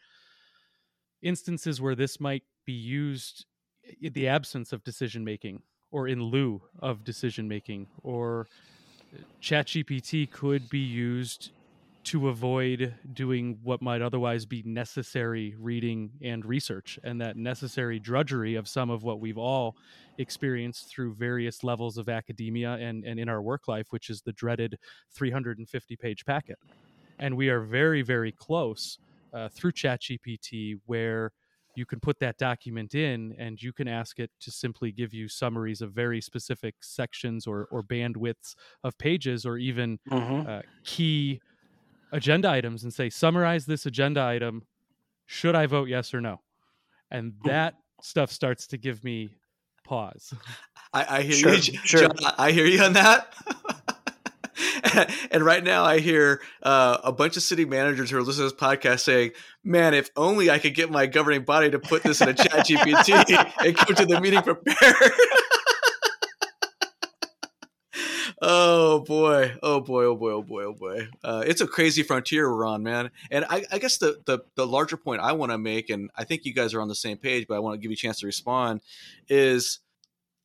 instances 1.22 1.82
where 1.82 1.96
this 1.96 2.20
might 2.20 2.44
be 2.66 2.74
used 2.74 3.46
the 4.02 4.28
absence 4.28 4.74
of 4.74 4.84
decision 4.84 5.24
making 5.24 5.62
or 5.92 6.08
in 6.08 6.22
lieu 6.22 6.62
of 6.80 7.04
decision 7.04 7.48
making 7.48 7.88
or 8.04 8.48
uh, 9.14 9.20
ChatGPT 9.42 10.30
could 10.30 10.70
be 10.70 10.80
used 10.80 11.52
to 12.06 12.30
avoid 12.30 12.94
doing 13.14 13.58
what 13.64 13.82
might 13.82 14.02
otherwise 14.02 14.46
be 14.46 14.62
necessary 14.64 15.56
reading 15.60 16.12
and 16.22 16.46
research 16.46 17.00
and 17.04 17.20
that 17.20 17.36
necessary 17.36 18.00
drudgery 18.00 18.54
of 18.56 18.68
some 18.68 18.92
of 18.92 19.04
what 19.04 19.20
we've 19.20 19.40
all 19.40 19.76
experienced 20.20 20.88
through 20.88 21.16
various 21.16 21.64
levels 21.64 21.98
of 21.98 22.08
academia 22.08 22.74
and, 22.74 23.04
and 23.06 23.20
in 23.20 23.28
our 23.28 23.42
work 23.42 23.68
life, 23.68 23.88
which 23.90 24.12
is 24.12 24.22
the 24.22 24.34
dreaded 24.34 24.78
350 25.14 25.96
page 25.96 26.26
packet. 26.26 26.60
And 27.18 27.36
we 27.36 27.50
are 27.50 27.62
very, 27.62 28.04
very 28.04 28.32
close 28.32 29.00
uh, 29.34 29.50
through 29.50 29.72
ChatGPT 29.72 30.80
where 30.86 31.32
you 31.76 31.86
can 31.86 32.00
put 32.00 32.20
that 32.20 32.38
document 32.38 32.96
in 32.96 33.36
and 33.38 33.62
you 33.62 33.74
can 33.74 33.88
ask 33.88 34.20
it 34.20 34.32
to 34.42 34.52
simply 34.52 34.92
give 34.92 35.14
you 35.14 35.28
summaries 35.28 35.82
of 35.82 35.92
very 35.92 36.22
specific 36.22 36.76
sections 36.82 37.48
or, 37.48 37.68
or 37.72 37.84
bandwidths 37.84 38.56
of 38.84 38.98
pages 38.98 39.46
or 39.46 39.58
even 39.58 40.00
mm-hmm. 40.10 40.50
uh, 40.50 40.62
key 40.84 41.40
agenda 42.12 42.50
items 42.50 42.84
and 42.84 42.94
say, 42.94 43.10
summarize 43.10 43.66
this 43.66 43.86
agenda 43.86 44.22
item. 44.22 44.64
Should 45.26 45.56
I 45.56 45.66
vote 45.66 45.90
yes 45.90 46.14
or 46.14 46.22
no? 46.22 46.42
And 47.12 47.34
that 47.44 47.76
stuff 48.02 48.32
starts 48.32 48.68
to 48.68 48.78
give 48.78 49.04
me 49.04 49.30
pause. 49.84 50.34
I, 50.94 51.18
I 51.18 51.22
hear 51.24 51.34
sure, 51.34 51.54
you, 51.54 51.80
sure. 51.84 52.02
John, 52.02 52.34
I 52.38 52.52
hear 52.52 52.66
you 52.66 52.82
on 52.82 52.94
that. 52.94 53.34
and 55.32 55.44
right 55.44 55.64
now, 55.64 55.84
I 55.84 56.00
hear 56.00 56.42
uh, 56.64 56.98
a 57.04 57.12
bunch 57.12 57.38
of 57.38 57.44
city 57.44 57.66
managers 57.66 58.10
who 58.10 58.18
are 58.18 58.24
listening 58.24 58.50
to 58.50 58.56
this 58.56 58.62
podcast 58.62 59.02
saying, 59.02 59.32
"Man, 59.64 59.94
if 59.94 60.10
only 60.16 60.50
I 60.50 60.60
could 60.60 60.76
get 60.76 60.90
my 60.90 61.06
governing 61.06 61.44
body 61.44 61.70
to 61.72 61.80
put 61.80 62.04
this 62.04 62.22
in 62.22 62.30
a 62.30 62.34
Chat 62.34 62.68
GPT 62.68 63.52
and 63.66 63.78
come 63.78 63.96
to 63.96 64.06
the 64.06 64.22
meeting 64.22 64.42
prepared." 64.42 64.76
oh 68.42 69.00
boy. 69.00 69.54
Oh 69.64 69.82
boy. 69.82 70.06
Oh 70.06 70.16
boy. 70.16 70.32
Oh 70.32 70.44
boy. 70.44 70.64
Oh 70.64 70.74
boy. 70.74 71.08
Uh, 71.24 71.44
it's 71.46 71.62
a 71.62 71.68
crazy 71.68 72.04
frontier 72.04 72.54
we're 72.54 72.66
on 72.66 72.84
man. 72.84 73.12
And 73.32 73.46
i, 73.50 73.64
I 73.72 73.80
guess 73.80 73.98
the, 73.98 74.22
the, 74.26 74.40
the 74.56 74.68
larger 74.68 74.98
point 74.98 75.22
i 75.22 75.32
want 75.32 75.52
to 75.52 75.58
make 75.58 75.90
and 75.90 76.10
i 76.16 76.24
think 76.24 76.46
you 76.46 76.54
guys 76.54 76.74
are 76.74 76.82
on 76.82 76.88
the 76.88 76.96
same 76.96 77.18
page 77.18 77.46
but 77.48 77.56
i 77.56 77.60
want 77.60 77.76
to 77.76 77.80
give 77.80 77.92
you 77.92 77.94
a 77.94 77.98
chance 77.98 78.20
to 78.20 78.26
respond 78.26 78.82
is 79.30 79.80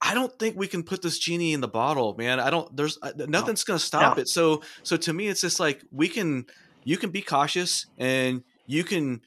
i 0.00 0.14
don't 0.14 0.38
think 0.38 0.56
we 0.56 0.66
can 0.66 0.82
put 0.82 1.02
this 1.02 1.18
genie 1.18 1.52
in 1.52 1.60
the 1.60 1.68
bottle 1.68 2.14
man 2.16 2.40
i 2.40 2.50
don't 2.50 2.74
there's 2.76 2.98
uh, 3.02 3.12
nothing's 3.28 3.66
no. 3.66 3.72
gonna 3.72 3.78
stop 3.78 4.16
no. 4.16 4.22
it 4.22 4.28
so 4.28 4.62
so 4.82 4.96
to 4.96 5.12
me 5.12 5.28
it's 5.28 5.40
just 5.40 5.60
like 5.60 5.82
we 5.90 6.08
can 6.08 6.46
you 6.84 6.96
can 6.96 7.10
be 7.10 7.22
cautious 7.22 7.86
and 7.98 8.42
you 8.66 8.84
can 8.84 9.20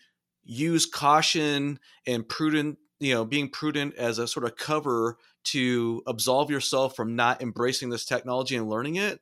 use 0.43 0.85
caution 0.85 1.79
and 2.05 2.27
prudent 2.27 2.77
you 2.99 3.13
know 3.13 3.25
being 3.25 3.49
prudent 3.49 3.95
as 3.95 4.19
a 4.19 4.27
sort 4.27 4.45
of 4.45 4.55
cover 4.55 5.17
to 5.43 6.01
absolve 6.07 6.49
yourself 6.49 6.95
from 6.95 7.15
not 7.15 7.41
embracing 7.41 7.89
this 7.89 8.05
technology 8.05 8.55
and 8.55 8.69
learning 8.69 8.95
it 8.95 9.19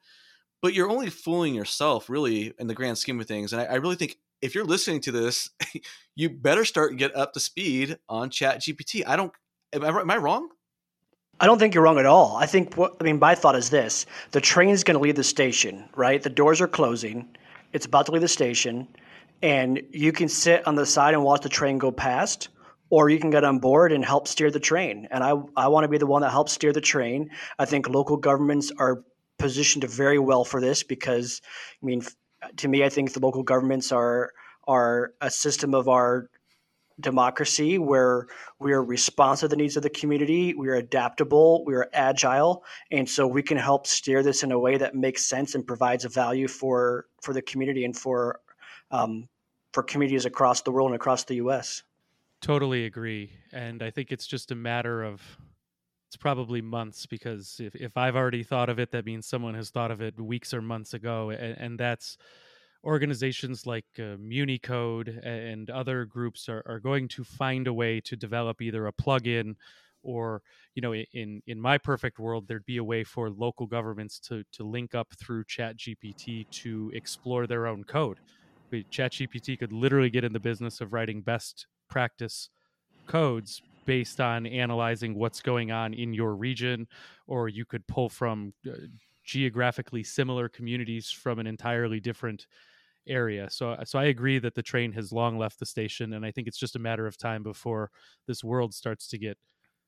but 0.62 0.74
you're 0.74 0.90
only 0.90 1.10
fooling 1.10 1.56
yourself 1.56 2.10
really 2.10 2.54
in 2.60 2.68
the 2.68 2.76
grand 2.76 2.98
scheme 2.98 3.20
of 3.20 3.28
things 3.28 3.54
and 3.54 3.62
I, 3.62 3.66
I 3.66 3.76
really 3.76 3.96
think 3.96 4.18
if 4.42 4.56
you're 4.56 4.66
listening 4.66 5.02
to 5.02 5.12
this 5.12 5.50
you 6.16 6.30
better 6.30 6.66
start 6.66 6.98
get 6.98 7.16
up 7.16 7.34
to 7.34 7.40
speed 7.40 7.98
on 8.08 8.30
chat 8.30 8.62
gpt 8.62 9.04
i 9.06 9.16
don't 9.16 9.34
am 9.74 9.84
I, 9.84 9.90
am 9.90 10.12
I 10.12 10.18
wrong 10.18 10.50
I 11.41 11.47
don't 11.47 11.58
think 11.58 11.73
you're 11.73 11.84
wrong 11.84 11.97
at 11.97 12.06
all. 12.06 12.36
I 12.36 12.45
think 12.45 12.77
what 12.77 12.95
I 13.01 13.04
mean, 13.04 13.17
my 13.17 13.34
thought 13.34 13.56
is 13.56 13.71
this 13.71 14.06
the 14.30 14.39
train 14.39 14.69
is 14.69 14.84
going 14.84 14.95
to 14.95 15.01
leave 15.01 15.15
the 15.15 15.23
station, 15.23 15.89
right? 15.95 16.21
The 16.21 16.30
doors 16.30 16.62
are 16.62 16.67
closing, 16.67 17.36
it's 17.73 17.88
about 17.88 18.06
to 18.06 18.12
leave 18.12 18.21
the 18.21 18.27
station, 18.27 18.88
and 19.41 19.82
you 19.89 20.12
can 20.12 20.30
sit 20.30 20.65
on 20.67 20.75
the 20.75 20.86
side 20.86 21.15
and 21.15 21.23
watch 21.23 21.41
the 21.41 21.49
train 21.49 21.80
go 21.80 21.91
past, 21.91 22.49
or 22.91 23.10
you 23.10 23.17
can 23.19 23.32
get 23.32 23.43
on 23.43 23.58
board 23.58 23.91
and 23.91 24.06
help 24.06 24.27
steer 24.27 24.51
the 24.51 24.60
train. 24.60 25.08
And 25.10 25.23
I, 25.23 25.34
I 25.58 25.67
want 25.67 25.84
to 25.84 25.88
be 25.88 25.97
the 25.97 26.06
one 26.06 26.21
that 26.21 26.30
helps 26.30 26.51
steer 26.51 26.73
the 26.73 26.82
train. 26.82 27.32
I 27.58 27.65
think 27.65 27.89
local 27.89 28.17
governments 28.17 28.71
are 28.77 29.04
positioned 29.39 29.84
very 29.86 30.19
well 30.19 30.43
for 30.43 30.62
this 30.62 30.84
because, 30.84 31.41
I 31.82 31.86
mean, 31.86 32.04
to 32.58 32.67
me, 32.67 32.84
I 32.84 32.89
think 32.89 33.13
the 33.13 33.19
local 33.19 33.41
governments 33.41 33.91
are 33.91 34.32
are 34.67 35.13
a 35.21 35.32
system 35.32 35.73
of 35.73 35.89
our 35.89 36.30
democracy 37.02 37.78
where 37.78 38.28
we 38.60 38.72
are 38.74 38.84
responsive 38.84 39.50
to 39.50 39.56
the 39.56 39.62
needs 39.62 39.78
of 39.78 39.84
the 39.84 39.90
community, 39.90 40.54
we 40.54 40.68
are 40.70 40.76
adaptable, 40.76 41.66
we 41.66 41.74
are 41.76 41.90
agile, 41.94 42.64
and 42.92 43.10
so 43.10 43.28
we 43.28 43.44
can 43.44 43.58
help 43.58 43.88
steer 43.88 44.24
this 44.24 44.44
in 44.44 44.52
a 44.52 44.60
way 44.60 44.78
that 44.78 44.96
makes 44.96 45.26
sense 45.26 45.56
and 45.56 45.66
provides 45.66 46.06
a 46.06 46.10
value 46.10 46.48
for 46.48 47.08
for 47.22 47.34
the 47.34 47.42
community 47.42 47.86
and 47.86 47.98
for 47.98 48.40
um, 48.92 49.28
for 49.74 49.84
communities 49.84 50.26
across 50.26 50.62
the 50.62 50.72
world 50.72 50.92
and 50.92 50.96
across 50.96 51.24
the 51.24 51.36
U.S. 51.36 51.84
Totally 52.42 52.86
agree. 52.86 53.32
And 53.52 53.84
I 53.84 53.92
think 53.92 54.12
it's 54.12 54.28
just 54.28 54.52
a 54.52 54.56
matter 54.56 55.04
of 55.04 55.22
it's 56.08 56.18
probably 56.18 56.62
months 56.62 57.06
because 57.06 57.62
if, 57.62 57.74
if 57.76 57.96
I've 57.96 58.18
already 58.18 58.44
thought 58.44 58.68
of 58.70 58.80
it, 58.80 58.92
that 58.92 59.06
means 59.06 59.26
someone 59.26 59.54
has 59.54 59.70
thought 59.70 59.92
of 59.92 60.02
it 60.02 60.20
weeks 60.20 60.54
or 60.54 60.62
months 60.62 60.94
ago. 60.94 61.30
And, 61.30 61.58
and 61.58 61.80
that's 61.80 62.17
organizations 62.84 63.65
like 63.65 63.86
uh, 64.00 64.17
MuniCode 64.17 65.25
and 65.25 65.69
other 65.69 66.06
groups 66.06 66.50
are, 66.50 66.63
are 66.65 66.79
going 66.79 67.08
to 67.10 67.23
find 67.23 67.67
a 67.67 67.73
way 67.73 68.02
to 68.02 68.15
develop 68.15 68.62
either 68.62 68.88
a 68.88 68.94
plugin 68.94 69.56
or 70.04 70.42
you 70.73 70.82
know 70.82 70.96
in 70.96 71.42
in 71.46 71.62
my 71.62 71.77
perfect 71.77 72.17
world 72.17 72.48
there'd 72.48 72.65
be 72.65 72.77
a 72.77 72.84
way 72.84 73.04
for 73.04 73.29
local 73.29 73.67
governments 73.67 74.19
to 74.19 74.44
to 74.52 74.63
link 74.63 74.96
up 74.96 75.13
through 75.19 75.44
chat 75.44 75.77
gpt 75.77 76.50
to 76.50 76.92
explore 76.94 77.46
their 77.48 77.67
own 77.67 77.84
code. 77.84 78.17
Chat 78.90 79.12
gpt 79.12 79.60
could 79.60 79.73
literally 79.73 80.10
get 80.10 80.23
in 80.23 80.34
the 80.34 80.40
business 80.40 80.82
of 80.82 80.94
writing 80.94 81.21
best 81.21 81.67
practice 81.90 82.50
codes 83.06 83.62
based 83.86 84.21
on 84.21 84.46
analyzing 84.46 85.15
what's 85.15 85.42
going 85.42 85.71
on 85.71 85.94
in 85.94 86.13
your 86.13 86.36
region, 86.36 86.88
or 87.27 87.50
you 87.50 87.65
could 87.65 87.86
pull 87.88 88.10
from 88.10 88.54
uh, 88.67 88.73
geographically 89.23 90.04
similar 90.04 90.48
communities 90.48 91.12
from 91.12 91.40
an 91.40 91.48
entirely 91.48 92.00
different 92.00 92.48
area. 93.08 93.49
So 93.49 93.77
so 93.83 93.99
I 93.99 94.06
agree 94.06 94.39
that 94.39 94.56
the 94.56 94.63
train 94.63 94.91
has 94.93 95.12
long 95.12 95.37
left 95.37 95.60
the 95.60 95.65
station 95.65 96.13
and 96.13 96.25
I 96.25 96.31
think 96.31 96.47
it's 96.47 96.60
just 96.60 96.75
a 96.75 96.79
matter 96.79 97.08
of 97.08 97.17
time 97.17 97.43
before 97.43 97.89
this 98.27 98.43
world 98.43 98.73
starts 98.73 99.08
to 99.10 99.17
get 99.17 99.37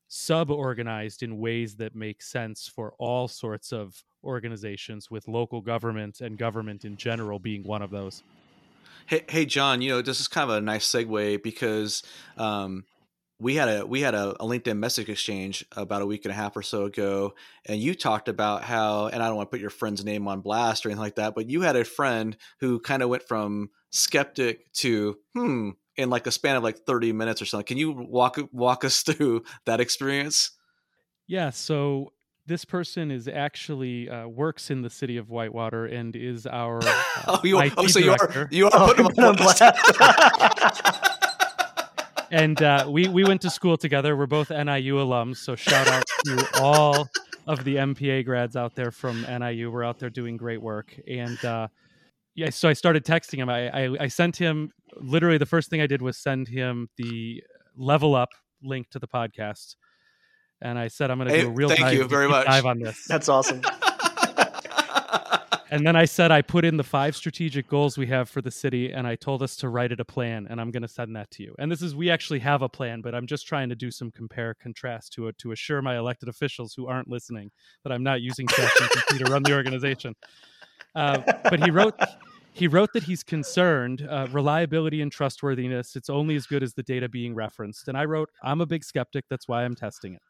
sub-organized 0.07 1.24
in 1.24 1.39
ways 1.39 1.76
that 1.78 1.95
make 1.95 2.22
sense 2.22 2.68
for 2.68 2.93
all 2.99 3.28
sorts 3.28 3.72
of 3.72 4.03
organizations 4.24 5.09
with 5.09 5.28
local 5.28 5.61
government 5.61 6.22
and 6.22 6.38
government 6.38 6.86
in 6.86 6.95
general 6.97 7.39
being 7.39 7.64
one 7.64 7.82
of 7.82 7.89
those. 7.89 8.24
Hey, 9.05 9.24
hey, 9.28 9.45
John. 9.45 9.82
You 9.82 9.89
know 9.89 10.01
this 10.01 10.20
is 10.20 10.28
kind 10.28 10.49
of 10.49 10.57
a 10.57 10.61
nice 10.61 10.88
segue 10.88 11.43
because 11.43 12.03
um, 12.38 12.86
we 13.40 13.56
had 13.56 13.68
a 13.68 13.86
we 13.86 14.02
had 14.02 14.16
a, 14.16 14.32
a, 14.42 14.46
LinkedIn 14.46 14.78
message 14.78 15.10
exchange 15.10 15.66
about 15.76 16.02
a 16.02 16.06
week 16.06 16.26
and 16.26 16.32
a 16.32 16.36
half 16.36 16.56
or 16.56 16.62
so 16.62 16.86
ago, 16.86 17.34
and 17.66 17.80
you 17.80 17.96
talked 17.96 18.30
about 18.30 18.64
how, 18.64 19.08
and 19.08 19.22
I 19.22 19.28
don't 19.28 19.36
want 19.36 19.50
to 19.50 19.52
put 19.52 19.60
your 19.60 19.70
friend's 19.70 20.06
name 20.06 20.28
on 20.28 20.42
blast 20.42 20.86
or 20.86 20.90
anything 20.90 21.02
like 21.02 21.16
that, 21.16 21.36
but 21.36 21.50
you 21.50 21.62
had 21.62 21.76
a 21.76 21.84
friend 21.84 22.38
who 22.60 22.80
kind 22.80 23.02
of 23.02 23.10
went 23.10 23.24
from 23.24 23.70
skeptic 23.90 24.72
to 24.74 25.18
hmm 25.34 25.72
in 25.96 26.10
like 26.10 26.26
a 26.26 26.32
span 26.32 26.56
of 26.56 26.64
like 26.64 26.80
thirty 26.86 27.12
minutes 27.12 27.42
or 27.42 27.46
something. 27.46 27.66
Can 27.66 27.78
you 27.78 27.92
walk 27.92 28.38
walk 28.52 28.86
us 28.86 29.02
through 29.02 29.44
that 29.66 29.80
experience? 29.80 30.52
Yeah. 31.28 31.50
So 31.50 32.14
this 32.46 32.66
person 32.66 33.12
is 33.12 33.28
actually 33.28 34.10
uh, 34.10 34.28
works 34.28 34.70
in 34.70 34.82
the 34.82 34.90
city 34.90 35.18
of 35.18 35.30
Whitewater 35.30 35.86
and 35.86 36.16
is 36.16 36.46
our 36.46 36.80
uh, 36.84 37.04
oh, 37.28 37.40
you 37.44 37.58
are, 37.58 37.70
oh, 37.78 37.88
so 37.88 38.00
you 38.00 38.12
are 38.12 38.48
you 38.52 38.66
are 38.66 38.72
oh, 38.74 38.88
putting 38.88 39.06
him 39.06 39.24
on 39.24 39.36
blast. 39.36 39.62
and 42.34 42.62
uh, 42.64 42.88
we 42.90 43.08
we 43.08 43.24
went 43.24 43.42
to 43.42 43.50
school 43.50 43.78
together. 43.78 44.18
We're 44.18 44.26
both 44.26 44.50
NIU 44.50 44.96
alums, 44.96 45.38
so 45.38 45.56
shout 45.56 45.88
out 45.88 46.04
to 46.26 46.48
all 46.60 47.08
of 47.46 47.64
the 47.64 47.76
MPA 47.76 48.26
grads 48.26 48.56
out 48.56 48.74
there 48.76 48.92
from 48.92 49.22
NIU. 49.22 49.70
We're 49.70 49.84
out 49.84 50.00
there 50.00 50.10
doing 50.10 50.36
great 50.36 50.62
work, 50.62 51.00
and 51.08 51.44
uh, 51.46 51.68
yeah, 52.34 52.50
so 52.50 52.68
I 52.68 52.74
started 52.74 53.06
texting 53.06 53.38
him. 53.38 53.50
I, 53.50 53.70
I 53.70 53.98
I 54.02 54.08
sent 54.08 54.36
him 54.36 54.72
literally 55.00 55.38
the 55.38 55.46
first 55.46 55.70
thing 55.70 55.80
I 55.80 55.88
did 55.88 56.02
was 56.02 56.18
send 56.18 56.48
him 56.48 56.90
the 56.98 57.44
level 57.78 58.16
up 58.16 58.30
link 58.64 58.90
to 58.90 59.00
the 59.00 59.08
podcast, 59.08 59.76
and 60.60 60.80
I 60.80 60.88
said 60.88 61.12
I'm 61.12 61.20
going 61.20 61.30
to 61.30 61.42
do 61.42 61.48
a 61.48 61.52
real 61.52 61.70
thank 61.70 61.82
dive, 61.82 61.94
you 61.94 62.04
very 62.06 62.28
much. 62.28 62.48
dive 62.48 62.66
on 62.66 62.80
this. 62.80 63.06
That's 63.08 63.30
awesome. 63.30 63.62
And 65.74 65.88
then 65.88 65.96
I 65.96 66.06
said 66.06 66.32
I 66.32 66.44
put 66.44 66.66
in 66.66 66.78
the 66.78 66.84
five 66.84 67.16
strategic 67.16 67.68
goals 67.68 67.98
we 67.98 68.06
have 68.06 68.30
for 68.30 68.44
the 68.44 68.52
city, 68.52 68.92
and 68.92 69.08
I 69.08 69.16
told 69.16 69.42
us 69.42 69.56
to 69.56 69.70
write 69.70 69.92
it 69.92 70.00
a 70.00 70.06
plan, 70.06 70.46
and 70.48 70.62
I'm 70.62 70.70
going 70.70 70.84
to 70.84 70.88
send 70.88 71.16
that 71.16 71.32
to 71.32 71.42
you. 71.42 71.56
And 71.58 71.72
this 71.72 71.82
is 71.82 71.96
we 71.96 72.12
actually 72.12 72.38
have 72.42 72.62
a 72.62 72.70
plan, 72.70 73.02
but 73.02 73.16
I'm 73.16 73.26
just 73.26 73.48
trying 73.48 73.70
to 73.70 73.76
do 73.76 73.90
some 73.90 74.12
compare 74.12 74.54
contrast 74.54 75.14
to 75.14 75.30
it 75.30 75.38
to 75.40 75.52
assure 75.52 75.82
my 75.82 75.98
elected 75.98 76.30
officials 76.30 76.76
who 76.76 76.86
aren't 76.86 77.10
listening 77.10 77.50
that 77.82 77.92
I'm 77.92 78.04
not 78.04 78.22
using 78.22 78.46
ChatGPT 78.46 79.26
to 79.26 79.32
run 79.32 79.42
the 79.42 79.56
organization. 79.56 80.16
Uh, 80.94 81.22
but 81.50 81.64
he 81.64 81.72
wrote. 81.72 82.00
He 82.56 82.68
wrote 82.68 82.94
that 82.94 83.02
he's 83.02 83.24
concerned 83.24 84.08
uh, 84.08 84.28
reliability 84.32 85.02
and 85.02 85.12
trustworthiness. 85.12 85.96
It's 85.96 86.08
only 86.08 86.36
as 86.36 86.46
good 86.46 86.62
as 86.62 86.76
the 86.76 86.84
data 86.84 87.10
being 87.10 87.34
referenced. 87.34 87.88
And 87.88 87.98
I 87.98 88.06
wrote, 88.06 88.30
I'm 88.44 88.62
a 88.62 88.68
big 88.68 88.84
skeptic. 88.84 89.26
That's 89.28 89.48
why 89.48 89.66
I'm 89.66 89.74
testing 89.74 90.14
it. 90.14 90.22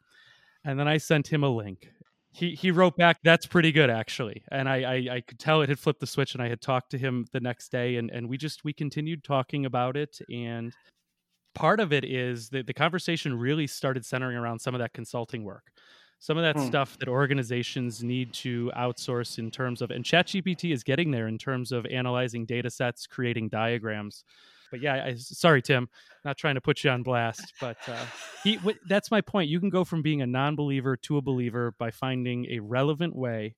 And 0.63 0.79
then 0.79 0.87
I 0.87 0.99
sent 0.99 1.27
him 1.27 1.43
a 1.43 1.49
link 1.49 1.91
he 2.33 2.55
he 2.55 2.71
wrote 2.71 2.97
back 2.97 3.19
that's 3.23 3.45
pretty 3.45 3.71
good 3.71 3.89
actually. 3.89 4.43
And 4.51 4.67
I, 4.67 4.81
I, 4.81 5.15
I 5.15 5.21
could 5.21 5.39
tell 5.39 5.61
it 5.61 5.69
had 5.69 5.79
flipped 5.79 5.99
the 5.99 6.07
switch 6.07 6.33
and 6.33 6.41
i 6.41 6.49
had 6.49 6.61
talked 6.61 6.89
to 6.91 6.97
him 6.97 7.25
the 7.31 7.39
next 7.39 7.71
day 7.71 7.95
and 7.97 8.09
and 8.09 8.27
we 8.27 8.37
just 8.37 8.63
we 8.63 8.73
continued 8.73 9.23
talking 9.23 9.65
about 9.65 9.95
it. 9.95 10.19
And 10.31 10.73
part 11.53 11.79
of 11.79 11.93
it 11.93 12.03
is 12.03 12.49
that 12.49 12.65
the 12.65 12.73
conversation 12.73 13.37
really 13.37 13.67
started 13.67 14.03
centering 14.03 14.35
around 14.35 14.59
some 14.59 14.73
of 14.73 14.79
that 14.79 14.93
consulting 14.93 15.43
work. 15.43 15.71
Some 16.17 16.37
of 16.37 16.43
that 16.43 16.55
hmm. 16.55 16.65
stuff 16.65 16.97
that 16.99 17.07
organizations 17.07 18.03
need 18.03 18.33
to 18.33 18.71
outsource 18.75 19.37
in 19.37 19.51
terms 19.51 19.81
of 19.81 19.91
and 19.91 20.03
chatgpt 20.03 20.73
is 20.73 20.83
getting 20.83 21.11
there 21.11 21.27
in 21.27 21.37
terms 21.37 21.71
of 21.71 21.85
analyzing 21.85 22.45
data 22.45 22.71
sets 22.71 23.05
creating 23.05 23.49
diagrams 23.49 24.23
but 24.73 24.81
yeah, 24.81 25.05
I, 25.05 25.13
sorry, 25.17 25.61
Tim, 25.61 25.87
not 26.25 26.35
trying 26.35 26.55
to 26.55 26.61
put 26.61 26.83
you 26.83 26.89
on 26.89 27.03
blast, 27.03 27.53
but 27.61 27.77
uh, 27.87 28.05
he, 28.43 28.55
w- 28.55 28.75
that's 28.89 29.11
my 29.11 29.21
point. 29.21 29.47
You 29.47 29.59
can 29.59 29.69
go 29.69 29.83
from 29.83 30.01
being 30.01 30.23
a 30.23 30.25
non-believer 30.25 30.97
to 30.97 31.17
a 31.17 31.21
believer 31.21 31.75
by 31.77 31.91
finding 31.91 32.47
a 32.49 32.57
relevant 32.57 33.15
way 33.15 33.53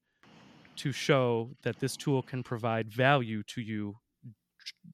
to 0.76 0.92
show 0.92 1.52
that 1.64 1.80
this 1.80 1.96
tool 1.96 2.22
can 2.22 2.44
provide 2.44 2.92
value 2.92 3.44
to 3.44 3.62
you 3.62 3.96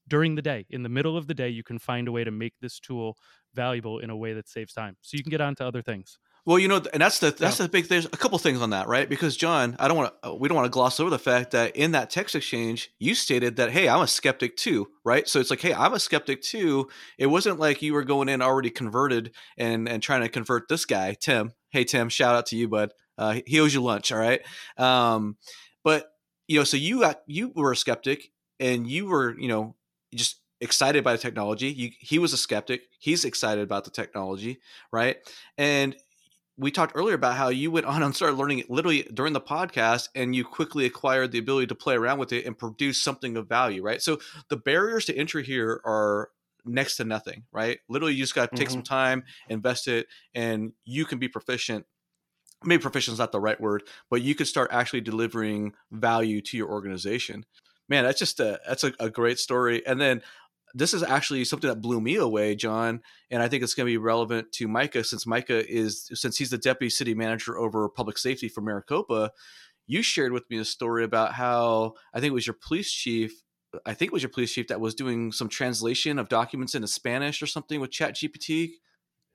during 0.07 0.35
the 0.35 0.43
day. 0.43 0.67
In 0.69 0.83
the 0.83 0.89
middle 0.89 1.17
of 1.17 1.25
the 1.25 1.33
day, 1.33 1.49
you 1.49 1.63
can 1.63 1.79
find 1.79 2.07
a 2.07 2.11
way 2.11 2.23
to 2.23 2.29
make 2.29 2.53
this 2.61 2.79
tool 2.79 3.17
valuable 3.55 3.97
in 3.97 4.11
a 4.11 4.15
way 4.15 4.33
that 4.33 4.47
saves 4.47 4.73
time, 4.73 4.97
so 5.01 5.17
you 5.17 5.23
can 5.23 5.31
get 5.31 5.41
on 5.41 5.55
to 5.55 5.65
other 5.65 5.81
things. 5.81 6.19
Well, 6.43 6.57
you 6.57 6.67
know, 6.67 6.81
and 6.91 7.01
that's 7.01 7.19
the 7.19 7.29
that's 7.29 7.59
yeah. 7.59 7.67
the 7.67 7.69
big. 7.69 7.87
There's 7.87 8.05
a 8.05 8.09
couple 8.09 8.37
things 8.39 8.61
on 8.61 8.71
that, 8.71 8.87
right? 8.87 9.07
Because 9.07 9.37
John, 9.37 9.75
I 9.77 9.87
don't 9.87 9.97
want 9.97 10.21
to. 10.23 10.29
Uh, 10.29 10.33
we 10.33 10.47
don't 10.47 10.55
want 10.55 10.65
to 10.65 10.71
gloss 10.71 10.99
over 10.99 11.11
the 11.11 11.19
fact 11.19 11.51
that 11.51 11.75
in 11.75 11.91
that 11.91 12.09
text 12.09 12.35
exchange, 12.35 12.89
you 12.97 13.13
stated 13.13 13.57
that, 13.57 13.69
hey, 13.71 13.87
I'm 13.87 14.01
a 14.01 14.07
skeptic 14.07 14.57
too, 14.57 14.87
right? 15.05 15.27
So 15.27 15.39
it's 15.39 15.51
like, 15.51 15.61
hey, 15.61 15.73
I'm 15.73 15.93
a 15.93 15.99
skeptic 15.99 16.41
too. 16.41 16.89
It 17.19 17.27
wasn't 17.27 17.59
like 17.59 17.83
you 17.83 17.93
were 17.93 18.03
going 18.03 18.27
in 18.27 18.41
already 18.41 18.71
converted 18.71 19.33
and 19.55 19.87
and 19.87 20.01
trying 20.01 20.21
to 20.21 20.29
convert 20.29 20.67
this 20.67 20.85
guy, 20.85 21.15
Tim. 21.19 21.53
Hey, 21.69 21.83
Tim, 21.83 22.09
shout 22.09 22.35
out 22.35 22.47
to 22.47 22.55
you, 22.55 22.67
bud. 22.67 22.91
Uh, 23.19 23.39
he 23.45 23.59
owes 23.59 23.73
you 23.73 23.83
lunch, 23.83 24.11
all 24.11 24.17
right? 24.17 24.41
Um, 24.77 25.37
but 25.83 26.07
you 26.47 26.57
know, 26.57 26.63
so 26.63 26.75
you 26.75 27.01
got 27.01 27.21
you 27.27 27.51
were 27.55 27.71
a 27.71 27.77
skeptic, 27.77 28.31
and 28.59 28.87
you 28.89 29.05
were, 29.05 29.37
you 29.39 29.47
know, 29.47 29.75
just 30.15 30.39
excited 30.59 31.03
by 31.03 31.11
the 31.11 31.17
technology. 31.17 31.71
You, 31.71 31.91
he 31.99 32.17
was 32.19 32.33
a 32.33 32.37
skeptic. 32.37 32.83
He's 32.99 33.25
excited 33.25 33.63
about 33.63 33.83
the 33.83 33.91
technology, 33.91 34.59
right? 34.91 35.17
And 35.57 35.95
we 36.57 36.71
talked 36.71 36.93
earlier 36.95 37.15
about 37.15 37.35
how 37.35 37.49
you 37.49 37.71
went 37.71 37.85
on 37.87 38.03
and 38.03 38.15
started 38.15 38.37
learning 38.37 38.59
it 38.59 38.69
literally 38.69 39.03
during 39.13 39.33
the 39.33 39.41
podcast 39.41 40.09
and 40.15 40.35
you 40.35 40.43
quickly 40.43 40.85
acquired 40.85 41.31
the 41.31 41.39
ability 41.39 41.67
to 41.67 41.75
play 41.75 41.95
around 41.95 42.19
with 42.19 42.31
it 42.31 42.45
and 42.45 42.57
produce 42.57 43.01
something 43.01 43.37
of 43.37 43.47
value 43.47 43.81
right? 43.81 44.01
So 44.01 44.19
the 44.49 44.57
barriers 44.57 45.05
to 45.05 45.15
entry 45.15 45.43
here 45.43 45.81
are 45.85 46.29
next 46.65 46.97
to 46.97 47.03
nothing 47.03 47.43
right? 47.51 47.79
Literally 47.89 48.13
you 48.13 48.23
just 48.23 48.35
got 48.35 48.51
to 48.51 48.55
take 48.55 48.67
mm-hmm. 48.67 48.75
some 48.75 48.83
time 48.83 49.23
invest 49.49 49.87
it 49.87 50.07
and 50.33 50.73
you 50.85 51.05
can 51.05 51.19
be 51.19 51.27
proficient. 51.27 51.85
Maybe 52.63 52.81
proficient 52.81 53.13
is 53.13 53.19
not 53.19 53.31
the 53.31 53.39
right 53.39 53.59
word 53.59 53.83
but 54.09 54.21
you 54.21 54.35
can 54.35 54.45
start 54.45 54.69
actually 54.71 55.01
delivering 55.01 55.73
value 55.91 56.41
to 56.41 56.57
your 56.57 56.69
organization. 56.69 57.45
Man 57.89 58.03
that's 58.03 58.19
just 58.19 58.39
a 58.39 58.59
that's 58.67 58.83
a, 58.83 58.93
a 58.99 59.09
great 59.09 59.39
story. 59.39 59.85
And 59.85 59.99
then 59.99 60.21
this 60.73 60.93
is 60.93 61.03
actually 61.03 61.43
something 61.45 61.69
that 61.69 61.81
blew 61.81 61.99
me 61.99 62.15
away, 62.15 62.55
John, 62.55 63.01
and 63.29 63.41
I 63.41 63.47
think 63.47 63.63
it's 63.63 63.73
going 63.73 63.85
to 63.85 63.91
be 63.91 63.97
relevant 63.97 64.51
to 64.53 64.67
Micah 64.67 65.03
since 65.03 65.25
Micah 65.25 65.67
is 65.69 66.09
since 66.13 66.37
he's 66.37 66.49
the 66.49 66.57
deputy 66.57 66.89
city 66.89 67.13
manager 67.13 67.57
over 67.57 67.87
public 67.89 68.17
safety 68.17 68.47
for 68.47 68.61
Maricopa. 68.61 69.31
You 69.87 70.01
shared 70.01 70.31
with 70.31 70.49
me 70.49 70.57
a 70.57 70.65
story 70.65 71.03
about 71.03 71.33
how 71.33 71.93
I 72.13 72.19
think 72.19 72.31
it 72.31 72.35
was 72.35 72.47
your 72.47 72.55
police 72.65 72.91
chief. 72.91 73.43
I 73.85 73.93
think 73.93 74.09
it 74.09 74.13
was 74.13 74.23
your 74.23 74.29
police 74.29 74.53
chief 74.53 74.67
that 74.67 74.81
was 74.81 74.95
doing 74.95 75.31
some 75.31 75.49
translation 75.49 76.19
of 76.19 76.29
documents 76.29 76.75
into 76.75 76.87
Spanish 76.87 77.41
or 77.41 77.47
something 77.47 77.79
with 77.79 77.91
Chat 77.91 78.15
GPT. 78.15 78.71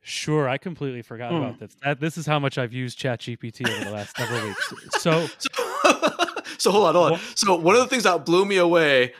Sure, 0.03 0.49
I 0.49 0.57
completely 0.57 1.03
forgot 1.03 1.32
mm. 1.32 1.39
about 1.39 1.59
this. 1.59 1.76
That, 1.82 2.01
this 2.01 2.16
is 2.16 2.26
how 2.26 2.39
much 2.39 2.59
I've 2.59 2.72
used 2.72 2.97
Chat 2.97 3.20
GPT 3.20 3.68
over 3.68 3.84
the 3.87 3.91
last 3.91 4.16
several 4.16 4.47
weeks. 4.47 4.72
So, 4.99 5.26
so, 5.39 5.49
so 6.59 6.70
hold 6.70 6.87
on, 6.87 6.95
hold 6.95 7.12
on. 7.14 7.20
So 7.34 7.57
one 7.57 7.74
of 7.74 7.80
the 7.80 7.89
things 7.89 8.05
that 8.05 8.24
blew 8.24 8.45
me 8.45 8.59
away 8.59 9.14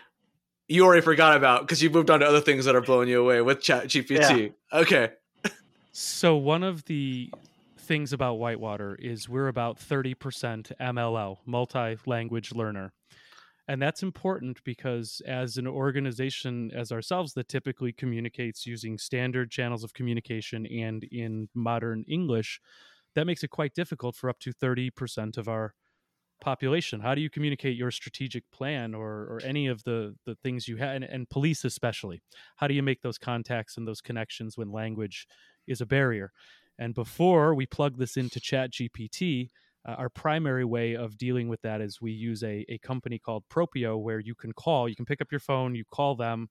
you 0.69 0.85
already 0.85 1.03
forgot 1.03 1.37
about 1.37 1.63
because 1.63 1.83
you 1.83 1.91
moved 1.91 2.11
on 2.11 2.21
to 2.21 2.27
other 2.27 2.41
things 2.41 2.65
that 2.65 2.75
are 2.75 2.81
blowing 2.81 3.09
you 3.09 3.21
away 3.21 3.41
with 3.41 3.61
Chat 3.61 3.85
GPT. 3.85 4.53
Yeah. 4.73 4.79
Okay. 4.79 5.11
so 5.93 6.37
one 6.37 6.63
of 6.63 6.85
the 6.87 7.31
things 7.79 8.13
about 8.13 8.35
Whitewater 8.35 8.97
is 8.97 9.29
we're 9.29 9.49
about 9.49 9.79
30% 9.79 10.73
MLL, 10.81 11.37
multi-language 11.47 12.53
learner. 12.53 12.93
And 13.69 13.83
that's 13.83 14.03
important 14.03 14.63
because 14.65 15.21
as 15.27 15.57
an 15.57 15.67
organization 15.67 16.71
as 16.75 16.93
ourselves 16.93 17.33
that 17.35 17.49
typically 17.49 17.93
communicates 17.93 18.67
using 18.67 18.97
standard 18.99 19.51
channels 19.51 19.83
of 19.83 19.93
communication 19.93 20.67
and 20.67 21.05
in 21.05 21.49
modern 21.55 22.05
English, 22.09 22.61
that 23.15 23.27
makes 23.27 23.43
it 23.43 23.51
quite 23.51 23.75
difficult 23.75 24.15
for 24.15 24.31
up 24.31 24.39
to 24.41 24.53
30% 24.53 25.37
of 25.37 25.49
our 25.49 25.75
population? 26.41 27.01
How 27.01 27.15
do 27.15 27.21
you 27.21 27.31
communicate 27.31 27.77
your 27.77 27.91
strategic 27.91 28.45
plan 28.51 28.95
or 28.95 29.07
or 29.07 29.41
any 29.45 29.67
of 29.67 29.83
the 29.85 30.15
the 30.25 30.35
things 30.37 30.69
you 30.69 30.77
have 30.77 30.97
and, 30.97 31.05
and, 31.05 31.29
police 31.29 31.65
especially? 31.65 32.23
How 32.57 32.67
do 32.67 32.75
you 32.75 32.83
make 32.83 33.03
those 33.03 33.19
contacts 33.19 33.77
and 33.77 33.87
those 33.87 34.01
connections 34.01 34.57
when 34.57 34.71
language 34.71 35.27
is 35.67 35.81
a 35.81 35.87
barrier? 35.87 36.33
And 36.79 36.95
before 36.95 37.55
we 37.55 37.67
plug 37.67 37.97
this 37.99 38.17
into 38.17 38.39
chat 38.39 38.71
gpt 38.71 39.49
uh, 39.87 39.93
our 39.93 40.09
primary 40.09 40.65
way 40.65 40.97
of 40.97 41.17
dealing 41.17 41.49
with 41.49 41.63
that 41.63 41.81
is 41.81 42.01
we 42.01 42.11
use 42.11 42.43
a, 42.43 42.65
a 42.69 42.79
company 42.79 43.19
called 43.19 43.45
propio 43.49 43.97
where 43.97 44.19
you 44.19 44.35
can 44.35 44.53
call 44.53 44.89
you 44.89 44.97
can 44.97 45.07
pick 45.07 45.21
up 45.21 45.31
your 45.31 45.41
phone 45.41 45.75
you 45.75 45.85
call 45.91 46.17
them. 46.17 46.49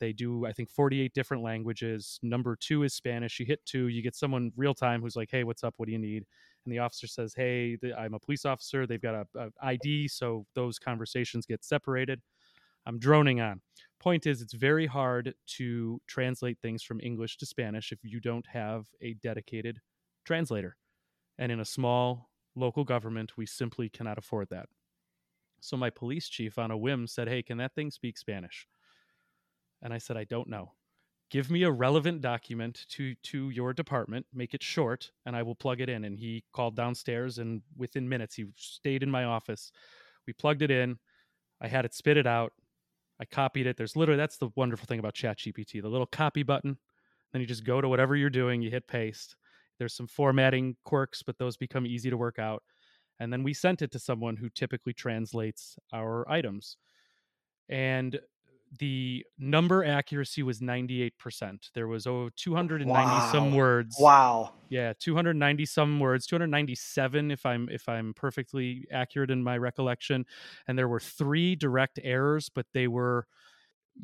They 0.00 0.12
do 0.12 0.46
i 0.46 0.52
think 0.52 0.70
48 0.70 1.12
different 1.12 1.42
languages. 1.42 2.18
Number 2.22 2.56
two 2.56 2.82
is 2.84 2.94
spanish. 2.94 3.38
You 3.38 3.46
hit 3.46 3.64
two 3.66 3.88
you 3.88 4.02
get 4.02 4.14
someone 4.14 4.52
real 4.56 4.74
time 4.74 5.02
who's 5.02 5.16
like 5.16 5.30
hey 5.30 5.44
what's 5.44 5.64
up? 5.64 5.74
What 5.76 5.86
do 5.86 5.92
you 5.92 5.98
need 5.98 6.24
and 6.68 6.76
the 6.76 6.80
officer 6.80 7.06
says, 7.06 7.32
"Hey, 7.34 7.78
I'm 7.96 8.12
a 8.14 8.18
police 8.18 8.44
officer. 8.44 8.86
They've 8.86 9.00
got 9.00 9.14
a, 9.14 9.26
a 9.34 9.50
ID, 9.62 10.08
so 10.08 10.46
those 10.54 10.78
conversations 10.78 11.46
get 11.46 11.64
separated." 11.64 12.20
I'm 12.86 12.98
droning 12.98 13.40
on. 13.40 13.60
point 14.00 14.26
is, 14.26 14.40
it's 14.40 14.54
very 14.54 14.86
hard 14.86 15.34
to 15.58 16.00
translate 16.06 16.58
things 16.60 16.82
from 16.82 17.00
English 17.02 17.36
to 17.38 17.46
Spanish 17.46 17.92
if 17.92 17.98
you 18.02 18.20
don't 18.20 18.46
have 18.46 18.86
a 19.02 19.14
dedicated 19.14 19.80
translator. 20.24 20.76
And 21.38 21.52
in 21.52 21.60
a 21.60 21.64
small 21.64 22.30
local 22.54 22.84
government, 22.84 23.36
we 23.36 23.46
simply 23.46 23.88
cannot 23.88 24.18
afford 24.18 24.48
that. 24.50 24.66
So 25.60 25.76
my 25.76 25.90
police 25.90 26.28
chief, 26.28 26.58
on 26.58 26.70
a 26.70 26.76
whim, 26.78 27.06
said, 27.06 27.28
Hey, 27.28 27.42
can 27.42 27.58
that 27.58 27.74
thing 27.74 27.90
speak 27.90 28.16
Spanish? 28.16 28.66
And 29.82 29.92
I 29.92 29.98
said, 29.98 30.16
I 30.16 30.24
don't 30.24 30.48
know. 30.48 30.72
Give 31.30 31.50
me 31.50 31.62
a 31.62 31.70
relevant 31.70 32.22
document 32.22 32.86
to 32.90 33.14
to 33.14 33.50
your 33.50 33.74
department, 33.74 34.26
make 34.32 34.54
it 34.54 34.62
short, 34.62 35.10
and 35.26 35.36
I 35.36 35.42
will 35.42 35.54
plug 35.54 35.80
it 35.80 35.88
in. 35.88 36.04
And 36.04 36.18
he 36.18 36.44
called 36.52 36.74
downstairs, 36.74 37.38
and 37.38 37.62
within 37.76 38.08
minutes, 38.08 38.34
he 38.34 38.46
stayed 38.56 39.02
in 39.02 39.10
my 39.10 39.24
office. 39.24 39.70
We 40.26 40.32
plugged 40.32 40.62
it 40.62 40.70
in. 40.70 40.98
I 41.60 41.68
had 41.68 41.84
it 41.84 41.94
spit 41.94 42.16
it 42.16 42.26
out. 42.26 42.52
I 43.20 43.24
copied 43.24 43.66
it. 43.66 43.76
There's 43.76 43.96
literally 43.96 44.18
that's 44.18 44.38
the 44.38 44.50
wonderful 44.56 44.86
thing 44.86 45.00
about 45.00 45.14
ChatGPT, 45.14 45.82
the 45.82 45.88
little 45.88 46.06
copy 46.06 46.42
button. 46.42 46.78
Then 47.32 47.40
you 47.42 47.46
just 47.46 47.64
go 47.64 47.80
to 47.80 47.88
whatever 47.88 48.16
you're 48.16 48.30
doing, 48.30 48.62
you 48.62 48.70
hit 48.70 48.86
paste. 48.86 49.36
There's 49.78 49.94
some 49.94 50.06
formatting 50.06 50.76
quirks, 50.84 51.22
but 51.22 51.38
those 51.38 51.56
become 51.56 51.86
easy 51.86 52.10
to 52.10 52.16
work 52.16 52.38
out. 52.38 52.62
And 53.20 53.32
then 53.32 53.42
we 53.42 53.52
sent 53.52 53.82
it 53.82 53.90
to 53.92 53.98
someone 53.98 54.36
who 54.36 54.48
typically 54.48 54.92
translates 54.92 55.76
our 55.92 56.28
items. 56.30 56.76
And 57.68 58.18
the 58.78 59.24
number 59.38 59.84
accuracy 59.84 60.42
was 60.42 60.60
98%. 60.60 61.70
There 61.74 61.88
was 61.88 62.06
oh 62.06 62.30
290 62.36 62.90
Wow. 62.90 63.20
some 63.20 63.52
words. 63.52 63.96
Wow. 63.98 64.52
Yeah, 64.70 64.92
290 64.98 65.64
some 65.66 65.98
words, 66.00 66.26
297 66.26 67.30
if 67.30 67.46
I'm 67.46 67.68
if 67.70 67.88
I'm 67.88 68.12
perfectly 68.14 68.86
accurate 68.92 69.30
in 69.30 69.42
my 69.42 69.56
recollection. 69.58 70.26
And 70.66 70.78
there 70.78 70.88
were 70.88 71.00
three 71.00 71.56
direct 71.56 71.98
errors, 72.02 72.50
but 72.50 72.66
they 72.74 72.88
were 72.88 73.26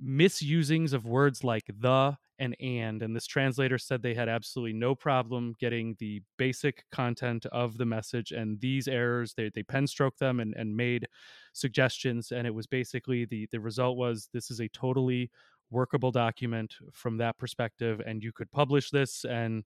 misusings 0.02 0.92
of 0.92 1.06
words 1.06 1.44
like 1.44 1.66
the 1.78 2.18
and 2.38 2.56
and 2.60 3.02
and 3.02 3.14
this 3.14 3.26
translator 3.26 3.78
said 3.78 4.02
they 4.02 4.14
had 4.14 4.28
absolutely 4.28 4.72
no 4.72 4.94
problem 4.94 5.54
getting 5.60 5.94
the 5.98 6.20
basic 6.36 6.84
content 6.90 7.46
of 7.46 7.78
the 7.78 7.84
message 7.84 8.32
and 8.32 8.60
these 8.60 8.88
errors 8.88 9.34
they, 9.34 9.50
they 9.54 9.62
pen 9.62 9.86
stroked 9.86 10.18
them 10.18 10.40
and, 10.40 10.54
and 10.56 10.76
made 10.76 11.06
suggestions 11.52 12.32
and 12.32 12.46
it 12.46 12.54
was 12.54 12.66
basically 12.66 13.24
the 13.24 13.46
the 13.52 13.60
result 13.60 13.96
was 13.96 14.28
this 14.32 14.50
is 14.50 14.60
a 14.60 14.68
totally 14.68 15.30
workable 15.70 16.10
document 16.10 16.74
from 16.92 17.16
that 17.16 17.38
perspective 17.38 18.00
and 18.04 18.22
you 18.22 18.32
could 18.32 18.50
publish 18.50 18.90
this 18.90 19.24
and 19.24 19.64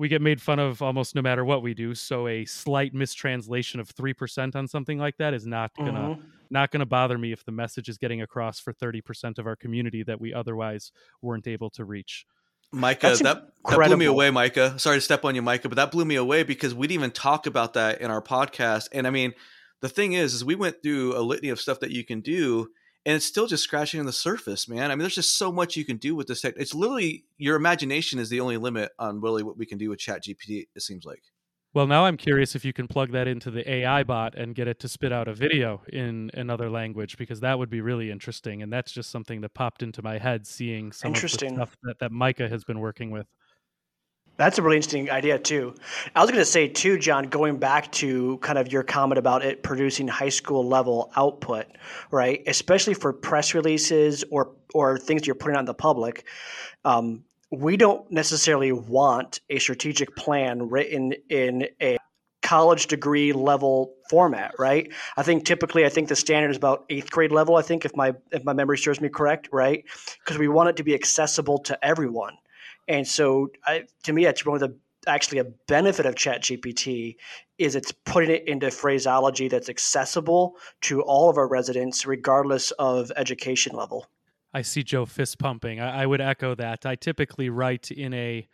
we 0.00 0.08
get 0.08 0.22
made 0.22 0.40
fun 0.40 0.58
of 0.58 0.80
almost 0.80 1.14
no 1.14 1.20
matter 1.20 1.44
what 1.44 1.62
we 1.62 1.74
do 1.74 1.94
so 1.94 2.26
a 2.26 2.46
slight 2.46 2.94
mistranslation 2.94 3.80
of 3.80 3.94
3% 3.94 4.56
on 4.56 4.66
something 4.66 4.98
like 4.98 5.18
that 5.18 5.34
is 5.34 5.46
not 5.46 5.70
gonna 5.76 6.16
Mhm. 6.16 6.22
not 6.48 6.70
going 6.70 6.80
to 6.80 6.86
bother 6.86 7.16
me 7.18 7.30
if 7.30 7.44
the 7.44 7.52
message 7.52 7.88
is 7.88 7.98
getting 7.98 8.22
across 8.22 8.58
for 8.58 8.72
30% 8.72 9.38
of 9.38 9.46
our 9.46 9.54
community 9.54 10.02
that 10.02 10.20
we 10.20 10.34
otherwise 10.34 10.90
weren't 11.22 11.46
able 11.46 11.70
to 11.70 11.84
reach. 11.84 12.24
Micah, 12.72 13.08
That's 13.08 13.22
that, 13.22 13.48
that 13.68 13.76
blew 13.86 13.96
me 13.96 14.06
away, 14.06 14.30
Micah. 14.30 14.76
Sorry 14.78 14.96
to 14.96 15.00
step 15.00 15.24
on 15.24 15.34
you, 15.34 15.42
Micah, 15.42 15.68
but 15.68 15.76
that 15.76 15.92
blew 15.92 16.04
me 16.04 16.16
away 16.16 16.42
because 16.42 16.74
we 16.74 16.86
didn't 16.86 17.00
even 17.00 17.10
talk 17.12 17.46
about 17.46 17.74
that 17.74 18.00
in 18.00 18.10
our 18.10 18.22
podcast. 18.22 18.88
And 18.90 19.06
I 19.06 19.10
mean, 19.10 19.32
the 19.80 19.88
thing 19.88 20.14
is, 20.14 20.34
is 20.34 20.44
we 20.44 20.54
went 20.54 20.82
through 20.82 21.16
a 21.16 21.20
litany 21.20 21.50
of 21.50 21.60
stuff 21.60 21.78
that 21.80 21.90
you 21.90 22.04
can 22.04 22.20
do, 22.20 22.70
and 23.06 23.16
it's 23.16 23.24
still 23.24 23.46
just 23.46 23.64
scratching 23.64 24.00
on 24.00 24.06
the 24.06 24.12
surface, 24.12 24.68
man. 24.68 24.90
I 24.90 24.94
mean, 24.94 25.00
there's 25.00 25.14
just 25.14 25.38
so 25.38 25.50
much 25.50 25.76
you 25.76 25.84
can 25.84 25.96
do 25.96 26.14
with 26.14 26.26
this 26.26 26.42
tech. 26.42 26.54
It's 26.56 26.74
literally 26.74 27.24
your 27.38 27.56
imagination 27.56 28.18
is 28.18 28.28
the 28.28 28.40
only 28.40 28.56
limit 28.56 28.92
on 28.98 29.20
really 29.20 29.42
what 29.42 29.56
we 29.56 29.66
can 29.66 29.78
do 29.78 29.88
with 29.88 29.98
Chat 29.98 30.24
GPT. 30.24 30.66
It 30.74 30.82
seems 30.82 31.04
like. 31.04 31.22
Well, 31.72 31.86
now 31.86 32.04
I'm 32.04 32.16
curious 32.16 32.56
if 32.56 32.64
you 32.64 32.72
can 32.72 32.88
plug 32.88 33.12
that 33.12 33.28
into 33.28 33.48
the 33.48 33.68
AI 33.70 34.02
bot 34.02 34.34
and 34.34 34.56
get 34.56 34.66
it 34.66 34.80
to 34.80 34.88
spit 34.88 35.12
out 35.12 35.28
a 35.28 35.34
video 35.34 35.82
in 35.92 36.30
another 36.34 36.68
language 36.68 37.16
because 37.16 37.40
that 37.40 37.60
would 37.60 37.70
be 37.70 37.80
really 37.80 38.10
interesting. 38.10 38.60
And 38.60 38.72
that's 38.72 38.90
just 38.90 39.10
something 39.10 39.40
that 39.42 39.54
popped 39.54 39.84
into 39.84 40.02
my 40.02 40.18
head 40.18 40.48
seeing 40.48 40.90
some 40.90 41.10
of 41.10 41.14
the 41.14 41.18
Interesting. 41.18 41.54
stuff 41.54 41.76
that, 41.84 42.00
that 42.00 42.10
Micah 42.10 42.48
has 42.48 42.64
been 42.64 42.80
working 42.80 43.12
with. 43.12 43.28
That's 44.40 44.56
a 44.56 44.62
really 44.62 44.76
interesting 44.76 45.10
idea 45.10 45.38
too. 45.38 45.74
I 46.16 46.22
was 46.22 46.30
going 46.30 46.40
to 46.40 46.46
say 46.46 46.66
too, 46.66 46.98
John, 46.98 47.24
going 47.24 47.58
back 47.58 47.92
to 47.92 48.38
kind 48.38 48.56
of 48.56 48.72
your 48.72 48.82
comment 48.82 49.18
about 49.18 49.44
it 49.44 49.62
producing 49.62 50.08
high 50.08 50.30
school 50.30 50.66
level 50.66 51.12
output, 51.14 51.66
right? 52.10 52.42
Especially 52.46 52.94
for 52.94 53.12
press 53.12 53.52
releases 53.52 54.24
or 54.30 54.52
or 54.72 54.96
things 54.96 55.26
you're 55.26 55.34
putting 55.34 55.56
out 55.56 55.60
in 55.60 55.66
the 55.66 55.74
public. 55.74 56.24
Um, 56.86 57.24
we 57.50 57.76
don't 57.76 58.10
necessarily 58.10 58.72
want 58.72 59.40
a 59.50 59.58
strategic 59.58 60.16
plan 60.16 60.70
written 60.70 61.12
in 61.28 61.66
a 61.82 61.98
college 62.40 62.86
degree 62.86 63.34
level 63.34 63.92
format, 64.08 64.54
right? 64.58 64.90
I 65.18 65.22
think 65.22 65.44
typically, 65.44 65.84
I 65.84 65.90
think 65.90 66.08
the 66.08 66.16
standard 66.16 66.50
is 66.50 66.56
about 66.56 66.86
eighth 66.88 67.10
grade 67.10 67.30
level. 67.30 67.56
I 67.56 67.62
think 67.62 67.84
if 67.84 67.94
my 67.94 68.14
if 68.32 68.42
my 68.42 68.54
memory 68.54 68.78
serves 68.78 69.02
me 69.02 69.10
correct, 69.10 69.50
right? 69.52 69.84
Because 70.24 70.38
we 70.38 70.48
want 70.48 70.70
it 70.70 70.76
to 70.76 70.82
be 70.82 70.94
accessible 70.94 71.58
to 71.64 71.84
everyone. 71.84 72.38
And 72.88 73.06
so, 73.06 73.48
I, 73.64 73.84
to 74.04 74.12
me, 74.12 74.24
that's 74.24 74.44
one 74.44 74.54
of 74.54 74.60
the 74.60 74.76
actually 75.06 75.38
a 75.38 75.44
benefit 75.44 76.06
of 76.06 76.14
ChatGPT 76.14 77.16
is 77.58 77.74
it's 77.74 77.92
putting 78.04 78.30
it 78.30 78.46
into 78.46 78.70
phraseology 78.70 79.48
that's 79.48 79.68
accessible 79.68 80.56
to 80.82 81.02
all 81.02 81.30
of 81.30 81.36
our 81.36 81.48
residents, 81.48 82.06
regardless 82.06 82.70
of 82.72 83.10
education 83.16 83.74
level. 83.74 84.06
I 84.52 84.62
see 84.62 84.82
Joe 84.82 85.06
fist 85.06 85.38
pumping. 85.38 85.80
I, 85.80 86.02
I 86.02 86.06
would 86.06 86.20
echo 86.20 86.54
that. 86.56 86.84
I 86.84 86.96
typically 86.96 87.50
write 87.50 87.90
in 87.90 88.12
a 88.12 88.48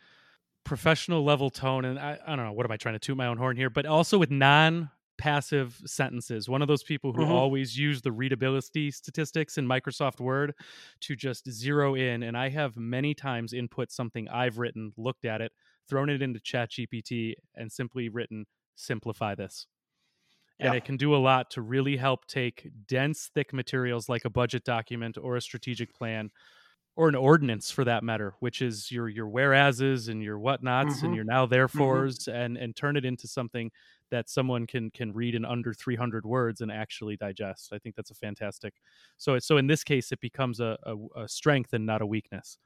professional 0.64 1.24
level 1.24 1.51
tone, 1.51 1.85
and 1.85 1.99
I, 1.99 2.18
I 2.27 2.37
don't 2.37 2.45
know 2.45 2.53
what 2.53 2.66
am 2.66 2.72
I 2.72 2.77
trying 2.77 2.95
to 2.95 2.99
toot 2.99 3.16
my 3.16 3.27
own 3.27 3.39
horn 3.39 3.57
here, 3.57 3.70
but 3.70 3.87
also 3.87 4.18
with 4.18 4.31
non 4.31 4.91
passive 5.18 5.80
sentences. 5.86 6.48
One 6.48 6.62
of 6.62 6.68
those 6.68 6.82
people 6.82 7.12
who 7.12 7.24
Mhm. 7.24 7.32
always 7.32 7.78
use 7.78 8.02
the 8.02 8.12
readability 8.12 8.90
statistics 8.90 9.58
in 9.58 9.66
Microsoft 9.66 10.20
Word 10.20 10.54
to 11.00 11.16
just 11.16 11.50
zero 11.50 11.94
in. 11.94 12.22
And 12.22 12.36
I 12.36 12.48
have 12.50 12.76
many 12.76 13.14
times 13.14 13.52
input 13.52 13.90
something 13.90 14.28
I've 14.28 14.58
written, 14.58 14.92
looked 14.96 15.24
at 15.24 15.40
it, 15.40 15.52
thrown 15.88 16.10
it 16.10 16.22
into 16.22 16.40
ChatGPT, 16.40 17.34
and 17.54 17.70
simply 17.72 18.08
written, 18.08 18.46
simplify 18.74 19.34
this 19.34 19.66
and 20.58 20.74
Yeah. 20.74 20.74
it 20.74 20.84
can 20.84 20.96
do 20.96 21.14
a 21.14 21.18
lot 21.18 21.50
to 21.50 21.62
really 21.62 21.96
help 21.96 22.26
take 22.26 22.70
dense 22.86 23.28
thick 23.34 23.52
materials 23.52 24.08
like 24.08 24.24
a 24.24 24.30
budget 24.30 24.64
document 24.64 25.18
or 25.18 25.36
a 25.36 25.40
strategic 25.40 25.94
plan 25.94 26.30
or 26.96 27.08
an 27.08 27.14
ordinance 27.14 27.70
for 27.70 27.84
that 27.84 28.04
matter 28.04 28.34
which 28.40 28.62
is 28.62 28.90
your 28.92 29.08
your 29.08 29.28
whereases 29.28 30.08
and 30.08 30.22
your 30.22 30.38
whatnots 30.38 31.02
Mhm. 31.02 31.04
and 31.04 31.14
your 31.14 31.24
now 31.24 31.46
therefores 31.46 32.28
and 32.28 32.58
and 32.58 32.76
turn 32.76 32.96
it 32.96 33.04
into 33.04 33.28
something 33.28 33.70
that 34.11 34.28
someone 34.28 34.66
can 34.66 34.90
can 34.90 35.12
read 35.12 35.34
in 35.34 35.44
under 35.44 35.74
300 35.74 36.24
words 36.24 36.61
and 36.61 36.70
actually 36.70 37.16
digest 37.16 37.72
i 37.72 37.78
think 37.78 37.94
that's 37.94 38.11
a 38.11 38.14
fantastic 38.14 38.74
so 39.16 39.38
so 39.38 39.57
in 39.57 39.66
this 39.66 39.82
case 39.84 40.12
it 40.12 40.20
becomes 40.20 40.61
a, 40.61 40.76
a, 40.84 41.22
a 41.22 41.28
strength 41.28 41.72
and 41.72 41.84
not 41.84 42.02
a 42.02 42.07
weakness 42.07 42.59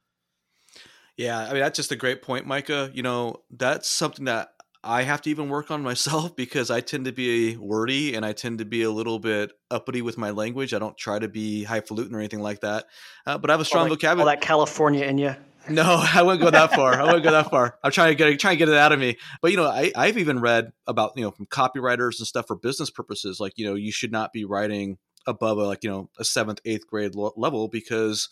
Yeah, 1.16 1.38
I 1.38 1.53
mean 1.53 1.61
that's 1.61 1.76
just 1.76 1.93
a 1.93 1.97
great 1.97 2.22
point, 2.22 2.47
Micah. 2.47 2.91
You 2.95 3.03
know, 3.03 3.43
that's 3.51 3.88
something 3.88 4.24
that 4.24 4.53
I 4.82 5.03
have 5.03 5.20
to 5.22 5.30
even 5.30 5.49
work 5.49 5.70
on 5.70 5.82
myself 5.91 6.34
because 6.34 6.70
I 6.70 6.80
tend 6.80 7.05
to 7.05 7.12
be 7.12 7.57
wordy 7.57 8.14
and 8.14 8.24
I 8.24 8.32
tend 8.32 8.59
to 8.59 8.64
be 8.64 8.82
a 8.82 8.91
little 8.91 9.18
bit 9.18 9.53
uppity 9.70 10.03
with 10.03 10.16
my 10.16 10.30
language. 10.30 10.72
I 10.72 10.78
don't 10.78 10.97
try 10.97 11.18
to 11.18 11.28
be 11.28 11.64
highfalutin 11.64 12.14
or 12.14 12.18
anything 12.18 12.41
like 12.41 12.61
that, 12.61 12.86
uh, 13.26 13.38
but 13.38 13.51
I 13.51 13.53
have 13.53 13.61
a 13.61 13.64
strong 13.64 13.82
all, 13.82 13.88
that, 13.88 13.91
all 13.91 13.97
vocabulary. 13.97 14.36
that 14.36 14.41
California 14.41 15.05
in 15.05 15.18
you. 15.18 15.36
No, 15.69 15.83
I 16.15 16.23
wouldn't 16.23 16.43
go 16.43 16.51
that 16.51 16.75
far. 16.75 16.99
I 17.01 17.05
wouldn't 17.05 17.25
go 17.25 17.33
that 17.33 17.51
far. 17.51 17.79
I'm 17.83 17.91
trying 17.91 18.11
to 18.11 18.15
get 18.15 18.39
trying 18.41 18.55
to 18.55 18.59
get 18.59 18.69
it 18.69 18.75
out 18.75 18.93
of 18.93 18.99
me. 18.99 19.17
But 19.43 19.51
you 19.51 19.57
know, 19.57 19.67
I, 19.67 19.93
I've 19.95 20.19
even 20.19 20.41
read 20.41 20.73
about 20.87 21.13
you 21.17 21.23
know 21.23 21.31
from 21.31 21.47
copywriters 21.47 22.19
and 22.19 22.27
stuff 22.27 22.47
for 22.47 22.57
business 22.57 22.91
purposes. 22.91 23.41
Like 23.41 23.55
you 23.57 23.67
know, 23.67 23.75
you 23.75 23.93
should 23.93 24.13
not 24.13 24.33
be 24.33 24.45
writing 24.45 24.99
above 25.27 25.59
a 25.59 25.63
like 25.65 25.85
you 25.85 25.91
know 25.91 26.11
a 26.19 26.25
seventh, 26.25 26.61
eighth 26.65 26.87
grade 26.87 27.15
lo- 27.15 27.35
level 27.37 27.69
because 27.69 28.29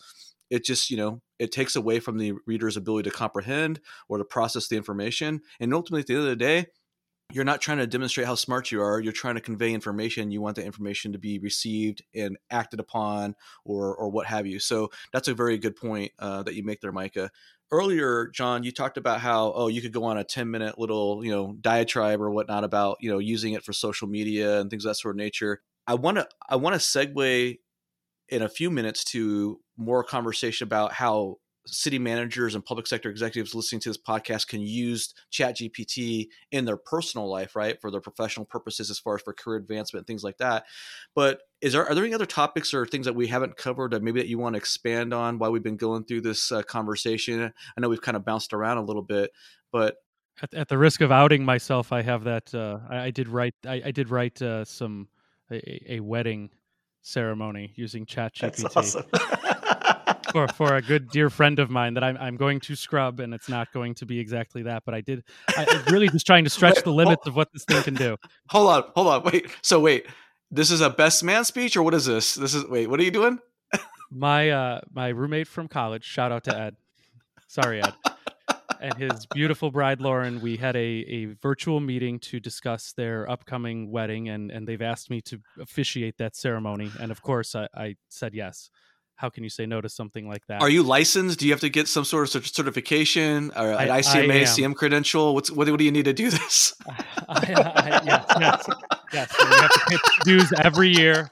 it 0.49 0.65
just 0.65 0.89
you 0.89 0.97
know 0.97 1.21
it 1.37 1.51
takes 1.51 1.75
away 1.75 1.99
from 1.99 2.17
the 2.17 2.33
reader's 2.45 2.77
ability 2.77 3.09
to 3.09 3.15
comprehend 3.15 3.79
or 4.07 4.17
to 4.17 4.25
process 4.25 4.67
the 4.67 4.77
information. 4.77 5.41
And 5.59 5.73
ultimately, 5.73 6.01
at 6.01 6.07
the 6.07 6.13
end 6.15 6.23
of 6.23 6.29
the 6.29 6.35
day, 6.35 6.65
you're 7.31 7.43
not 7.43 7.61
trying 7.61 7.77
to 7.77 7.87
demonstrate 7.87 8.25
how 8.25 8.35
smart 8.35 8.71
you 8.71 8.81
are. 8.81 8.99
You're 8.99 9.13
trying 9.13 9.35
to 9.35 9.41
convey 9.41 9.71
information. 9.73 10.31
You 10.31 10.41
want 10.41 10.55
the 10.55 10.65
information 10.65 11.11
to 11.11 11.19
be 11.19 11.37
received 11.37 12.03
and 12.15 12.37
acted 12.49 12.79
upon, 12.79 13.35
or 13.65 13.95
or 13.95 14.09
what 14.09 14.25
have 14.27 14.47
you. 14.47 14.59
So 14.59 14.89
that's 15.13 15.27
a 15.27 15.33
very 15.33 15.57
good 15.57 15.75
point 15.75 16.11
uh, 16.19 16.43
that 16.43 16.55
you 16.55 16.63
make 16.63 16.81
there, 16.81 16.91
Micah. 16.91 17.29
Earlier, 17.71 18.27
John, 18.33 18.63
you 18.63 18.71
talked 18.71 18.97
about 18.97 19.21
how 19.21 19.53
oh 19.53 19.67
you 19.67 19.81
could 19.81 19.93
go 19.93 20.05
on 20.05 20.17
a 20.17 20.23
10 20.23 20.49
minute 20.49 20.79
little 20.79 21.23
you 21.23 21.31
know 21.31 21.55
diatribe 21.61 22.19
or 22.19 22.31
whatnot 22.31 22.63
about 22.63 22.97
you 22.99 23.11
know 23.11 23.19
using 23.19 23.53
it 23.53 23.63
for 23.63 23.73
social 23.73 24.07
media 24.07 24.59
and 24.59 24.69
things 24.69 24.85
of 24.85 24.89
that 24.89 24.95
sort 24.95 25.15
of 25.15 25.17
nature. 25.17 25.61
I 25.85 25.95
want 25.95 26.17
to 26.17 26.27
I 26.49 26.55
want 26.55 26.73
to 26.73 26.79
segue 26.79 27.59
in 28.29 28.41
a 28.41 28.49
few 28.49 28.71
minutes 28.71 29.03
to 29.03 29.59
more 29.77 30.03
conversation 30.03 30.65
about 30.65 30.93
how 30.93 31.37
city 31.73 31.99
managers 31.99 32.55
and 32.55 32.65
public 32.65 32.87
sector 32.87 33.09
executives 33.09 33.55
listening 33.55 33.79
to 33.81 33.89
this 33.89 33.97
podcast 33.97 34.47
can 34.47 34.61
use 34.61 35.13
chat 35.29 35.57
gpt 35.57 36.27
in 36.51 36.65
their 36.65 36.77
personal 36.77 37.29
life 37.29 37.55
right 37.55 37.79
for 37.79 37.91
their 37.91 38.01
professional 38.01 38.45
purposes 38.45 38.89
as 38.89 38.99
far 38.99 39.15
as 39.15 39.21
for 39.21 39.33
career 39.33 39.57
advancement 39.57 40.01
and 40.01 40.07
things 40.07 40.23
like 40.23 40.37
that. 40.37 40.65
But 41.15 41.41
is 41.61 41.73
there 41.73 41.87
are 41.87 41.95
there 41.95 42.05
any 42.05 42.13
other 42.13 42.25
topics 42.25 42.73
or 42.73 42.85
things 42.85 43.05
that 43.05 43.15
we 43.15 43.27
haven't 43.27 43.57
covered 43.57 43.91
that 43.91 44.03
maybe 44.03 44.19
that 44.19 44.27
you 44.27 44.37
want 44.37 44.53
to 44.53 44.57
expand 44.57 45.13
on 45.13 45.39
while 45.39 45.51
we've 45.51 45.63
been 45.63 45.77
going 45.77 46.05
through 46.05 46.21
this 46.21 46.51
uh, 46.51 46.61
conversation? 46.63 47.53
I 47.77 47.81
know 47.81 47.89
we've 47.89 48.01
kind 48.01 48.17
of 48.17 48.25
bounced 48.25 48.53
around 48.53 48.77
a 48.77 48.83
little 48.83 49.01
bit 49.01 49.31
but 49.71 49.95
at, 50.41 50.53
at 50.53 50.67
the 50.67 50.77
risk 50.77 51.01
of 51.01 51.11
outing 51.11 51.43
myself 51.43 51.91
i 51.91 52.01
have 52.01 52.23
that 52.23 52.53
uh, 52.53 52.79
I, 52.89 52.97
I 53.05 53.11
did 53.11 53.27
write 53.27 53.55
i, 53.65 53.81
I 53.85 53.91
did 53.91 54.09
write 54.09 54.41
uh, 54.41 54.65
some 54.65 55.07
a, 55.51 55.95
a 55.95 55.99
wedding 55.99 56.49
ceremony 57.01 57.73
using 57.75 58.05
chat 58.05 58.33
That's 58.39 58.63
gpt 58.63 58.77
awesome. 58.77 59.05
for 60.31 60.47
for 60.49 60.75
a 60.75 60.81
good 60.81 61.09
dear 61.09 61.29
friend 61.29 61.59
of 61.59 61.69
mine 61.69 61.93
that 61.95 62.03
I'm 62.03 62.17
I'm 62.17 62.37
going 62.37 62.59
to 62.61 62.75
scrub, 62.75 63.19
and 63.19 63.33
it's 63.33 63.49
not 63.49 63.71
going 63.73 63.95
to 63.95 64.05
be 64.05 64.19
exactly 64.19 64.63
that. 64.63 64.83
But 64.85 64.95
I 64.95 65.01
did. 65.01 65.23
I, 65.49 65.65
I'm 65.69 65.93
really 65.93 66.09
just 66.09 66.25
trying 66.25 66.43
to 66.43 66.49
stretch 66.49 66.75
Wait, 66.75 66.83
the 66.83 66.91
hold- 66.91 67.05
limits 67.05 67.27
of 67.27 67.35
what 67.35 67.51
this 67.53 67.65
thing 67.65 67.83
can 67.83 67.95
do. 67.95 68.17
Hold 68.49 68.69
on, 68.69 68.83
hold 68.95 69.07
on, 69.07 69.23
wait. 69.31 69.47
So 69.61 69.79
wait, 69.79 70.07
this 70.51 70.71
is 70.71 70.81
a 70.81 70.89
best 70.89 71.23
man 71.23 71.45
speech, 71.45 71.75
or 71.77 71.83
what 71.83 71.93
is 71.93 72.05
this? 72.05 72.35
This 72.35 72.53
is 72.53 72.65
wait, 72.65 72.87
what 72.87 72.99
are 72.99 73.03
you 73.03 73.11
doing? 73.11 73.39
My 74.11 74.49
uh 74.49 74.81
my 74.91 75.09
roommate 75.09 75.47
from 75.47 75.67
college. 75.67 76.03
Shout 76.03 76.31
out 76.31 76.43
to 76.45 76.57
Ed. 76.57 76.75
Sorry, 77.47 77.81
Ed. 77.83 77.93
And 78.81 78.93
his 78.95 79.25
beautiful 79.25 79.71
bride 79.71 79.99
Lauren. 79.99 80.39
We 80.39 80.55
had 80.55 80.75
a 80.75 80.79
a 80.79 81.25
virtual 81.41 81.79
meeting 81.79 82.17
to 82.19 82.39
discuss 82.39 82.93
their 82.93 83.29
upcoming 83.29 83.91
wedding, 83.91 84.29
and 84.29 84.49
and 84.51 84.67
they've 84.67 84.81
asked 84.81 85.09
me 85.09 85.21
to 85.23 85.39
officiate 85.59 86.17
that 86.17 86.35
ceremony. 86.35 86.89
And 86.99 87.11
of 87.11 87.21
course, 87.21 87.55
I, 87.55 87.67
I 87.75 87.95
said 88.07 88.33
yes. 88.33 88.69
How 89.19 89.29
can 89.29 89.43
you 89.43 89.49
say 89.49 89.65
no 89.65 89.81
to 89.81 89.89
something 89.89 90.29
like 90.29 90.47
that? 90.47 90.61
Are 90.61 90.69
you 90.69 90.81
licensed? 90.81 91.39
Do 91.39 91.45
you 91.45 91.51
have 91.51 91.59
to 91.59 91.67
get 91.67 91.89
some 91.89 92.05
sort 92.05 92.33
of 92.35 92.47
certification 92.47 93.51
uh, 93.53 93.63
or 93.63 93.71
an 93.71 93.75
I- 93.91 93.97
I 93.97 93.99
ICMA, 93.99 94.33
am. 94.33 94.45
CM 94.45 94.75
credential? 94.75 95.35
What's 95.35 95.51
what, 95.51 95.65
do 95.67 95.83
you 95.83 95.91
need 95.91 96.05
to 96.05 96.13
do 96.13 96.29
this? 96.29 96.73
I, 96.87 97.01
I, 97.27 98.01
yes, 98.05 98.25
yes, 98.39 98.69
yes. 99.11 99.35
So 99.35 99.45
you 99.45 99.55
have 99.55 99.71
to 99.71 99.79
pay 99.89 99.97
dues 100.23 100.53
every 100.59 100.95
year, 100.95 101.29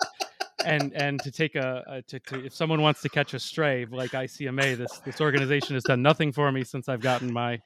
and 0.66 0.92
and 0.96 1.22
to 1.22 1.32
take 1.32 1.56
a, 1.56 1.86
a 1.88 2.02
to, 2.02 2.20
to 2.20 2.46
if 2.46 2.54
someone 2.54 2.82
wants 2.82 3.02
to 3.04 3.10
catch 3.10 3.34
a 3.34 3.40
stray 3.40 3.86
like 3.90 4.12
ICMA, 4.12 4.76
this 4.76 5.00
this 5.06 5.22
organization 5.22 5.74
has 5.76 5.84
done 5.86 6.02
nothing 6.02 6.34
for 6.34 6.52
me 6.52 6.66
since 6.66 6.90
I've 6.90 7.00
gotten 7.00 7.32
my 7.32 7.62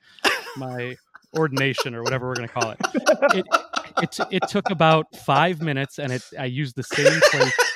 my 0.56 0.96
ordination 1.36 1.96
or 1.96 2.04
whatever 2.04 2.28
we're 2.28 2.36
going 2.36 2.48
to 2.48 2.54
call 2.54 2.70
it. 2.70 2.78
It 3.34 3.46
it 4.04 4.20
it 4.30 4.48
took 4.48 4.70
about 4.70 5.16
five 5.16 5.64
minutes, 5.64 5.98
and 5.98 6.12
it 6.12 6.22
I 6.38 6.46
used 6.46 6.76
the 6.76 6.84
same 6.84 7.20
place. 7.32 7.71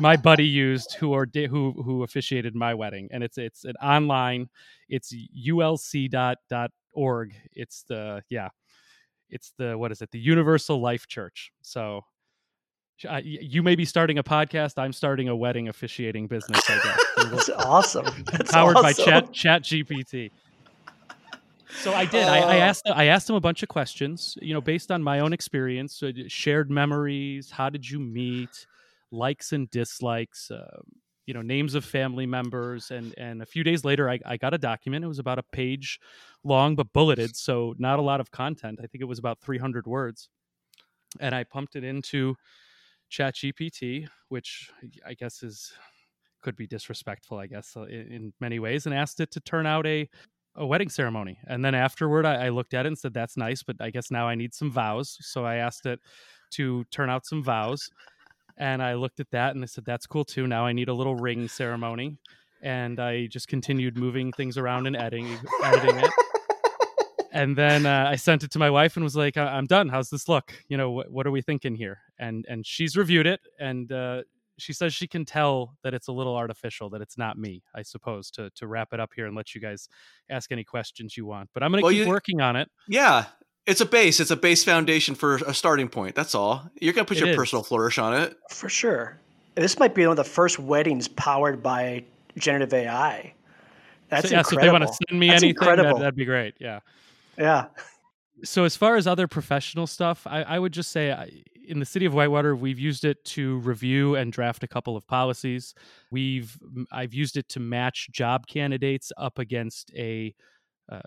My 0.00 0.16
buddy 0.16 0.46
used 0.46 0.94
who 0.94 1.12
or 1.12 1.26
who 1.34 1.72
who 1.84 2.02
officiated 2.02 2.54
my 2.54 2.74
wedding, 2.74 3.08
and 3.12 3.22
it's 3.22 3.38
it's 3.38 3.64
an 3.64 3.74
online. 3.82 4.48
It's 4.88 5.14
ulc 5.14 6.10
dot 6.10 6.38
dot 6.48 6.70
org. 6.92 7.34
It's 7.52 7.84
the 7.84 8.22
yeah, 8.28 8.48
it's 9.30 9.52
the 9.58 9.76
what 9.76 9.92
is 9.92 10.02
it? 10.02 10.10
The 10.10 10.18
Universal 10.18 10.80
Life 10.80 11.06
Church. 11.06 11.52
So 11.62 12.02
uh, 13.08 13.20
you 13.22 13.62
may 13.62 13.74
be 13.74 13.84
starting 13.84 14.18
a 14.18 14.22
podcast. 14.24 14.74
I'm 14.78 14.92
starting 14.92 15.28
a 15.28 15.36
wedding 15.36 15.68
officiating 15.68 16.26
business. 16.26 16.60
I 16.68 16.80
guess 16.82 17.30
That's 17.30 17.50
awesome. 17.50 18.24
That's 18.32 18.50
powered 18.52 18.76
by. 18.76 18.92
Chat 18.92 19.32
Chat 19.32 19.62
GPT. 19.62 20.30
So 21.80 21.94
I 21.94 22.04
did. 22.04 22.28
I, 22.28 22.38
I 22.38 22.56
Oh. 22.56 22.60
asked. 22.60 22.88
I 22.88 23.04
asked 23.06 23.28
him 23.30 23.36
a 23.36 23.40
bunch 23.40 23.62
of 23.62 23.68
questions. 23.68 24.36
You 24.42 24.54
know, 24.54 24.60
based 24.60 24.90
on 24.90 25.02
my 25.02 25.20
own 25.20 25.32
experience, 25.32 26.02
shared 26.28 26.70
memories. 26.70 27.50
How 27.50 27.70
did 27.70 27.88
you 27.88 27.98
meet? 27.98 28.66
Likes 29.12 29.52
and 29.52 29.70
dislikes. 29.70 30.50
Uh, 30.50 30.80
you 31.26 31.34
know, 31.34 31.42
names 31.42 31.76
of 31.76 31.84
family 31.84 32.26
members, 32.26 32.90
and 32.90 33.14
and 33.16 33.42
a 33.42 33.46
few 33.46 33.62
days 33.62 33.84
later, 33.84 34.10
I, 34.10 34.18
I 34.26 34.36
got 34.36 34.54
a 34.54 34.58
document. 34.58 35.04
It 35.04 35.08
was 35.08 35.20
about 35.20 35.38
a 35.38 35.44
page 35.44 36.00
long, 36.42 36.74
but 36.74 36.92
bulleted, 36.92 37.36
so 37.36 37.74
not 37.78 38.00
a 38.00 38.02
lot 38.02 38.20
of 38.20 38.30
content. 38.32 38.80
I 38.82 38.86
think 38.86 39.02
it 39.02 39.06
was 39.06 39.20
about 39.20 39.40
300 39.40 39.86
words, 39.86 40.28
and 41.20 41.34
I 41.34 41.44
pumped 41.44 41.76
it 41.76 41.84
into 41.84 42.34
Chat 43.08 43.36
GPT, 43.36 44.08
which 44.30 44.70
I 45.06 45.14
guess 45.14 45.42
is 45.42 45.72
could 46.42 46.56
be 46.56 46.66
disrespectful, 46.66 47.38
I 47.38 47.46
guess, 47.46 47.76
in, 47.76 47.84
in 47.88 48.32
many 48.40 48.58
ways, 48.58 48.86
and 48.86 48.94
asked 48.94 49.20
it 49.20 49.30
to 49.32 49.40
turn 49.40 49.66
out 49.66 49.86
a 49.86 50.08
a 50.56 50.66
wedding 50.66 50.90
ceremony. 50.90 51.38
And 51.46 51.64
then 51.64 51.74
afterward, 51.74 52.26
I, 52.26 52.46
I 52.46 52.48
looked 52.50 52.74
at 52.74 52.84
it 52.84 52.88
and 52.88 52.98
said, 52.98 53.14
"That's 53.14 53.36
nice, 53.36 53.62
but 53.62 53.76
I 53.80 53.90
guess 53.90 54.10
now 54.10 54.28
I 54.28 54.34
need 54.34 54.54
some 54.54 54.70
vows." 54.70 55.18
So 55.20 55.44
I 55.44 55.56
asked 55.56 55.86
it 55.86 56.00
to 56.52 56.84
turn 56.90 57.10
out 57.10 57.26
some 57.26 57.42
vows, 57.42 57.90
and 58.56 58.82
I 58.82 58.94
looked 58.94 59.20
at 59.20 59.30
that 59.30 59.54
and 59.54 59.62
I 59.62 59.66
said, 59.66 59.84
"That's 59.84 60.06
cool 60.06 60.24
too." 60.24 60.46
Now 60.46 60.66
I 60.66 60.72
need 60.72 60.88
a 60.88 60.94
little 60.94 61.14
ring 61.16 61.48
ceremony, 61.48 62.18
and 62.62 63.00
I 63.00 63.26
just 63.26 63.48
continued 63.48 63.96
moving 63.96 64.32
things 64.32 64.56
around 64.58 64.86
and 64.86 64.96
editing 64.96 65.28
editing 65.64 65.98
it. 65.98 66.10
And 67.34 67.56
then 67.56 67.86
uh, 67.86 68.06
I 68.10 68.16
sent 68.16 68.42
it 68.44 68.50
to 68.50 68.58
my 68.58 68.68
wife 68.68 68.96
and 68.96 69.02
was 69.04 69.16
like, 69.16 69.38
"I- 69.38 69.56
"I'm 69.56 69.64
done. 69.66 69.88
How's 69.88 70.10
this 70.10 70.28
look? 70.28 70.52
You 70.68 70.76
know, 70.76 70.90
what, 70.90 71.10
what 71.10 71.26
are 71.26 71.30
we 71.30 71.40
thinking 71.40 71.74
here?" 71.74 71.98
And 72.18 72.44
and 72.48 72.66
she's 72.66 72.94
reviewed 72.94 73.26
it, 73.26 73.40
and 73.58 73.90
uh, 73.90 74.22
she 74.58 74.74
says 74.74 74.92
she 74.92 75.08
can 75.08 75.24
tell 75.24 75.74
that 75.82 75.94
it's 75.94 76.08
a 76.08 76.12
little 76.12 76.36
artificial, 76.36 76.90
that 76.90 77.00
it's 77.00 77.16
not 77.16 77.38
me, 77.38 77.62
I 77.74 77.80
suppose, 77.82 78.30
to 78.32 78.50
to 78.56 78.66
wrap 78.66 78.92
it 78.92 79.00
up 79.00 79.12
here 79.16 79.24
and 79.26 79.34
let 79.34 79.54
you 79.54 79.62
guys 79.62 79.88
ask 80.28 80.52
any 80.52 80.62
questions 80.62 81.16
you 81.16 81.24
want. 81.24 81.48
But 81.54 81.62
I'm 81.62 81.70
gonna 81.72 81.82
Well, 81.82 81.92
keep 81.92 82.00
you- 82.04 82.08
working 82.08 82.42
on 82.42 82.54
it. 82.56 82.70
yeah, 82.86 83.24
it's 83.66 83.80
a 83.80 83.86
base. 83.86 84.20
It's 84.20 84.30
a 84.30 84.36
base 84.36 84.64
foundation 84.64 85.14
for 85.14 85.36
a 85.36 85.54
starting 85.54 85.88
point. 85.88 86.14
That's 86.14 86.34
all. 86.34 86.68
You're 86.80 86.92
gonna 86.92 87.04
put 87.04 87.16
It 87.16 87.20
your 87.20 87.30
is. 87.30 87.36
personal 87.36 87.62
flourish 87.62 87.98
on 87.98 88.14
it. 88.14 88.36
For 88.50 88.68
sure. 88.68 89.18
This 89.54 89.78
might 89.78 89.94
be 89.94 90.02
one 90.06 90.12
of 90.12 90.16
the 90.16 90.30
first 90.30 90.58
weddings 90.58 91.08
powered 91.08 91.62
by 91.62 92.04
generative 92.38 92.72
AI. 92.72 93.34
That's 94.08 94.28
so, 94.28 94.34
yeah, 94.34 94.42
so 94.42 94.56
if 94.56 94.60
they 94.60 94.66
incredible. 94.66 94.86
want 94.86 94.92
to 94.92 95.06
send 95.08 95.20
me 95.20 95.28
That's 95.28 95.42
anything, 95.42 95.76
that, 95.76 95.98
that'd 95.98 96.16
be 96.16 96.24
great. 96.24 96.54
Yeah. 96.58 96.80
yeah. 97.38 97.66
so 98.44 98.64
as 98.64 98.76
far 98.76 98.96
as 98.96 99.06
other 99.06 99.26
professional 99.28 99.86
stuff 99.86 100.26
i, 100.26 100.42
I 100.42 100.58
would 100.58 100.72
just 100.72 100.90
say 100.90 101.12
I, 101.12 101.30
in 101.66 101.78
the 101.78 101.86
city 101.86 102.04
of 102.06 102.12
whitewater 102.12 102.54
we've 102.56 102.78
used 102.78 103.04
it 103.04 103.24
to 103.26 103.58
review 103.60 104.16
and 104.16 104.32
draft 104.32 104.64
a 104.64 104.66
couple 104.66 104.96
of 104.96 105.06
policies 105.06 105.74
we've 106.10 106.58
i've 106.90 107.14
used 107.14 107.36
it 107.36 107.48
to 107.50 107.60
match 107.60 108.10
job 108.10 108.46
candidates 108.46 109.12
up 109.16 109.38
against 109.38 109.92
a 109.94 110.34
uh, 110.90 111.00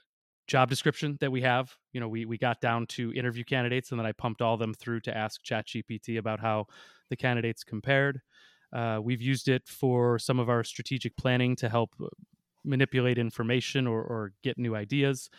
job 0.48 0.70
description 0.70 1.18
that 1.20 1.32
we 1.32 1.42
have 1.42 1.76
you 1.92 2.00
know 2.00 2.08
we, 2.08 2.26
we 2.26 2.38
got 2.38 2.62
down 2.62 2.86
to 2.86 3.12
interview 3.14 3.44
candidates 3.44 3.92
and 3.92 4.00
then 4.00 4.06
i 4.06 4.12
pumped 4.12 4.42
all 4.42 4.58
them 4.58 4.74
through 4.74 5.00
to 5.00 5.16
ask 5.16 5.44
chatgpt 5.44 6.18
about 6.18 6.40
how 6.40 6.66
the 7.10 7.16
candidates 7.16 7.64
compared 7.64 8.22
uh, 8.74 9.00
we've 9.02 9.22
used 9.22 9.48
it 9.48 9.68
for 9.68 10.20
some 10.20 10.40
of 10.40 10.50
our 10.50 10.64
strategic 10.64 11.16
planning 11.16 11.56
to 11.56 11.70
help 11.70 11.92
uh, 12.04 12.08
manipulate 12.64 13.18
information 13.18 13.88
or, 13.88 14.02
or 14.02 14.34
get 14.44 14.58
new 14.58 14.76
ideas 14.76 15.30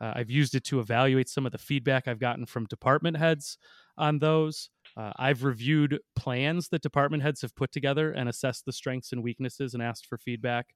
uh, 0.00 0.12
I've 0.14 0.30
used 0.30 0.54
it 0.54 0.64
to 0.64 0.80
evaluate 0.80 1.28
some 1.28 1.46
of 1.46 1.52
the 1.52 1.58
feedback 1.58 2.06
I've 2.06 2.20
gotten 2.20 2.46
from 2.46 2.66
department 2.66 3.16
heads 3.16 3.58
on 3.96 4.18
those. 4.18 4.70
Uh, 4.96 5.12
I've 5.16 5.44
reviewed 5.44 5.98
plans 6.14 6.68
that 6.68 6.82
department 6.82 7.22
heads 7.22 7.42
have 7.42 7.54
put 7.56 7.72
together 7.72 8.12
and 8.12 8.28
assessed 8.28 8.64
the 8.64 8.72
strengths 8.72 9.12
and 9.12 9.22
weaknesses 9.22 9.74
and 9.74 9.82
asked 9.82 10.06
for 10.06 10.16
feedback. 10.16 10.68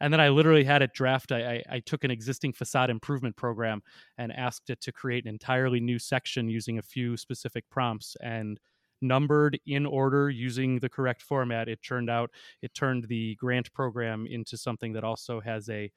And 0.00 0.12
then 0.12 0.20
I 0.20 0.30
literally 0.30 0.64
had 0.64 0.82
it 0.82 0.92
draft. 0.94 1.32
I, 1.32 1.62
I, 1.70 1.76
I 1.76 1.80
took 1.80 2.04
an 2.04 2.10
existing 2.10 2.52
facade 2.52 2.90
improvement 2.90 3.36
program 3.36 3.82
and 4.18 4.32
asked 4.32 4.70
it 4.70 4.80
to 4.82 4.92
create 4.92 5.24
an 5.24 5.30
entirely 5.30 5.80
new 5.80 5.98
section 5.98 6.48
using 6.48 6.78
a 6.78 6.82
few 6.82 7.16
specific 7.16 7.68
prompts 7.70 8.16
and 8.22 8.58
numbered 9.02 9.58
in 9.66 9.86
order 9.86 10.30
using 10.30 10.78
the 10.78 10.88
correct 10.88 11.22
format. 11.22 11.68
It 11.68 11.82
turned 11.82 12.10
out 12.10 12.30
it 12.62 12.74
turned 12.74 13.04
the 13.08 13.34
grant 13.36 13.72
program 13.72 14.26
into 14.26 14.56
something 14.56 14.92
that 14.92 15.04
also 15.04 15.40
has 15.40 15.68
a 15.70 15.90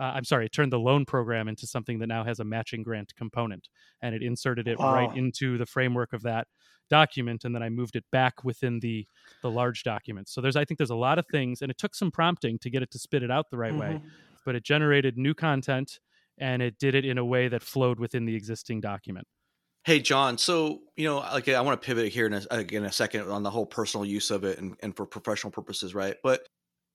uh, 0.00 0.12
I'm 0.14 0.24
sorry, 0.24 0.46
it 0.46 0.52
turned 0.52 0.72
the 0.72 0.78
loan 0.78 1.04
program 1.04 1.46
into 1.48 1.66
something 1.66 1.98
that 2.00 2.06
now 2.06 2.24
has 2.24 2.40
a 2.40 2.44
matching 2.44 2.82
grant 2.82 3.14
component, 3.16 3.68
and 4.02 4.14
it 4.14 4.22
inserted 4.22 4.66
it 4.66 4.78
Wow. 4.78 4.94
right 4.94 5.16
into 5.16 5.58
the 5.58 5.66
framework 5.66 6.12
of 6.12 6.22
that 6.22 6.48
document, 6.88 7.44
and 7.44 7.54
then 7.54 7.62
I 7.62 7.68
moved 7.68 7.96
it 7.96 8.04
back 8.10 8.42
within 8.44 8.80
the 8.80 9.06
the 9.42 9.50
large 9.50 9.82
document. 9.84 10.28
So 10.28 10.40
there's, 10.40 10.56
I 10.56 10.64
think, 10.64 10.78
there's 10.78 10.90
a 10.90 10.96
lot 10.96 11.18
of 11.18 11.26
things, 11.30 11.62
and 11.62 11.70
it 11.70 11.78
took 11.78 11.94
some 11.94 12.10
prompting 12.10 12.58
to 12.60 12.70
get 12.70 12.82
it 12.82 12.90
to 12.92 12.98
spit 12.98 13.22
it 13.22 13.30
out 13.30 13.50
the 13.50 13.58
right 13.58 13.74
way, 13.74 14.00
Mhm. 14.02 14.10
but 14.44 14.54
it 14.56 14.64
generated 14.64 15.16
new 15.16 15.34
content, 15.34 16.00
and 16.38 16.62
it 16.62 16.78
did 16.78 16.94
it 16.94 17.04
in 17.04 17.18
a 17.18 17.24
way 17.24 17.48
that 17.48 17.62
flowed 17.62 18.00
within 18.00 18.24
the 18.24 18.34
existing 18.34 18.80
document. 18.80 19.26
Hey, 19.84 20.00
John. 20.00 20.36
So 20.38 20.80
you 20.96 21.06
know, 21.06 21.18
like 21.18 21.48
I 21.48 21.60
want 21.60 21.80
to 21.80 21.86
pivot 21.86 22.12
here 22.12 22.26
in 22.26 22.34
a, 22.34 22.42
again 22.50 22.84
a 22.84 22.92
second 22.92 23.28
on 23.30 23.42
the 23.42 23.50
whole 23.50 23.66
personal 23.66 24.04
use 24.04 24.30
of 24.30 24.44
it 24.44 24.58
and, 24.58 24.76
and 24.82 24.94
for 24.96 25.06
professional 25.06 25.50
purposes, 25.50 25.94
right? 25.94 26.16
But 26.22 26.46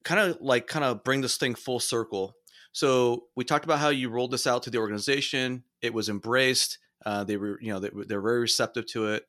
kind 0.04 0.20
of 0.22 0.38
like 0.42 0.68
kind 0.68 0.86
of 0.86 1.04
bring 1.04 1.22
this 1.22 1.38
thing 1.38 1.56
full 1.56 1.80
circle. 1.80 2.34
So 2.76 3.28
we 3.38 3.46
talked 3.46 3.64
about 3.64 3.80
how 3.80 3.88
you 3.88 4.10
rolled 4.10 4.32
this 4.32 4.46
out 4.46 4.64
to 4.64 4.70
the 4.70 4.80
organization. 4.80 5.64
It 5.82 5.94
was 5.94 6.10
embraced. 6.10 6.78
Uh, 7.06 7.24
they 7.24 7.38
were, 7.38 7.58
you 7.62 7.72
know, 7.72 7.80
they, 7.80 7.90
they're 8.06 8.20
very 8.20 8.42
receptive 8.42 8.86
to 8.88 9.14
it. 9.14 9.24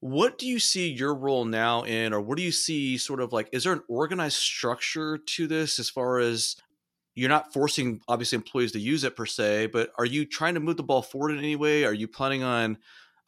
What 0.00 0.36
do 0.36 0.46
you 0.46 0.58
see 0.58 0.90
your 0.90 1.14
role 1.14 1.46
now 1.46 1.84
in, 1.84 2.12
or 2.12 2.20
what 2.20 2.36
do 2.36 2.44
you 2.44 2.52
see 2.52 2.98
sort 2.98 3.20
of 3.20 3.32
like? 3.32 3.48
Is 3.52 3.64
there 3.64 3.72
an 3.72 3.82
organized 3.88 4.36
structure 4.36 5.16
to 5.16 5.46
this 5.46 5.78
as 5.78 5.88
far 5.88 6.18
as 6.18 6.56
you're 7.14 7.30
not 7.30 7.54
forcing 7.54 8.02
obviously 8.06 8.36
employees 8.36 8.72
to 8.72 8.80
use 8.80 9.02
it 9.02 9.16
per 9.16 9.24
se, 9.24 9.68
but 9.68 9.90
are 9.96 10.04
you 10.04 10.26
trying 10.26 10.52
to 10.52 10.60
move 10.60 10.76
the 10.76 10.82
ball 10.82 11.00
forward 11.00 11.30
in 11.30 11.38
any 11.38 11.56
way? 11.56 11.86
Are 11.86 11.94
you 11.94 12.06
planning 12.06 12.42
on 12.42 12.76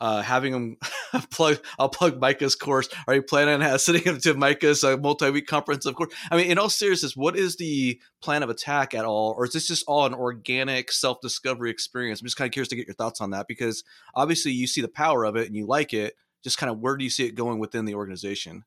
uh, 0.04 0.20
having 0.20 0.52
them 0.52 0.76
plug? 1.30 1.58
I'll 1.78 1.88
plug 1.88 2.20
Micah's 2.20 2.54
course. 2.54 2.90
Are 3.08 3.14
you 3.14 3.22
planning 3.22 3.62
on 3.62 3.78
sending 3.78 4.04
him 4.04 4.20
to 4.20 4.34
Micah's 4.34 4.84
uh, 4.84 4.98
multi-week 4.98 5.46
conference? 5.46 5.86
Of 5.86 5.94
course. 5.94 6.12
I 6.30 6.36
mean, 6.36 6.50
in 6.50 6.58
all 6.58 6.68
seriousness, 6.68 7.16
what 7.16 7.36
is 7.36 7.56
the 7.56 7.98
plan 8.20 8.42
of 8.42 8.50
attack 8.50 8.92
at 8.92 9.06
all, 9.06 9.34
or 9.38 9.46
is 9.46 9.54
this 9.54 9.66
just 9.66 9.84
all 9.88 10.04
an 10.04 10.12
organic 10.12 10.92
self-discovery 10.92 11.70
experience? 11.70 12.20
I'm 12.20 12.26
just 12.26 12.36
kind 12.36 12.46
of 12.46 12.52
curious 12.52 12.68
to 12.68 12.76
get 12.76 12.86
your 12.86 12.94
thoughts 12.94 13.22
on 13.22 13.30
that 13.30 13.48
because 13.48 13.82
obviously 14.14 14.52
you 14.52 14.66
see 14.66 14.82
the 14.82 14.88
power 14.88 15.24
of 15.24 15.36
it 15.36 15.46
and 15.46 15.56
you 15.56 15.66
like 15.66 15.94
it. 15.94 16.14
Just 16.42 16.58
kind 16.58 16.70
of 16.70 16.80
where 16.80 16.98
do 16.98 17.04
you 17.04 17.10
see 17.10 17.24
it 17.24 17.34
going 17.34 17.58
within 17.58 17.86
the 17.86 17.94
organization? 17.94 18.64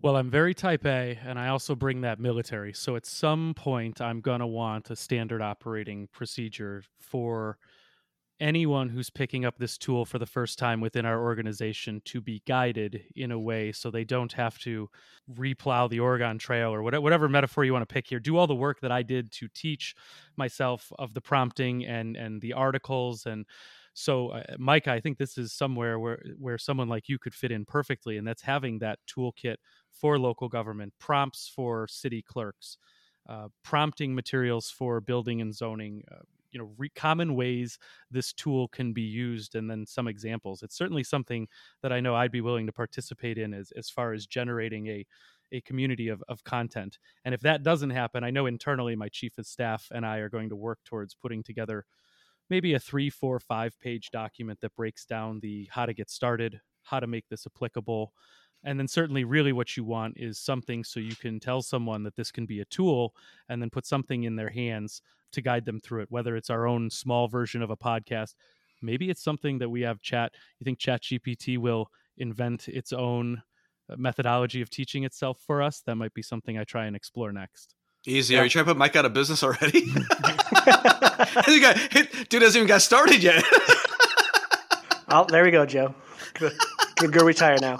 Well, 0.00 0.16
I'm 0.16 0.30
very 0.30 0.52
type 0.52 0.84
A, 0.84 1.16
and 1.24 1.38
I 1.38 1.46
also 1.46 1.76
bring 1.76 2.00
that 2.00 2.18
military. 2.18 2.72
So 2.72 2.96
at 2.96 3.06
some 3.06 3.54
point, 3.54 4.00
I'm 4.00 4.20
going 4.20 4.40
to 4.40 4.48
want 4.48 4.90
a 4.90 4.96
standard 4.96 5.40
operating 5.40 6.08
procedure 6.12 6.82
for 6.98 7.56
anyone 8.42 8.88
who's 8.88 9.08
picking 9.08 9.44
up 9.44 9.56
this 9.56 9.78
tool 9.78 10.04
for 10.04 10.18
the 10.18 10.26
first 10.26 10.58
time 10.58 10.80
within 10.80 11.06
our 11.06 11.22
organization 11.22 12.02
to 12.04 12.20
be 12.20 12.42
guided 12.44 13.04
in 13.14 13.30
a 13.30 13.38
way 13.38 13.70
so 13.70 13.90
they 13.90 14.04
don't 14.04 14.32
have 14.32 14.58
to 14.58 14.90
replow 15.32 15.88
the 15.88 16.00
Oregon 16.00 16.38
Trail 16.38 16.74
or 16.74 16.82
whatever, 16.82 17.28
metaphor 17.28 17.64
you 17.64 17.72
want 17.72 17.88
to 17.88 17.94
pick 17.94 18.08
here. 18.08 18.18
Do 18.18 18.36
all 18.36 18.48
the 18.48 18.54
work 18.54 18.80
that 18.80 18.90
I 18.90 19.02
did 19.02 19.30
to 19.32 19.48
teach 19.54 19.94
myself 20.36 20.92
of 20.98 21.14
the 21.14 21.20
prompting 21.20 21.86
and 21.86 22.16
and 22.16 22.42
the 22.42 22.52
articles 22.52 23.26
and 23.26 23.46
so 23.94 24.30
uh, 24.30 24.42
Mike, 24.58 24.88
I 24.88 25.00
think 25.00 25.18
this 25.18 25.36
is 25.38 25.52
somewhere 25.52 25.98
where 25.98 26.22
where 26.38 26.58
someone 26.58 26.88
like 26.88 27.08
you 27.08 27.18
could 27.18 27.34
fit 27.34 27.52
in 27.52 27.64
perfectly 27.64 28.16
and 28.16 28.26
that's 28.26 28.42
having 28.42 28.78
that 28.80 28.98
toolkit 29.06 29.56
for 29.92 30.18
local 30.18 30.48
government, 30.48 30.94
prompts 30.98 31.50
for 31.54 31.86
city 31.86 32.22
clerks, 32.22 32.78
uh, 33.28 33.48
prompting 33.62 34.14
materials 34.14 34.70
for 34.70 35.00
building 35.00 35.40
and 35.40 35.54
zoning, 35.54 36.02
uh, 36.10 36.22
you 36.52 36.58
know 36.60 36.70
re- 36.78 36.90
common 36.94 37.34
ways 37.34 37.78
this 38.10 38.32
tool 38.32 38.68
can 38.68 38.92
be 38.92 39.02
used 39.02 39.54
and 39.54 39.70
then 39.70 39.86
some 39.86 40.06
examples. 40.08 40.62
It's 40.62 40.76
certainly 40.76 41.02
something 41.04 41.48
that 41.82 41.92
i 41.92 42.00
know 42.00 42.14
i'd 42.14 42.32
be 42.32 42.40
willing 42.40 42.66
to 42.66 42.72
participate 42.72 43.38
in 43.38 43.54
as, 43.54 43.72
as 43.72 43.90
far 43.90 44.12
as 44.12 44.26
generating 44.26 44.86
a 44.88 45.06
a 45.54 45.60
community 45.60 46.08
of, 46.08 46.22
of 46.30 46.42
content. 46.44 46.98
And 47.26 47.34
if 47.34 47.42
that 47.42 47.62
doesn't 47.62 47.90
happen 47.90 48.24
i 48.24 48.30
know 48.30 48.46
internally 48.46 48.96
my 48.96 49.08
chief 49.08 49.38
of 49.38 49.46
staff 49.46 49.88
and 49.92 50.06
i 50.06 50.18
are 50.18 50.28
going 50.28 50.48
to 50.50 50.56
work 50.56 50.78
towards 50.84 51.14
putting 51.14 51.42
together 51.42 51.84
maybe 52.50 52.74
a 52.74 52.78
three 52.78 53.10
four 53.10 53.38
five 53.38 53.78
page 53.80 54.10
document 54.10 54.60
that 54.60 54.74
breaks 54.76 55.04
down 55.04 55.40
the 55.40 55.68
how 55.70 55.86
to 55.86 55.94
get 55.94 56.10
started 56.10 56.60
how 56.84 57.00
to 57.00 57.06
make 57.06 57.28
this 57.28 57.46
applicable 57.46 58.12
and 58.64 58.78
then 58.78 58.88
certainly 58.88 59.24
really 59.24 59.52
what 59.52 59.76
you 59.76 59.84
want 59.84 60.14
is 60.16 60.38
something 60.38 60.84
so 60.84 61.00
you 61.00 61.16
can 61.16 61.40
tell 61.40 61.62
someone 61.62 62.02
that 62.02 62.16
this 62.16 62.30
can 62.30 62.46
be 62.46 62.60
a 62.60 62.64
tool 62.66 63.14
and 63.48 63.60
then 63.60 63.70
put 63.70 63.86
something 63.86 64.24
in 64.24 64.36
their 64.36 64.50
hands 64.50 65.02
to 65.32 65.42
guide 65.42 65.64
them 65.64 65.80
through 65.80 66.02
it 66.02 66.10
whether 66.10 66.36
it's 66.36 66.50
our 66.50 66.66
own 66.66 66.90
small 66.90 67.28
version 67.28 67.62
of 67.62 67.70
a 67.70 67.76
podcast 67.76 68.34
maybe 68.80 69.10
it's 69.10 69.22
something 69.22 69.58
that 69.58 69.68
we 69.68 69.80
have 69.82 70.00
chat 70.00 70.32
you 70.58 70.64
think 70.64 70.78
chat 70.78 71.02
gpt 71.02 71.58
will 71.58 71.88
invent 72.18 72.68
its 72.68 72.92
own 72.92 73.42
uh, 73.90 73.96
methodology 73.96 74.60
of 74.60 74.70
teaching 74.70 75.04
itself 75.04 75.40
for 75.46 75.62
us 75.62 75.82
that 75.86 75.96
might 75.96 76.14
be 76.14 76.22
something 76.22 76.58
i 76.58 76.64
try 76.64 76.86
and 76.86 76.96
explore 76.96 77.32
next 77.32 77.74
Easy. 78.04 78.34
Yeah. 78.34 78.40
Are 78.40 78.44
you 78.44 78.50
trying 78.50 78.64
to 78.64 78.70
put 78.70 78.76
Mike 78.76 78.96
out 78.96 79.04
of 79.04 79.12
business 79.14 79.44
already? 79.44 79.82
dude 82.28 82.42
hasn't 82.42 82.56
even 82.56 82.66
got 82.66 82.82
started 82.82 83.22
yet. 83.22 83.44
oh, 85.08 85.24
there 85.28 85.44
we 85.44 85.52
go, 85.52 85.64
Joe. 85.64 85.94
Good, 86.34 86.52
good 86.96 87.12
go 87.12 87.24
retire 87.24 87.58
now. 87.60 87.78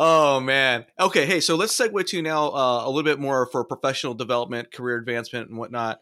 Oh 0.00 0.40
man. 0.40 0.86
Okay. 1.00 1.26
Hey, 1.26 1.40
so 1.40 1.56
let's 1.56 1.76
segue 1.76 2.06
to 2.08 2.22
now 2.22 2.50
uh, 2.50 2.84
a 2.84 2.88
little 2.88 3.02
bit 3.04 3.20
more 3.20 3.46
for 3.46 3.64
professional 3.64 4.14
development, 4.14 4.72
career 4.72 4.96
advancement, 4.96 5.50
and 5.50 5.58
whatnot. 5.58 6.00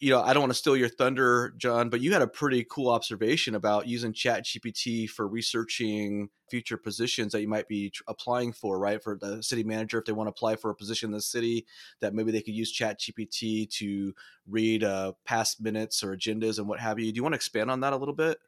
You 0.00 0.10
know, 0.10 0.22
I 0.22 0.34
don't 0.34 0.42
want 0.42 0.52
to 0.52 0.58
steal 0.58 0.76
your 0.76 0.90
thunder, 0.90 1.54
John, 1.58 1.90
but 1.90 2.00
you 2.02 2.12
had 2.12 2.22
a 2.22 2.28
pretty 2.28 2.66
cool 2.70 2.90
observation 2.90 3.54
about 3.56 3.88
using 3.88 4.12
Chat 4.12 4.44
GPT 4.46 5.10
for 5.10 5.28
researching 5.28 6.30
future 6.50 6.76
positions 6.76 7.32
that 7.32 7.42
you 7.42 7.48
might 7.48 7.68
be 7.68 7.92
applying 8.08 8.52
for, 8.52 8.78
right? 8.78 9.02
For 9.02 9.18
the 9.18 9.42
city 9.42 9.64
manager, 9.64 9.98
if 9.98 10.06
they 10.06 10.12
want 10.12 10.28
to 10.28 10.32
apply 10.32 10.56
for 10.56 10.70
a 10.70 10.76
position 10.76 11.08
in 11.10 11.14
the 11.14 11.22
city, 11.22 11.66
that 12.00 12.14
maybe 12.14 12.32
they 12.32 12.42
could 12.42 12.54
use 12.54 12.72
Chat 12.72 13.00
GPT 13.00 13.70
to 13.78 14.14
read 14.48 14.84
uh, 14.84 15.14
past 15.26 15.60
minutes 15.62 16.04
or 16.04 16.16
agendas 16.16 16.58
and 16.58 16.68
what 16.68 16.80
have 16.80 16.98
you. 17.00 17.12
Do 17.12 17.16
you 17.16 17.24
want 17.24 17.34
to 17.34 17.38
expand 17.38 17.70
on 17.70 17.80
that 17.80 17.94
a 17.94 17.98
little 17.98 18.14
bit? 18.14 18.38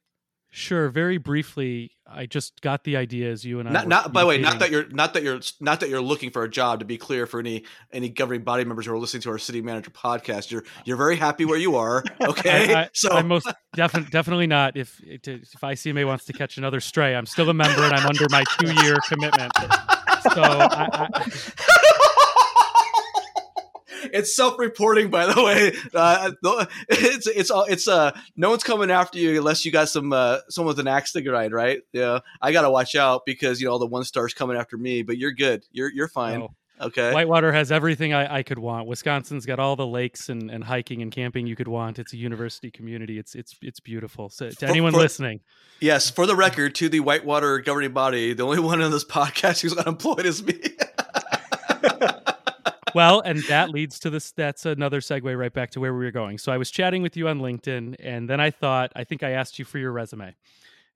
Sure. 0.57 0.89
Very 0.89 1.19
briefly, 1.19 1.91
I 2.09 2.27
just 2.27 2.61
got 2.61 2.85
the 2.85 2.97
idea 2.97 3.29
as 3.29 3.45
you 3.45 3.59
and 3.59 3.69
I. 3.69 3.73
Not, 3.73 3.89
not 3.89 4.13
by 4.13 4.21
the 4.21 4.27
way, 4.29 4.39
not 4.39 4.61
that 4.61 4.71
you're 4.71 4.87
not 4.89 5.15
that 5.15 5.25
you're 5.25 5.41
not 5.59 5.81
that 5.81 5.89
you're 5.89 6.01
looking 6.01 6.31
for 6.31 6.45
a 6.45 6.49
job. 6.49 6.79
To 6.79 6.85
be 6.85 6.97
clear, 6.97 7.27
for 7.27 7.41
any 7.41 7.65
any 7.93 8.09
governing 8.09 8.45
body 8.45 8.65
members 8.65 8.87
who 8.87 8.93
are 8.93 8.99
listening 8.99 9.23
to 9.23 9.31
our 9.31 9.39
city 9.39 9.63
manager 9.63 9.91
podcast, 9.91 10.53
you're 10.53 10.63
you're 10.85 10.97
very 10.97 11.17
happy 11.17 11.45
where 11.45 11.59
you 11.59 11.75
are. 11.75 12.05
Okay, 12.25 12.73
I, 12.73 12.83
I, 12.83 12.89
so 12.95 13.11
I'm 13.11 13.27
most 13.27 13.53
definitely 13.75 14.11
definitely 14.11 14.47
not. 14.47 14.77
If 14.77 15.01
if 15.05 15.51
ICMA 15.61 16.07
wants 16.07 16.25
to 16.27 16.33
catch 16.33 16.57
another 16.57 16.81
stray, 16.81 17.17
I'm 17.17 17.27
still 17.27 17.51
a 17.51 17.55
member 17.55 17.83
and 17.83 17.93
I'm 17.93 18.07
under 18.07 18.27
my 18.31 18.45
two 18.59 18.73
year 18.85 18.97
commitment. 19.09 19.53
So 20.23 20.41
I, 20.41 21.09
it's 24.13 24.35
self-reporting, 24.35 25.11
by 25.11 25.27
the 25.27 25.43
way. 25.43 25.73
Uh, 25.95 26.33
it's 26.89 27.27
it's 27.27 27.51
all 27.51 27.65
it's 27.65 27.87
uh 27.87 28.11
no 28.37 28.51
one's 28.51 28.65
coming 28.65 28.91
after 28.91 29.19
you 29.19 29.39
unless 29.39 29.65
you 29.65 29.71
got 29.71 29.89
some 29.89 30.13
uh 30.13 30.39
someone 30.49 30.69
with 30.69 30.81
an 30.81 30.89
axe 30.89 31.13
to 31.13 31.23
grind, 31.23 31.53
right? 31.53 31.81
Yeah, 31.93 32.21
I 32.43 32.53
gotta 32.53 32.71
watch 32.71 32.95
out 32.95 33.25
because 33.25 33.61
you 33.61 33.67
know 33.67 33.73
all 33.73 33.79
the 33.79 33.87
one 33.87 34.05
stars 34.05 34.35
coming 34.35 34.57
after 34.57 34.77
me. 34.77 35.03
But 35.03 35.19
you're 35.19 35.33
good. 35.33 35.65
You're 35.71 35.91
you're 35.93 36.09
fine. 36.09 36.41
No. 36.41 36.55
Okay. 36.81 37.13
Whitewater 37.13 37.53
has 37.53 37.71
everything 37.71 38.13
I, 38.13 38.39
I, 38.39 38.43
could 38.43 38.59
want. 38.59 38.89
Wisconsin's 38.89 39.47
got 39.47 39.61
all 39.61 39.77
the 39.77 39.87
lakes 39.87 40.29
and, 40.29 40.51
and 40.51 40.65
hiking 40.65 41.03
and 41.03 41.13
camping 41.13 41.47
you 41.47 41.55
could 41.55 41.69
want. 41.69 42.01
It's 42.01 42.13
a 42.13 42.17
university 42.17 42.71
community. 42.71 43.19
It's 43.19 43.37
it's 43.37 43.57
it's 43.63 43.79
beautiful. 43.79 44.29
So 44.29 44.51
to 44.51 44.57
for, 44.57 44.67
anyone 44.67 44.93
for, 44.93 44.99
listening, 44.99 45.41
yes, 45.81 46.11
for 46.11 46.27
the 46.27 46.35
record, 46.35 46.75
to 46.77 46.89
the 46.89 47.01
Whitewater 47.01 47.61
governing 47.61 47.93
body, 47.93 48.33
the 48.33 48.45
only 48.45 48.59
one 48.59 48.83
on 48.83 48.91
this 48.91 49.05
podcast 49.09 49.61
who's 49.61 49.77
unemployed 49.77 50.27
is 50.27 50.43
me. 50.43 50.61
well, 52.95 53.21
and 53.21 53.43
that 53.45 53.71
leads 53.71 53.99
to 54.01 54.11
this. 54.11 54.33
That's 54.33 54.67
another 54.67 55.01
segue 55.01 55.37
right 55.39 55.53
back 55.53 55.71
to 55.73 55.81
where 55.81 55.93
we 55.95 56.05
were 56.05 56.11
going. 56.11 56.39
So 56.39 56.53
I 56.53 56.59
was 56.59 56.71
chatting 56.71 57.03
with 57.03 57.17
you 57.17 57.29
on 57.29 57.41
LinkedIn, 57.41 57.97
and 57.99 58.29
then 58.29 58.41
I 58.41 58.51
thought, 58.51 58.93
I 58.95 59.05
think 59.05 59.23
I 59.23 59.31
asked 59.31 59.59
you 59.59 59.65
for 59.65 59.79
your 59.79 59.93
resume. 59.93 60.35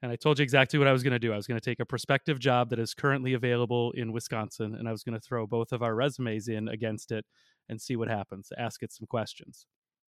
And 0.01 0.13
I 0.13 0.17
told 0.17 0.39
you 0.39 0.45
exactly 0.45 0.79
what 0.79 0.87
I 0.87 0.93
was 0.93 1.03
going 1.03 1.13
to 1.13 1.19
do. 1.19 1.33
I 1.33 1.37
was 1.37 1.49
going 1.49 1.59
to 1.59 1.65
take 1.65 1.81
a 1.81 1.85
prospective 1.85 2.39
job 2.39 2.71
that 2.71 2.79
is 2.79 2.95
currently 2.95 3.35
available 3.35 3.91
in 3.93 4.13
Wisconsin, 4.13 4.77
and 4.77 4.89
I 4.89 4.93
was 4.93 5.03
going 5.03 5.19
to 5.19 5.21
throw 5.21 5.47
both 5.47 5.73
of 5.73 5.83
our 5.83 5.95
resumes 5.95 6.47
in 6.47 6.69
against 6.69 7.11
it 7.11 7.25
and 7.69 7.81
see 7.81 7.97
what 7.97 8.09
happens, 8.09 8.53
ask 8.57 8.83
it 8.83 8.93
some 8.93 9.07
questions. 9.07 9.67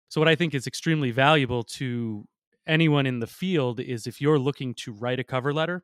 So, 0.10 0.22
what 0.22 0.28
I 0.28 0.36
think 0.36 0.54
is 0.54 0.68
extremely 0.68 1.10
valuable 1.12 1.64
to 1.64 2.26
anyone 2.68 3.08
in 3.08 3.20
the 3.20 3.28
field 3.28 3.80
is 3.80 4.06
if 4.06 4.22
you're 4.22 4.38
looking 4.38 4.76
to 4.76 4.94
write 4.94 5.20
a 5.20 5.24
cover 5.24 5.52
letter, 5.52 5.84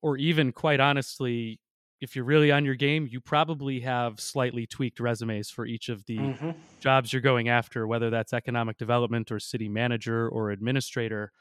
or 0.00 0.16
even 0.16 0.52
quite 0.52 0.80
honestly, 0.80 1.58
if 2.00 2.14
you're 2.14 2.24
really 2.24 2.52
on 2.52 2.64
your 2.64 2.74
game, 2.74 3.08
you 3.10 3.20
probably 3.20 3.80
have 3.80 4.20
slightly 4.20 4.66
tweaked 4.66 5.00
resumes 5.00 5.50
for 5.50 5.66
each 5.66 5.88
of 5.88 6.04
the 6.06 6.18
mm-hmm. 6.18 6.50
jobs 6.80 7.12
you're 7.12 7.22
going 7.22 7.48
after, 7.48 7.86
whether 7.86 8.10
that's 8.10 8.32
economic 8.32 8.78
development 8.78 9.32
or 9.32 9.40
city 9.40 9.68
manager 9.68 10.28
or 10.28 10.50
administrator. 10.50 11.32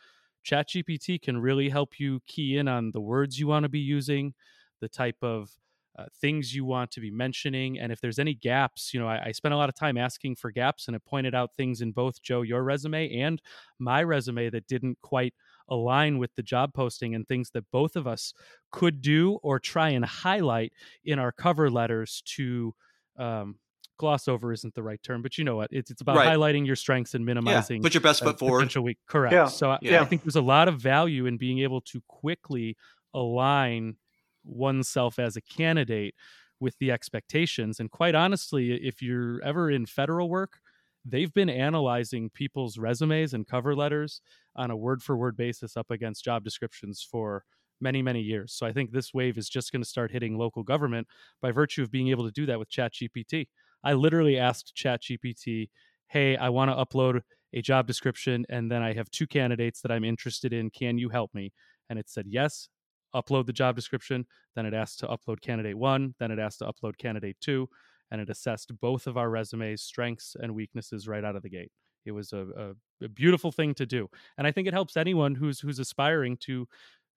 ChatGPT 0.45 1.22
can 1.22 1.38
really 1.38 1.70
help 1.70 1.99
you 1.99 2.22
key 2.26 2.58
in 2.58 2.68
on 2.68 2.91
the 2.91 3.01
words 3.01 3.39
you 3.39 3.47
want 3.47 3.64
to 3.64 3.70
be 3.70 3.80
using, 3.80 4.34
the 4.82 4.89
type 4.89 5.18
of 5.22 5.51
uh, 5.97 6.05
things 6.22 6.53
you 6.53 6.64
want 6.64 6.91
to 6.91 7.01
be 7.01 7.10
mentioning, 7.10 7.80
and 7.80 7.91
if 7.91 7.99
there's 7.99 8.20
any 8.20 8.34
gaps. 8.34 8.93
You 8.93 8.99
know, 8.99 9.08
I, 9.08 9.28
I 9.28 9.32
spent 9.32 9.53
a 9.53 9.58
lot 9.58 9.70
of 9.70 9.76
time 9.76 9.97
asking 9.97 10.36
for 10.36 10.51
gaps, 10.51 10.88
and 10.88 10.95
it 10.95 11.03
pointed 11.05 11.34
out 11.34 11.55
things 11.58 11.82
in 11.82 11.91
both 11.91 12.22
Joe 12.22 12.43
your 12.43 12.64
resume 12.64 13.12
and 13.20 13.41
my 13.80 14.03
resume 14.03 14.49
that 14.51 14.68
didn't 14.68 14.99
quite 15.01 15.34
align 15.70 16.18
with 16.18 16.34
the 16.36 16.43
job 16.43 16.74
posting 16.74 17.15
and 17.15 17.28
things 17.28 17.51
that 17.51 17.65
both 17.72 17.95
of 17.95 18.07
us 18.07 18.34
could 18.72 19.01
do 19.01 19.39
or 19.43 19.59
try 19.59 19.89
and 19.89 20.05
highlight 20.05 20.74
in 21.03 21.20
our 21.20 21.32
cover 21.32 21.70
letters 21.70 22.22
to 22.26 22.74
um, 23.18 23.55
gloss 23.97 24.28
over 24.28 24.53
isn't 24.53 24.74
the 24.76 24.84
right 24.84 25.01
term, 25.03 25.22
but 25.22 25.38
you 25.38 25.43
know 25.43 25.55
what? 25.55 25.70
It's 25.72 25.91
it's 25.91 26.01
about 26.01 26.18
right. 26.18 26.28
highlighting 26.28 26.65
your 26.65 26.76
strengths 26.76 27.13
and 27.13 27.26
minimizing. 27.26 27.78
Yeah, 27.78 27.86
put 27.86 27.93
your 27.93 28.01
best 28.01 28.24
foot 28.24 28.39
forward. 28.39 28.59
Potential 28.59 28.84
Week. 28.84 28.97
Correct. 29.07 29.34
Yeah. 29.34 29.47
So 29.47 29.72
I, 29.72 29.80
yeah. 29.82 30.01
I 30.01 30.05
think 30.05 30.24
there's 30.24 30.36
a 30.36 30.41
lot 30.41 30.68
of 30.68 30.80
value 30.80 31.26
in 31.26 31.38
being 31.38 31.59
able 31.59 31.82
to 31.82 32.01
quickly 32.07 32.78
align 33.13 33.95
oneself 34.43 35.20
as 35.20 35.36
a 35.36 35.41
candidate 35.41 36.15
with 36.59 36.78
the 36.80 36.91
expectations. 36.91 37.80
And 37.80 37.91
quite 37.91 38.15
honestly, 38.15 38.74
if 38.74 39.01
you're 39.01 39.41
ever 39.43 39.70
in 39.70 39.86
federal 39.86 40.30
work, 40.30 40.59
they've 41.05 41.34
been 41.34 41.49
analyzing 41.49 42.30
people's 42.30 42.78
resumes 42.78 43.34
and 43.34 43.47
cover 43.47 43.76
letters 43.76 44.22
on 44.58 44.72
a 44.72 44.78
word 44.78 45.01
for 45.03 45.18
word 45.18 45.38
basis 45.38 45.78
up 45.78 45.91
against 45.91 46.24
job 46.24 46.43
descriptions 46.43 47.05
for 47.10 47.43
many 47.80 48.01
many 48.01 48.22
years. 48.22 48.53
So 48.53 48.66
i 48.66 48.74
think 48.74 48.91
this 48.91 49.14
wave 49.14 49.38
is 49.38 49.49
just 49.49 49.72
going 49.72 49.84
to 49.84 49.89
start 49.89 50.12
hitting 50.12 50.38
local 50.38 50.64
government 50.64 51.08
by 51.41 51.51
virtue 51.51 51.84
of 51.84 51.91
being 51.91 52.10
able 52.10 52.26
to 52.26 52.32
do 52.32 52.45
that 52.47 52.60
with 52.60 52.70
chat 52.70 52.93
gpt 52.93 53.47
i 53.84 53.93
literally 53.93 54.38
asked 54.38 54.74
chat 54.76 55.01
gpt 55.03 55.70
hey 56.08 56.36
i 56.38 56.49
want 56.49 56.72
to 56.72 56.76
upload 56.76 57.22
a 57.53 57.62
job 57.62 57.88
description 57.88 58.45
and 58.49 58.72
then 58.72 58.82
i 58.82 58.93
have 58.93 59.10
two 59.12 59.28
candidates 59.28 59.82
that 59.82 59.91
i'm 59.91 60.03
interested 60.03 60.53
in. 60.53 60.70
Can 60.70 60.97
you 60.97 61.10
help 61.10 61.34
me? 61.34 61.53
And 61.89 61.99
it 61.99 62.10
said 62.10 62.26
yes 62.28 62.70
upload 63.16 63.45
the 63.45 63.53
job 63.53 63.76
description. 63.76 64.26
Then 64.55 64.66
it 64.66 64.74
asked 64.74 64.99
to 64.99 65.08
upload 65.08 65.41
candidate 65.41 65.78
one 65.78 66.16
then 66.20 66.32
it 66.32 66.39
asked 66.39 66.60
to 66.60 66.66
upload 66.66 66.97
candidate 66.97 67.38
two 67.41 67.70
and 68.12 68.22
it 68.22 68.30
assessed 68.30 68.72
both 68.80 69.05
of 69.08 69.18
our 69.18 69.30
resumes, 69.30 69.82
strengths 69.82 70.36
and 70.39 70.55
weaknesses 70.55 71.08
right 71.08 71.24
out 71.24 71.36
of 71.36 71.43
the 71.43 71.49
gate. 71.49 71.72
It 72.08 72.12
was 72.12 72.34
a, 72.34 72.76
a, 73.01 73.05
a 73.05 73.10
beautiful 73.10 73.51
thing 73.51 73.74
to 73.76 73.86
do, 73.86 74.10
and 74.38 74.47
I 74.47 74.51
think 74.51 74.68
it 74.68 74.74
helps 74.74 74.97
anyone 74.97 75.36
who's 75.36 75.60
who's 75.60 75.80
aspiring 75.80 76.38
to 76.38 76.68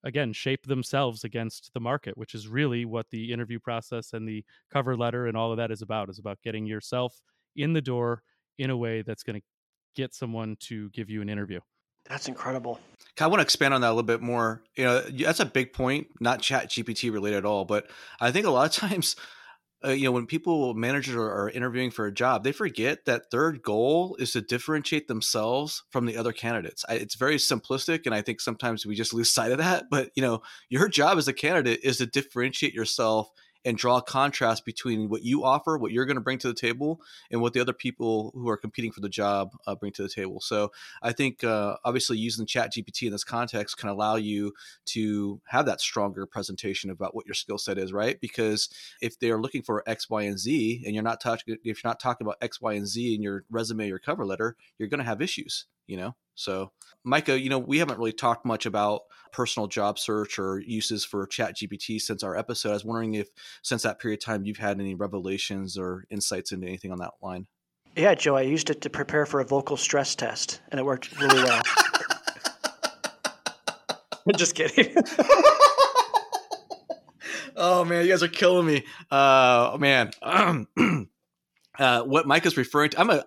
again 0.05 0.33
shape 0.33 0.67
themselves 0.67 1.25
against 1.25 1.71
the 1.75 1.81
market 1.81 2.17
which 2.17 2.35
is 2.35 2.49
really 2.49 2.87
what 2.87 3.11
the 3.11 3.31
interview 3.33 3.59
process 3.59 4.15
and 4.15 4.27
the 4.27 4.43
cover 4.73 4.97
letter 4.97 5.27
and 5.27 5.37
all 5.37 5.51
of 5.51 5.59
that 5.59 5.71
is 5.71 5.83
about 5.83 6.09
is 6.09 6.19
about 6.19 6.39
getting 6.43 6.65
yourself 6.65 7.21
in 7.57 7.75
the 7.75 7.83
door 7.83 8.23
in 8.59 8.71
a 8.71 8.77
way 8.77 9.03
that's 9.03 9.23
going 9.23 9.39
to 9.39 9.47
get 9.95 10.15
someone 10.15 10.57
to 10.59 10.89
give 10.91 11.11
you 11.11 11.21
an 11.21 11.29
interview 11.29 11.61
that's 12.09 12.29
incredible 12.29 12.81
I 13.19 13.27
want 13.27 13.41
to 13.41 13.43
expand 13.43 13.75
on 13.75 13.81
that 13.83 13.89
a 13.89 13.91
little 13.91 14.03
bit 14.03 14.23
more. 14.23 14.63
You 14.77 14.85
know, 14.85 15.01
that's 15.01 15.41
a 15.41 15.45
big 15.45 15.73
point, 15.73 16.09
not 16.21 16.41
chat 16.41 16.71
GPT 16.71 17.13
related 17.13 17.39
at 17.39 17.45
all, 17.45 17.65
but 17.65 17.91
I 18.21 18.31
think 18.33 18.47
a 18.47 18.51
lot 18.51 18.67
of 18.67 18.73
times 18.89 19.17
uh, 19.85 19.91
you 19.91 20.05
know, 20.05 20.13
when 20.13 20.27
people 20.27 20.75
managers 20.75 21.15
are, 21.15 21.31
are, 21.31 21.51
interviewing 21.51 21.91
for 21.91 22.07
a 22.07 22.13
job, 22.13 22.45
they 22.45 22.53
forget 22.53 23.07
that 23.07 23.31
their 23.31 23.53
goal 23.53 24.15
is 24.19 24.33
to 24.33 24.41
differentiate 24.41 25.09
themselves 25.09 25.83
from 25.91 26.05
the 26.05 26.17
other 26.17 26.33
candidates. 26.33 26.85
I, 26.89 26.95
it's 26.95 27.15
very 27.15 27.37
simplistic, 27.37 28.05
and 28.05 28.15
I 28.15 28.21
think 28.21 28.41
sometimes 28.41 28.85
we 28.85 28.95
just 28.95 29.15
lose 29.15 29.31
sight 29.31 29.53
of 29.53 29.59
that. 29.59 29.85
But 29.91 30.11
you 30.15 30.23
know, 30.23 30.43
your 30.69 30.89
job 30.89 31.17
as 31.17 31.29
a 31.29 31.33
candidate 31.33 31.81
is 31.83 31.99
to 31.99 32.07
differentiate 32.07 32.75
yourself 32.75 33.31
and 33.65 33.77
draw 33.77 33.99
a 33.99 34.03
contrast 34.03 34.65
between 34.65 35.09
what 35.09 35.23
you 35.23 35.45
offer, 35.45 35.77
what 35.77 35.93
you're 35.93 36.07
going 36.07 36.17
to 36.17 36.21
bring 36.23 36.39
to 36.39 36.49
the 36.49 36.55
table, 36.55 37.01
and 37.31 37.41
what 37.41 37.53
the 37.53 37.61
other 37.61 37.73
people 37.73 38.33
who 38.35 38.49
are 38.49 38.57
competing 38.57 38.93
for 38.93 39.01
the 39.01 39.09
job 39.09 39.53
uh, 39.67 39.75
bring 39.75 39.93
to 39.93 40.03
the 40.03 40.09
table. 40.09 40.41
So 40.41 40.73
I 41.03 41.13
think 41.13 41.45
uh, 41.45 41.77
obviously 41.85 42.19
using 42.19 42.47
Chat 42.47 42.73
GPT 42.73 43.07
in 43.07 43.13
this 43.13 43.25
context 43.25 43.77
can 43.79 43.89
allow 43.89 44.17
you 44.17 44.53
to 44.87 45.41
have 45.47 45.67
that 45.67 45.81
stronger 45.81 46.27
presentation 46.27 46.91
about 46.91 47.15
what 47.15 47.27
your 47.27 47.35
skill 47.35 47.59
set 47.59 47.79
is, 47.79 47.93
right? 47.93 48.21
Because 48.21 48.69
if 49.01 49.19
they're 49.19 49.41
looking 49.41 49.63
for 49.63 49.83
X, 49.87 50.09
Y, 50.09 50.23
and 50.23 50.39
Z, 50.39 50.83
and 50.85 50.95
you're 50.95 51.05
not 51.05 51.21
talking, 51.21 51.57
if 51.65 51.83
you're 51.83 51.91
not 51.91 52.01
talking 52.01 52.27
about 52.27 52.39
X, 52.41 52.61
Y, 52.61 52.73
and 52.73 52.87
Z 52.87 53.15
in 53.15 53.23
your 53.23 53.45
resume 53.51 53.91
or 53.91 53.99
cover 53.99 54.25
letter, 54.25 54.57
you're 54.79 54.89
going 54.89 54.99
to 54.99 55.05
have 55.05 55.21
issues 55.21 55.67
you 55.91 55.97
know? 55.97 56.15
So 56.35 56.71
micah 57.05 57.41
you 57.41 57.49
know 57.49 57.59
we 57.59 57.79
haven't 57.79 57.99
really 57.99 58.13
talked 58.13 58.45
much 58.45 58.67
about 58.67 59.03
personal 59.33 59.67
job 59.67 59.99
search 59.99 60.39
or 60.39 60.59
uses 60.59 61.03
for 61.05 61.27
chat 61.27 61.57
gpt 61.57 62.01
since 62.01 62.23
our 62.23 62.37
episode. 62.37 62.71
I 62.71 62.75
was 62.75 62.85
wondering 62.85 63.15
if 63.15 63.29
since 63.63 63.83
that 63.83 63.99
period 63.99 64.21
of 64.21 64.25
time 64.25 64.45
you've 64.45 64.59
had 64.59 64.79
any 64.81 64.95
revelations 64.95 65.77
or 65.79 66.05
insights 66.11 66.53
into 66.53 66.67
anything 66.67 66.93
on 66.93 66.99
that 66.99 67.13
line? 67.23 67.47
Yeah 67.97 68.15
joe 68.15 68.37
i 68.37 68.43
used 68.43 68.71
it 68.71 68.81
to 68.83 68.91
prepare 68.91 69.27
for 69.27 69.41
a 69.41 69.45
vocal 69.45 69.77
stress 69.77 70.15
test 70.15 70.61
and 70.71 70.79
it 70.79 70.85
worked 70.85 71.19
really 71.21 71.43
well. 71.43 71.63
I'm 74.27 74.35
just 74.37 74.55
kidding. 74.55 74.95
Oh 77.57 77.85
man 77.85 78.07
you 78.07 78.11
guys 78.11 78.23
are 78.23 78.29
killing 78.29 78.67
me. 78.67 78.85
Uh 79.11 79.77
man 79.79 80.13
uh, 81.81 82.03
what 82.03 82.27
Mike 82.27 82.45
is 82.45 82.57
referring 82.59 82.91
to. 82.91 83.01
I'm 83.01 83.09
a 83.09 83.25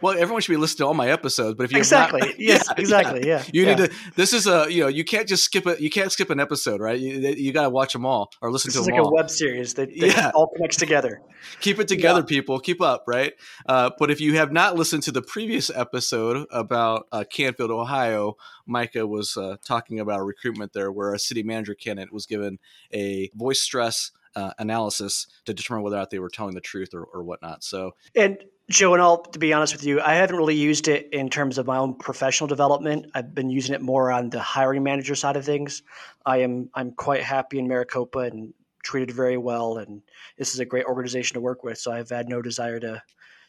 well. 0.00 0.16
Everyone 0.16 0.40
should 0.40 0.52
be 0.52 0.56
listening 0.56 0.78
to 0.78 0.86
all 0.86 0.94
my 0.94 1.10
episodes, 1.10 1.56
but 1.56 1.64
if 1.64 1.72
you 1.72 1.78
exactly, 1.78 2.20
not, 2.20 2.38
yes, 2.38 2.64
yeah, 2.68 2.74
exactly, 2.78 3.26
yeah. 3.26 3.42
You 3.52 3.64
yeah. 3.64 3.74
need 3.74 3.90
to. 3.90 3.96
This 4.14 4.32
is 4.32 4.46
a 4.46 4.72
you 4.72 4.82
know 4.82 4.88
you 4.88 5.04
can't 5.04 5.28
just 5.28 5.42
skip 5.42 5.66
it. 5.66 5.80
You 5.80 5.90
can't 5.90 6.12
skip 6.12 6.30
an 6.30 6.38
episode, 6.38 6.80
right? 6.80 6.98
You, 6.98 7.18
you 7.30 7.52
got 7.52 7.64
to 7.64 7.70
watch 7.70 7.92
them 7.92 8.06
all 8.06 8.30
or 8.40 8.52
listen 8.52 8.68
this 8.68 8.74
to 8.74 8.80
is 8.80 8.86
them 8.86 8.94
like 8.94 9.04
all. 9.04 9.10
a 9.10 9.14
web 9.14 9.28
series 9.28 9.74
that, 9.74 9.88
that 9.98 10.06
yeah. 10.06 10.30
all 10.32 10.48
connects 10.54 10.76
together. 10.76 11.20
Keep 11.60 11.80
it 11.80 11.88
together, 11.88 12.20
yeah. 12.20 12.26
people. 12.26 12.60
Keep 12.60 12.80
up, 12.80 13.02
right? 13.08 13.32
Uh, 13.66 13.90
but 13.98 14.12
if 14.12 14.20
you 14.20 14.36
have 14.36 14.52
not 14.52 14.76
listened 14.76 15.02
to 15.02 15.12
the 15.12 15.22
previous 15.22 15.68
episode 15.68 16.46
about 16.52 17.08
uh, 17.10 17.24
Canfield, 17.28 17.72
Ohio, 17.72 18.36
Micah 18.64 19.08
was 19.08 19.36
uh, 19.36 19.56
talking 19.64 19.98
about 19.98 20.24
recruitment 20.24 20.72
there, 20.72 20.92
where 20.92 21.12
a 21.12 21.18
city 21.18 21.42
manager 21.42 21.74
candidate 21.74 22.12
was 22.12 22.26
given 22.26 22.60
a 22.94 23.28
voice 23.34 23.60
stress 23.60 24.12
uh, 24.34 24.52
analysis 24.58 25.26
to 25.44 25.54
determine 25.54 25.82
whether 25.82 25.96
or 25.96 26.00
not 26.00 26.10
they 26.10 26.18
were 26.18 26.28
telling 26.28 26.54
the 26.54 26.60
truth 26.60 26.94
or, 26.94 27.04
or 27.04 27.22
whatnot. 27.22 27.64
So, 27.64 27.92
and 28.14 28.38
Joe, 28.70 28.94
and 28.94 29.02
I'll 29.02 29.22
to 29.22 29.38
be 29.38 29.52
honest 29.52 29.72
with 29.74 29.84
you, 29.84 30.00
I 30.00 30.14
haven't 30.14 30.36
really 30.36 30.54
used 30.54 30.88
it 30.88 31.08
in 31.12 31.28
terms 31.28 31.58
of 31.58 31.66
my 31.66 31.78
own 31.78 31.94
professional 31.94 32.48
development. 32.48 33.06
I've 33.14 33.34
been 33.34 33.50
using 33.50 33.74
it 33.74 33.82
more 33.82 34.10
on 34.10 34.30
the 34.30 34.40
hiring 34.40 34.82
manager 34.82 35.14
side 35.14 35.36
of 35.36 35.44
things. 35.44 35.82
I 36.24 36.38
am 36.38 36.70
I'm 36.74 36.92
quite 36.92 37.22
happy 37.22 37.58
in 37.58 37.68
Maricopa 37.68 38.20
and 38.20 38.54
treated 38.82 39.14
very 39.14 39.36
well, 39.36 39.78
and 39.78 40.02
this 40.38 40.54
is 40.54 40.60
a 40.60 40.64
great 40.64 40.86
organization 40.86 41.34
to 41.34 41.40
work 41.40 41.64
with. 41.64 41.78
So 41.78 41.92
I've 41.92 42.10
had 42.10 42.28
no 42.28 42.40
desire 42.42 42.80
to 42.80 43.02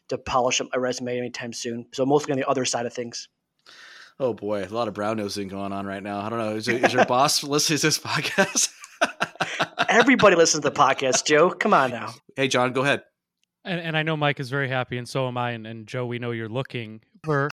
to 0.09 0.17
polish 0.17 0.59
up 0.59 0.67
my 0.73 0.79
resume 0.79 1.17
anytime 1.17 1.53
soon. 1.53 1.85
So 1.93 2.05
mostly 2.05 2.33
on 2.33 2.39
the 2.39 2.49
other 2.49 2.65
side 2.65 2.85
of 2.85 2.93
things. 2.93 3.29
Oh 4.19 4.33
boy, 4.33 4.63
a 4.63 4.67
lot 4.67 4.87
of 4.87 4.93
brown 4.93 5.17
nosing 5.17 5.47
going 5.47 5.73
on 5.73 5.85
right 5.85 6.03
now. 6.03 6.19
I 6.19 6.29
don't 6.29 6.39
know. 6.39 6.55
Is, 6.55 6.67
is 6.67 6.93
your 6.93 7.05
boss 7.07 7.43
listening 7.43 7.79
to 7.79 7.87
this 7.87 7.99
podcast? 7.99 8.69
Everybody 9.89 10.35
listens 10.35 10.63
to 10.63 10.69
the 10.69 10.75
podcast, 10.75 11.25
Joe. 11.25 11.49
Come 11.49 11.73
on 11.73 11.91
now. 11.91 12.13
Hey, 12.35 12.47
John, 12.47 12.73
go 12.73 12.81
ahead. 12.81 13.03
And, 13.65 13.79
and 13.79 13.97
I 13.97 14.03
know 14.03 14.17
Mike 14.17 14.39
is 14.39 14.49
very 14.49 14.67
happy, 14.67 14.97
and 14.97 15.07
so 15.07 15.27
am 15.27 15.37
I. 15.37 15.51
And, 15.51 15.65
and 15.65 15.87
Joe, 15.87 16.05
we 16.05 16.19
know 16.19 16.31
you're 16.31 16.49
looking 16.49 17.01
for. 17.23 17.49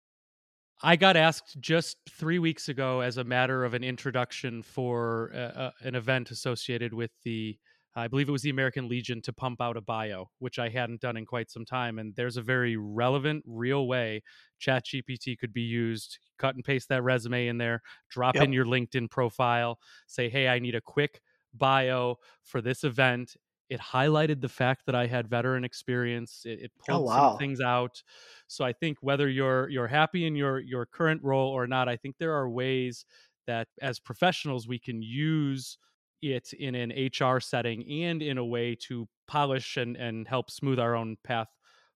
I 0.82 0.96
got 0.96 1.18
asked 1.18 1.58
just 1.60 1.98
three 2.10 2.40
weeks 2.40 2.70
ago 2.70 3.02
as 3.02 3.18
a 3.18 3.24
matter 3.24 3.66
of 3.66 3.74
an 3.74 3.84
introduction 3.84 4.64
for 4.64 5.32
uh, 5.34 5.38
uh, 5.38 5.72
an 5.82 5.96
event 5.96 6.32
associated 6.32 6.94
with 6.94 7.12
the, 7.24 7.58
I 7.96 8.08
believe 8.08 8.30
it 8.30 8.32
was 8.32 8.44
the 8.44 8.50
American 8.50 8.88
Legion, 8.88 9.22
to 9.24 9.34
pump 9.34 9.62
out 9.62 9.76
a 9.76 9.82
bio, 9.82 10.30
which 10.40 10.58
I 10.58 10.70
hadn't 10.70 11.02
done 11.02 11.18
in 11.18 11.26
quite 11.26 11.52
some 11.52 11.66
time. 11.66 12.00
And 12.00 12.16
there's 12.16 12.38
a 12.38 12.42
very 12.42 12.78
relevant, 12.78 13.44
real 13.46 13.88
way 13.88 14.24
ChatGPT 14.62 15.38
could 15.38 15.54
be 15.54 15.62
used. 15.62 16.18
Cut 16.38 16.56
and 16.56 16.64
paste 16.64 16.88
that 16.90 17.04
resume 17.04 17.48
in 17.48 17.58
there, 17.58 17.82
drop 18.10 18.36
yep. 18.36 18.46
in 18.46 18.54
your 18.54 18.66
LinkedIn 18.66 19.12
profile, 19.12 19.78
say, 20.08 20.30
hey, 20.30 20.48
I 20.48 20.60
need 20.60 20.76
a 20.76 20.82
quick 20.82 21.20
bio 21.54 22.18
for 22.44 22.62
this 22.62 22.84
event. 22.84 23.36
It 23.70 23.80
highlighted 23.80 24.42
the 24.42 24.50
fact 24.50 24.86
that 24.88 24.96
I 24.96 25.06
had 25.06 25.28
veteran 25.28 25.64
experience. 25.64 26.42
It, 26.46 26.60
it 26.62 26.72
oh, 26.82 26.84
pulled 26.86 27.02
oh, 27.02 27.06
wow. 27.06 27.30
some 27.30 27.38
things 27.38 27.62
out. 27.62 28.02
So 28.48 28.66
I 28.66 28.74
think 28.74 28.98
whether 29.02 29.30
you're 29.30 29.70
you're 29.70 29.88
happy 29.88 30.26
in 30.26 30.36
your 30.36 30.60
your 30.60 30.86
current 30.86 31.22
role 31.24 31.52
or 31.52 31.68
not, 31.68 31.88
I 31.88 31.96
think 31.96 32.16
there 32.18 32.34
are 32.34 32.50
ways 32.50 33.06
that 33.48 33.68
as 33.82 34.00
professionals 34.00 34.68
we 34.68 34.80
can 34.80 35.02
use 35.02 35.78
it 36.22 36.52
in 36.54 36.76
an 36.76 36.92
HR 36.92 37.40
setting 37.40 37.88
and 38.04 38.22
in 38.22 38.38
a 38.38 38.46
way 38.46 38.76
to 38.88 39.08
polish 39.28 39.78
and, 39.78 39.96
and 39.96 40.28
help 40.28 40.52
smooth 40.52 40.80
our 40.80 40.96
own 40.96 41.18
path 41.24 41.48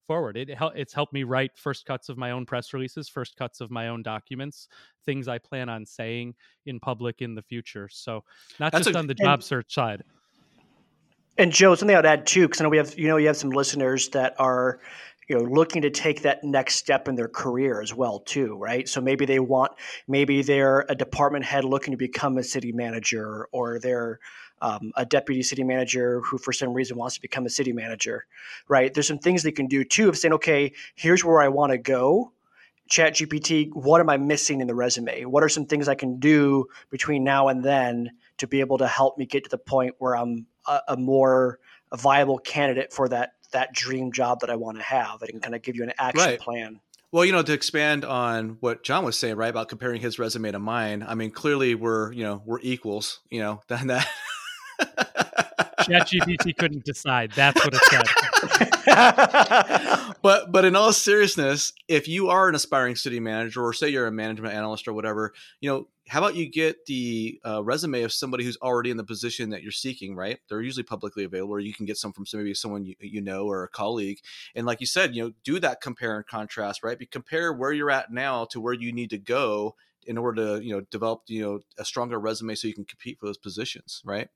forward. 0.06 0.38
It 0.38 0.50
it's 0.76 0.94
helped 0.94 1.14
me 1.14 1.24
write 1.24 1.52
first 1.56 1.86
cuts 1.86 2.10
of 2.10 2.18
my 2.18 2.32
own 2.32 2.46
press 2.46 2.74
releases, 2.74 3.10
first 3.10 3.36
cuts 3.36 3.62
of 3.62 3.72
my 3.72 3.88
own 3.88 4.04
documents, 4.04 4.68
things 5.06 5.28
I 5.28 5.38
plan 5.38 5.70
on 5.70 5.86
saying 5.86 6.36
in 6.66 6.80
public 6.80 7.22
in 7.22 7.36
the 7.36 7.42
future. 7.42 7.90
So 7.92 8.24
not 8.60 8.72
That's 8.72 8.86
just 8.86 8.96
a, 8.96 9.00
on 9.00 9.08
the 9.08 9.14
job 9.14 9.36
and, 9.36 9.44
search 9.44 9.74
side. 9.74 10.04
And 11.38 11.52
Joe, 11.52 11.76
something 11.76 11.96
I'd 11.96 12.06
add 12.06 12.28
too, 12.28 12.48
because 12.48 12.62
I 12.62 12.64
know 12.64 12.70
we 12.70 12.78
have 12.78 12.98
you 12.98 13.08
know 13.08 13.18
you 13.18 13.28
have 13.28 13.38
some 13.38 13.52
listeners 13.52 14.10
that 14.10 14.36
are 14.40 14.80
you 15.28 15.38
know 15.38 15.44
looking 15.44 15.82
to 15.82 15.90
take 15.90 16.22
that 16.24 16.44
next 16.44 16.76
step 16.76 17.08
in 17.08 17.16
their 17.16 17.28
career 17.28 17.82
as 17.82 17.94
well 17.94 18.20
too 18.20 18.58
right 18.58 18.88
so 18.90 19.00
maybe 19.00 19.26
they 19.26 19.40
want 19.40 19.72
maybe 20.08 20.42
they're 20.42 20.86
a 20.90 20.96
department 20.96 21.46
head 21.46 21.64
looking 21.64 21.92
to 21.92 21.98
become 21.98 22.38
a 22.38 22.44
city 22.44 22.72
manager 22.72 23.48
or 23.52 23.80
they're 23.80 24.20
um, 24.64 24.92
a 24.96 25.06
deputy 25.06 25.44
city 25.44 25.64
manager 25.64 26.22
who 26.22 26.38
for 26.38 26.52
some 26.52 26.74
reason 26.74 26.98
wants 26.98 27.16
to 27.16 27.22
become 27.22 27.46
a 27.46 27.50
city 27.50 27.72
manager 27.72 28.26
right 28.68 28.94
there's 28.94 29.08
some 29.08 29.20
things 29.20 29.44
they 29.44 29.52
can 29.52 29.68
do 29.68 29.84
too 29.84 30.10
of 30.10 30.18
saying 30.18 30.34
okay 30.34 30.72
here's 30.96 31.24
where 31.24 31.42
i 31.42 31.48
want 31.48 31.72
to 31.72 31.78
go 31.78 32.32
chat 32.88 33.14
gpt 33.14 33.70
what 33.74 34.02
am 34.02 34.10
i 34.10 34.18
missing 34.18 34.62
in 34.62 34.68
the 34.68 34.76
resume 34.76 35.26
what 35.26 35.44
are 35.44 35.50
some 35.50 35.66
things 35.66 35.88
i 35.88 35.96
can 35.96 36.20
do 36.20 36.66
between 36.90 37.24
now 37.24 37.48
and 37.48 37.64
then 37.64 38.10
to 38.38 38.48
be 38.48 38.60
able 38.60 38.78
to 38.78 38.88
help 38.88 39.18
me 39.18 39.26
get 39.26 39.44
to 39.44 39.50
the 39.50 39.58
point 39.58 39.94
where 40.00 40.16
i'm 40.16 40.48
a, 40.68 40.80
a 40.90 40.98
more 40.98 41.60
a 41.92 41.98
viable 41.98 42.40
candidate 42.40 42.92
for 42.92 43.08
that 43.08 43.34
that 43.54 43.72
dream 43.72 44.12
job 44.12 44.42
that 44.42 44.50
I 44.50 44.56
want 44.58 44.78
to 44.78 44.84
have. 44.84 45.24
I 45.24 45.28
can 45.28 45.40
kind 45.40 45.56
of 45.56 45.62
give 45.62 45.76
you 45.78 45.84
an 45.84 45.94
action 45.98 46.26
right. 46.26 46.40
plan. 46.40 46.82
Well, 47.12 47.24
you 47.24 47.32
know, 47.32 47.44
to 47.44 47.54
expand 47.54 48.04
on 48.04 48.58
what 48.60 48.84
John 48.84 49.06
was 49.06 49.16
saying, 49.18 49.36
right, 49.36 49.50
about 49.50 49.70
comparing 49.70 50.02
his 50.02 50.18
resume 50.18 50.52
to 50.52 50.60
mine. 50.60 51.06
I 51.08 51.14
mean, 51.14 51.30
clearly 51.30 51.76
we're, 51.76 52.12
you 52.12 52.24
know, 52.24 52.42
we're 52.44 52.60
equals, 52.62 53.22
you 53.30 53.40
know, 53.40 53.62
than 53.68 53.88
that. 53.88 54.08
ChatGPT 55.84 56.58
couldn't 56.58 56.86
decide. 56.86 57.32
That's 57.32 57.64
what 57.64 57.74
it 57.74 57.82
said. 57.90 58.06
but 60.22 60.52
but 60.52 60.66
in 60.66 60.76
all 60.76 60.94
seriousness, 60.94 61.74
if 61.88 62.08
you 62.08 62.30
are 62.30 62.50
an 62.50 62.56
aspiring 62.56 62.96
city 62.96 63.20
manager, 63.20 63.64
or 63.64 63.74
say 63.74 63.90
you're 63.90 64.08
a 64.08 64.12
management 64.12 64.54
analyst 64.54 64.88
or 64.88 64.94
whatever, 64.94 65.34
you 65.60 65.70
know, 65.70 65.88
how 66.08 66.20
about 66.20 66.36
you 66.36 66.50
get 66.50 66.86
the 66.86 67.40
uh, 67.46 67.64
resume 67.64 68.04
of 68.04 68.12
somebody 68.12 68.44
who's 68.44 68.58
already 68.58 68.92
in 68.92 68.98
the 68.98 69.04
position 69.04 69.50
that 69.52 69.64
you're 69.64 69.72
seeking? 69.72 70.16
Right, 70.16 70.40
they're 70.50 70.62
usually 70.62 70.84
publicly 70.84 71.24
available, 71.24 71.54
or 71.54 71.60
you 71.60 71.74
can 71.74 71.86
get 71.86 71.98
some 71.98 72.14
from 72.14 72.26
maybe 72.34 72.54
someone 72.54 72.86
you, 72.86 72.96
you 73.00 73.22
know 73.22 73.46
or 73.46 73.64
a 73.64 73.70
colleague. 73.70 74.20
And 74.56 74.66
like 74.66 74.80
you 74.80 74.88
said, 74.88 75.16
you 75.16 75.24
know, 75.24 75.34
do 75.44 75.60
that 75.60 75.82
compare 75.82 76.18
and 76.18 76.26
contrast. 76.26 76.84
Right, 76.84 76.98
Be, 76.98 77.06
compare 77.06 77.54
where 77.54 77.72
you're 77.72 77.92
at 77.92 78.12
now 78.12 78.46
to 78.46 78.60
where 78.60 78.74
you 78.74 78.92
need 78.92 79.10
to 79.12 79.18
go 79.18 79.76
in 80.06 80.18
order 80.18 80.58
to 80.58 80.66
you 80.66 80.74
know 80.74 80.82
develop 80.92 81.24
you 81.28 81.42
know 81.42 81.60
a 81.78 81.86
stronger 81.86 82.20
resume 82.20 82.56
so 82.56 82.68
you 82.68 82.74
can 82.74 82.86
compete 82.86 83.20
for 83.20 83.26
those 83.26 83.38
positions. 83.38 84.02
Right. 84.06 84.30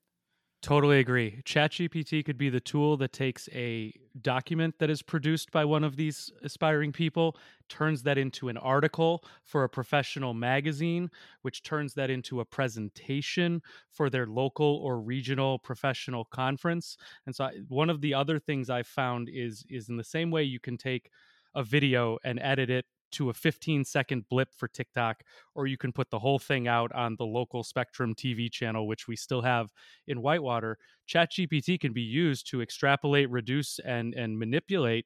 Totally 0.63 0.99
agree. 0.99 1.41
ChatGPT 1.45 2.25
could 2.25 2.37
be 2.37 2.49
the 2.49 2.59
tool 2.59 2.97
that 2.97 3.13
takes 3.13 3.47
a 3.53 3.93
document 4.21 4.79
that 4.79 4.89
is 4.89 5.03
produced 5.03 5.51
by 5.51 5.63
one 5.63 5.83
of 5.83 5.95
these 5.97 6.31
aspiring 6.41 6.91
people, 6.91 7.37
turns 7.69 8.01
that 8.03 8.17
into 8.17 8.49
an 8.49 8.57
article 8.57 9.23
for 9.43 9.63
a 9.63 9.69
professional 9.69 10.33
magazine, 10.33 11.11
which 11.43 11.61
turns 11.61 11.93
that 11.93 12.09
into 12.09 12.39
a 12.39 12.45
presentation 12.45 13.61
for 13.91 14.09
their 14.09 14.25
local 14.25 14.77
or 14.77 14.99
regional 14.99 15.59
professional 15.59 16.25
conference. 16.25 16.97
And 17.27 17.35
so, 17.35 17.49
one 17.67 17.91
of 17.91 18.01
the 18.01 18.15
other 18.15 18.39
things 18.39 18.69
I 18.69 18.81
found 18.81 19.29
is 19.29 19.63
is 19.69 19.89
in 19.89 19.97
the 19.97 20.03
same 20.03 20.31
way 20.31 20.41
you 20.43 20.59
can 20.59 20.75
take 20.75 21.11
a 21.53 21.63
video 21.63 22.17
and 22.23 22.39
edit 22.39 22.69
it 22.71 22.85
to 23.11 23.29
a 23.29 23.33
15 23.33 23.85
second 23.85 24.27
blip 24.29 24.53
for 24.53 24.67
TikTok, 24.67 25.23
or 25.55 25.67
you 25.67 25.77
can 25.77 25.91
put 25.91 26.09
the 26.09 26.19
whole 26.19 26.39
thing 26.39 26.67
out 26.67 26.91
on 26.93 27.15
the 27.17 27.25
local 27.25 27.63
Spectrum 27.63 28.13
TV 28.15 28.51
channel, 28.51 28.87
which 28.87 29.07
we 29.07 29.15
still 29.15 29.41
have 29.41 29.71
in 30.07 30.21
Whitewater. 30.21 30.77
ChatGPT 31.07 31.79
can 31.79 31.93
be 31.93 32.01
used 32.01 32.49
to 32.51 32.61
extrapolate, 32.61 33.29
reduce, 33.29 33.79
and 33.79 34.13
and 34.13 34.37
manipulate 34.37 35.05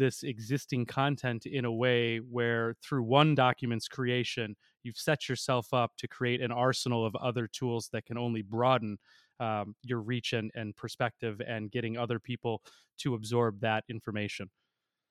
this 0.00 0.22
existing 0.22 0.86
content 0.86 1.44
in 1.44 1.66
a 1.66 1.72
way 1.72 2.18
where 2.18 2.74
through 2.82 3.02
one 3.02 3.34
document's 3.34 3.86
creation, 3.86 4.56
you've 4.82 4.96
set 4.96 5.28
yourself 5.28 5.74
up 5.74 5.92
to 5.98 6.08
create 6.08 6.40
an 6.40 6.50
arsenal 6.50 7.04
of 7.04 7.14
other 7.16 7.46
tools 7.46 7.90
that 7.92 8.06
can 8.06 8.16
only 8.16 8.40
broaden 8.40 8.96
um, 9.40 9.74
your 9.84 10.00
reach 10.00 10.32
and, 10.32 10.50
and 10.54 10.74
perspective 10.76 11.40
and 11.46 11.70
getting 11.70 11.98
other 11.98 12.18
people 12.18 12.62
to 12.98 13.14
absorb 13.14 13.60
that 13.60 13.84
information. 13.88 14.48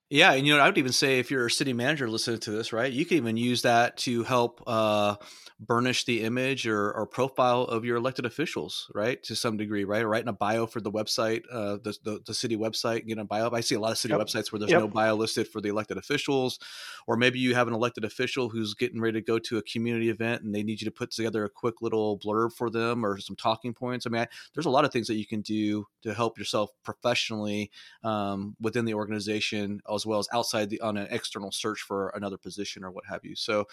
Yeah, 0.09 0.33
and 0.33 0.47
you 0.47 0.57
know, 0.57 0.61
I 0.61 0.65
would 0.65 0.77
even 0.79 0.91
say 0.91 1.19
if 1.19 1.29
you're 1.29 1.45
a 1.45 1.51
city 1.51 1.71
manager 1.71 2.09
listening 2.09 2.39
to 2.39 2.51
this, 2.51 2.73
right, 2.73 2.91
you 2.91 3.05
can 3.05 3.17
even 3.17 3.37
use 3.37 3.61
that 3.61 3.95
to 3.97 4.23
help 4.23 4.63
uh, 4.65 5.17
burnish 5.59 6.05
the 6.05 6.23
image 6.23 6.65
or, 6.65 6.91
or, 6.93 7.05
profile 7.05 7.63
of 7.63 7.83
your 7.83 7.97
elected 7.97 8.25
officials, 8.25 8.89
right, 8.95 9.21
to 9.23 9.35
some 9.35 9.57
degree, 9.57 9.83
right, 9.83 10.03
or 10.03 10.07
writing 10.07 10.29
a 10.29 10.33
bio 10.33 10.65
for 10.65 10.79
the 10.79 10.91
website, 10.91 11.43
uh, 11.51 11.77
the, 11.83 11.95
the, 12.03 12.21
the 12.25 12.33
city 12.33 12.55
website, 12.55 13.03
you 13.05 13.15
know, 13.15 13.25
bio. 13.25 13.51
I 13.51 13.59
see 13.59 13.75
a 13.75 13.79
lot 13.79 13.91
of 13.91 13.97
city 13.97 14.13
yep. 14.13 14.21
websites 14.25 14.51
where 14.51 14.59
there's 14.59 14.71
yep. 14.71 14.79
no 14.79 14.87
bio 14.87 15.15
listed 15.15 15.47
for 15.47 15.59
the 15.59 15.69
elected 15.69 15.97
officials, 15.97 16.59
or 17.07 17.17
maybe 17.17 17.39
you 17.39 17.55
have 17.55 17.67
an 17.67 17.73
elected 17.73 18.05
official 18.05 18.49
who's 18.49 18.73
getting 18.73 19.01
ready 19.01 19.19
to 19.19 19.25
go 19.25 19.37
to 19.37 19.57
a 19.57 19.61
community 19.63 20.09
event 20.09 20.43
and 20.43 20.55
they 20.55 20.63
need 20.63 20.81
you 20.81 20.85
to 20.85 20.91
put 20.91 21.11
together 21.11 21.43
a 21.43 21.49
quick 21.49 21.81
little 21.81 22.17
blurb 22.17 22.53
for 22.53 22.69
them 22.69 23.05
or 23.05 23.19
some 23.19 23.35
talking 23.35 23.73
points. 23.73 24.07
I 24.07 24.09
mean, 24.09 24.21
I, 24.21 24.27
there's 24.53 24.65
a 24.65 24.71
lot 24.71 24.85
of 24.85 24.93
things 24.93 25.07
that 25.07 25.15
you 25.15 25.27
can 25.27 25.41
do 25.41 25.85
to 26.03 26.13
help 26.13 26.37
yourself 26.39 26.71
professionally 26.83 27.69
um, 28.03 28.55
within 28.61 28.85
the 28.85 28.93
organization 28.93 29.81
as 29.99 30.05
well 30.05 30.19
as 30.19 30.29
outside 30.31 30.69
the 30.69 30.79
on 30.79 30.95
an 30.95 31.07
external 31.11 31.51
search 31.51 31.81
for 31.81 32.09
another 32.15 32.37
position 32.37 32.85
or 32.85 32.91
what 32.91 33.05
have 33.05 33.25
you. 33.25 33.35
So, 33.35 33.65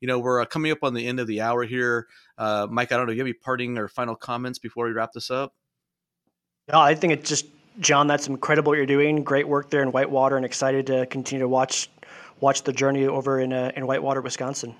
you 0.00 0.08
know, 0.08 0.18
we're 0.18 0.42
uh, 0.42 0.44
coming 0.44 0.70
up 0.70 0.82
on 0.82 0.92
the 0.92 1.06
end 1.06 1.18
of 1.18 1.26
the 1.26 1.40
hour 1.40 1.64
here. 1.64 2.06
Uh, 2.36 2.66
Mike, 2.70 2.92
I 2.92 2.96
don't 2.96 3.06
know, 3.06 3.12
do 3.12 3.16
you 3.16 3.20
have 3.22 3.26
any 3.26 3.32
parting 3.32 3.78
or 3.78 3.88
final 3.88 4.14
comments 4.14 4.58
before 4.58 4.84
we 4.84 4.92
wrap 4.92 5.12
this 5.12 5.30
up? 5.30 5.54
No, 6.70 6.78
I 6.80 6.94
think 6.94 7.14
it's 7.14 7.28
just 7.28 7.46
John. 7.78 8.06
That's 8.06 8.28
incredible 8.28 8.70
what 8.70 8.76
you're 8.76 8.86
doing. 8.86 9.24
Great 9.24 9.48
work 9.48 9.70
there 9.70 9.82
in 9.82 9.90
Whitewater, 9.90 10.36
and 10.36 10.44
excited 10.44 10.86
to 10.88 11.06
continue 11.06 11.40
to 11.40 11.48
watch 11.48 11.88
watch 12.40 12.62
the 12.62 12.72
journey 12.72 13.06
over 13.06 13.40
in 13.40 13.52
uh, 13.52 13.72
in 13.74 13.86
Whitewater, 13.86 14.20
Wisconsin. 14.20 14.76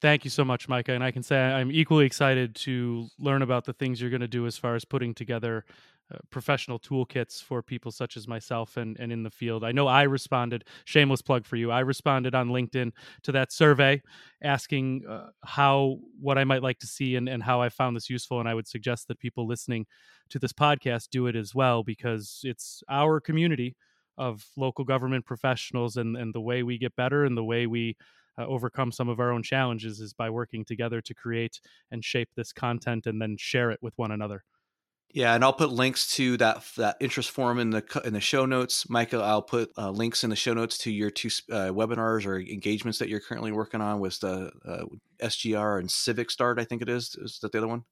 Thank 0.00 0.24
you 0.24 0.30
so 0.30 0.44
much, 0.44 0.68
Micah. 0.68 0.92
And 0.92 1.02
I 1.02 1.10
can 1.10 1.22
say 1.22 1.38
I'm 1.38 1.72
equally 1.72 2.04
excited 2.04 2.54
to 2.56 3.08
learn 3.18 3.42
about 3.42 3.64
the 3.64 3.72
things 3.72 4.00
you're 4.00 4.10
going 4.10 4.20
to 4.20 4.28
do 4.28 4.46
as 4.46 4.58
far 4.58 4.74
as 4.74 4.84
putting 4.84 5.14
together 5.14 5.64
uh, 6.12 6.18
professional 6.30 6.78
toolkits 6.78 7.42
for 7.42 7.62
people 7.62 7.90
such 7.90 8.16
as 8.16 8.28
myself 8.28 8.76
and, 8.76 8.98
and 9.00 9.10
in 9.10 9.22
the 9.22 9.30
field. 9.30 9.64
I 9.64 9.72
know 9.72 9.86
I 9.86 10.02
responded, 10.02 10.64
shameless 10.84 11.22
plug 11.22 11.46
for 11.46 11.56
you, 11.56 11.70
I 11.70 11.80
responded 11.80 12.34
on 12.34 12.48
LinkedIn 12.48 12.92
to 13.22 13.32
that 13.32 13.52
survey 13.52 14.02
asking 14.42 15.04
uh, 15.08 15.28
how, 15.44 15.98
what 16.20 16.36
I 16.36 16.44
might 16.44 16.62
like 16.62 16.78
to 16.80 16.86
see 16.86 17.16
and, 17.16 17.28
and 17.28 17.42
how 17.42 17.62
I 17.62 17.70
found 17.70 17.96
this 17.96 18.10
useful. 18.10 18.38
And 18.38 18.48
I 18.48 18.54
would 18.54 18.68
suggest 18.68 19.08
that 19.08 19.18
people 19.18 19.46
listening 19.46 19.86
to 20.28 20.38
this 20.38 20.52
podcast 20.52 21.08
do 21.10 21.26
it 21.26 21.36
as 21.36 21.54
well 21.54 21.82
because 21.82 22.40
it's 22.44 22.82
our 22.90 23.20
community 23.20 23.74
of 24.18 24.44
local 24.56 24.84
government 24.84 25.24
professionals 25.24 25.96
and, 25.96 26.16
and 26.16 26.34
the 26.34 26.40
way 26.40 26.62
we 26.62 26.78
get 26.78 26.94
better 26.96 27.24
and 27.24 27.36
the 27.36 27.44
way 27.44 27.66
we 27.66 27.96
uh, 28.38 28.46
overcome 28.46 28.92
some 28.92 29.08
of 29.08 29.20
our 29.20 29.32
own 29.32 29.42
challenges 29.42 30.00
is 30.00 30.12
by 30.12 30.28
working 30.28 30.64
together 30.64 31.00
to 31.00 31.14
create 31.14 31.60
and 31.90 32.04
shape 32.04 32.28
this 32.36 32.52
content 32.52 33.06
and 33.06 33.20
then 33.20 33.36
share 33.38 33.70
it 33.70 33.78
with 33.80 33.94
one 33.96 34.10
another. 34.10 34.44
Yeah, 35.14 35.32
and 35.36 35.44
I'll 35.44 35.52
put 35.52 35.70
links 35.70 36.16
to 36.16 36.36
that 36.38 36.64
that 36.76 36.96
interest 36.98 37.30
form 37.30 37.60
in 37.60 37.70
the 37.70 38.02
in 38.04 38.14
the 38.14 38.20
show 38.20 38.46
notes. 38.46 38.90
Micah, 38.90 39.20
I'll 39.20 39.42
put 39.42 39.70
uh, 39.78 39.90
links 39.90 40.24
in 40.24 40.30
the 40.30 40.34
show 40.34 40.54
notes 40.54 40.76
to 40.78 40.90
your 40.90 41.08
two 41.08 41.28
uh, 41.52 41.70
webinars 41.70 42.26
or 42.26 42.40
engagements 42.40 42.98
that 42.98 43.08
you're 43.08 43.20
currently 43.20 43.52
working 43.52 43.80
on 43.80 44.00
with 44.00 44.18
the 44.18 44.50
uh, 44.66 44.86
SGR 45.24 45.78
and 45.78 45.88
Civic 45.88 46.32
Start. 46.32 46.58
I 46.58 46.64
think 46.64 46.82
it 46.82 46.88
is. 46.88 47.14
Is 47.14 47.38
that 47.42 47.52
the 47.52 47.58
other 47.58 47.68
one? 47.68 47.84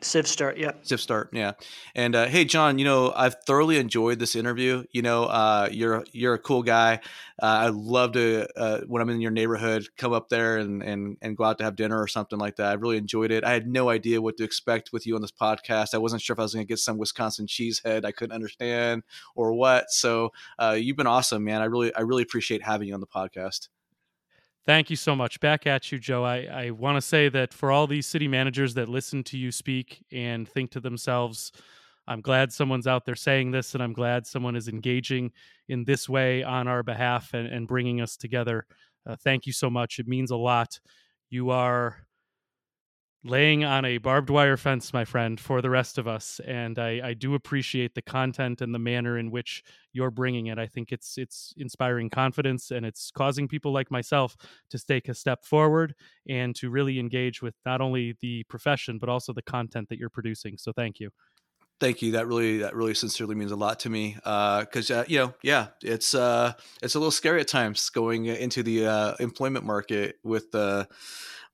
CivStart, 0.00 0.58
yeah. 0.58 0.72
CivStart, 0.84 1.28
yeah. 1.32 1.52
And 1.94 2.14
uh, 2.14 2.26
hey, 2.26 2.44
John, 2.44 2.78
you 2.78 2.84
know 2.84 3.12
I've 3.14 3.36
thoroughly 3.46 3.78
enjoyed 3.78 4.18
this 4.18 4.36
interview. 4.36 4.84
You 4.92 5.02
know, 5.02 5.24
uh, 5.24 5.68
you're 5.72 6.04
you're 6.12 6.34
a 6.34 6.38
cool 6.38 6.62
guy. 6.62 7.00
Uh, 7.42 7.46
I 7.46 7.68
love 7.68 8.12
to 8.12 8.46
uh, 8.56 8.80
when 8.86 9.02
I'm 9.02 9.08
in 9.10 9.20
your 9.20 9.32
neighborhood, 9.32 9.88
come 9.96 10.12
up 10.12 10.28
there 10.28 10.58
and 10.58 10.82
and 10.82 11.16
and 11.20 11.36
go 11.36 11.44
out 11.44 11.58
to 11.58 11.64
have 11.64 11.74
dinner 11.74 12.00
or 12.00 12.06
something 12.06 12.38
like 12.38 12.56
that. 12.56 12.70
I 12.70 12.74
really 12.74 12.96
enjoyed 12.96 13.32
it. 13.32 13.42
I 13.44 13.52
had 13.52 13.66
no 13.66 13.88
idea 13.88 14.22
what 14.22 14.36
to 14.36 14.44
expect 14.44 14.92
with 14.92 15.06
you 15.06 15.16
on 15.16 15.22
this 15.22 15.32
podcast. 15.32 15.94
I 15.94 15.98
wasn't 15.98 16.22
sure 16.22 16.34
if 16.34 16.38
I 16.38 16.42
was 16.42 16.54
going 16.54 16.64
to 16.64 16.68
get 16.68 16.78
some 16.78 16.98
Wisconsin 16.98 17.46
cheesehead 17.46 18.04
I 18.04 18.12
couldn't 18.12 18.34
understand 18.34 19.02
or 19.34 19.52
what. 19.52 19.90
So 19.90 20.30
uh, 20.58 20.76
you've 20.78 20.96
been 20.96 21.06
awesome, 21.08 21.42
man. 21.42 21.60
I 21.60 21.64
really 21.64 21.92
I 21.94 22.02
really 22.02 22.22
appreciate 22.22 22.62
having 22.62 22.88
you 22.88 22.94
on 22.94 23.00
the 23.00 23.06
podcast. 23.06 23.68
Thank 24.68 24.90
you 24.90 24.96
so 24.96 25.16
much. 25.16 25.40
Back 25.40 25.66
at 25.66 25.90
you, 25.90 25.98
Joe. 25.98 26.24
I, 26.24 26.42
I 26.42 26.70
want 26.72 26.98
to 26.98 27.00
say 27.00 27.30
that 27.30 27.54
for 27.54 27.72
all 27.72 27.86
these 27.86 28.06
city 28.06 28.28
managers 28.28 28.74
that 28.74 28.86
listen 28.86 29.24
to 29.24 29.38
you 29.38 29.50
speak 29.50 30.04
and 30.12 30.46
think 30.46 30.72
to 30.72 30.80
themselves, 30.80 31.52
I'm 32.06 32.20
glad 32.20 32.52
someone's 32.52 32.86
out 32.86 33.06
there 33.06 33.14
saying 33.16 33.50
this, 33.50 33.72
and 33.72 33.82
I'm 33.82 33.94
glad 33.94 34.26
someone 34.26 34.56
is 34.56 34.68
engaging 34.68 35.32
in 35.70 35.84
this 35.86 36.06
way 36.06 36.42
on 36.42 36.68
our 36.68 36.82
behalf 36.82 37.32
and, 37.32 37.48
and 37.48 37.66
bringing 37.66 38.02
us 38.02 38.18
together. 38.18 38.66
Uh, 39.06 39.16
thank 39.16 39.46
you 39.46 39.54
so 39.54 39.70
much. 39.70 39.98
It 39.98 40.06
means 40.06 40.30
a 40.30 40.36
lot. 40.36 40.78
You 41.30 41.48
are 41.48 42.06
laying 43.24 43.64
on 43.64 43.84
a 43.84 43.98
barbed 43.98 44.30
wire 44.30 44.56
fence, 44.56 44.92
my 44.92 45.04
friend, 45.04 45.40
for 45.40 45.60
the 45.60 45.70
rest 45.70 45.98
of 45.98 46.06
us. 46.06 46.40
And 46.46 46.78
I, 46.78 47.00
I, 47.02 47.14
do 47.14 47.34
appreciate 47.34 47.94
the 47.94 48.02
content 48.02 48.60
and 48.60 48.72
the 48.72 48.78
manner 48.78 49.18
in 49.18 49.30
which 49.30 49.64
you're 49.92 50.10
bringing 50.10 50.46
it. 50.46 50.58
I 50.58 50.66
think 50.66 50.92
it's 50.92 51.18
it's 51.18 51.52
inspiring 51.56 52.10
confidence 52.10 52.70
and 52.70 52.86
it's 52.86 53.10
causing 53.10 53.48
people 53.48 53.72
like 53.72 53.90
myself 53.90 54.36
to 54.70 54.78
take 54.78 55.08
a 55.08 55.14
step 55.14 55.44
forward 55.44 55.94
and 56.28 56.54
to 56.56 56.70
really 56.70 57.00
engage 57.00 57.42
with 57.42 57.54
not 57.66 57.80
only 57.80 58.16
the 58.20 58.44
profession 58.44 58.98
but 58.98 59.08
also 59.08 59.32
the 59.32 59.42
content 59.42 59.88
that 59.88 59.98
you're 59.98 60.10
producing. 60.10 60.56
So 60.56 60.72
thank 60.72 61.00
you. 61.00 61.10
Thank 61.80 62.02
you. 62.02 62.12
That 62.12 62.26
really, 62.26 62.58
that 62.58 62.74
really 62.74 62.94
sincerely 62.94 63.36
means 63.36 63.52
a 63.52 63.56
lot 63.56 63.80
to 63.80 63.90
me. 63.90 64.14
Because 64.16 64.90
uh, 64.90 65.00
uh, 65.00 65.04
you 65.06 65.18
know, 65.18 65.34
yeah, 65.42 65.68
it's 65.80 66.12
uh, 66.12 66.54
it's 66.82 66.96
a 66.96 66.98
little 66.98 67.12
scary 67.12 67.40
at 67.40 67.46
times 67.46 67.88
going 67.90 68.26
into 68.26 68.64
the 68.64 68.86
uh, 68.86 69.14
employment 69.20 69.64
market 69.64 70.18
with 70.24 70.50
the 70.50 70.88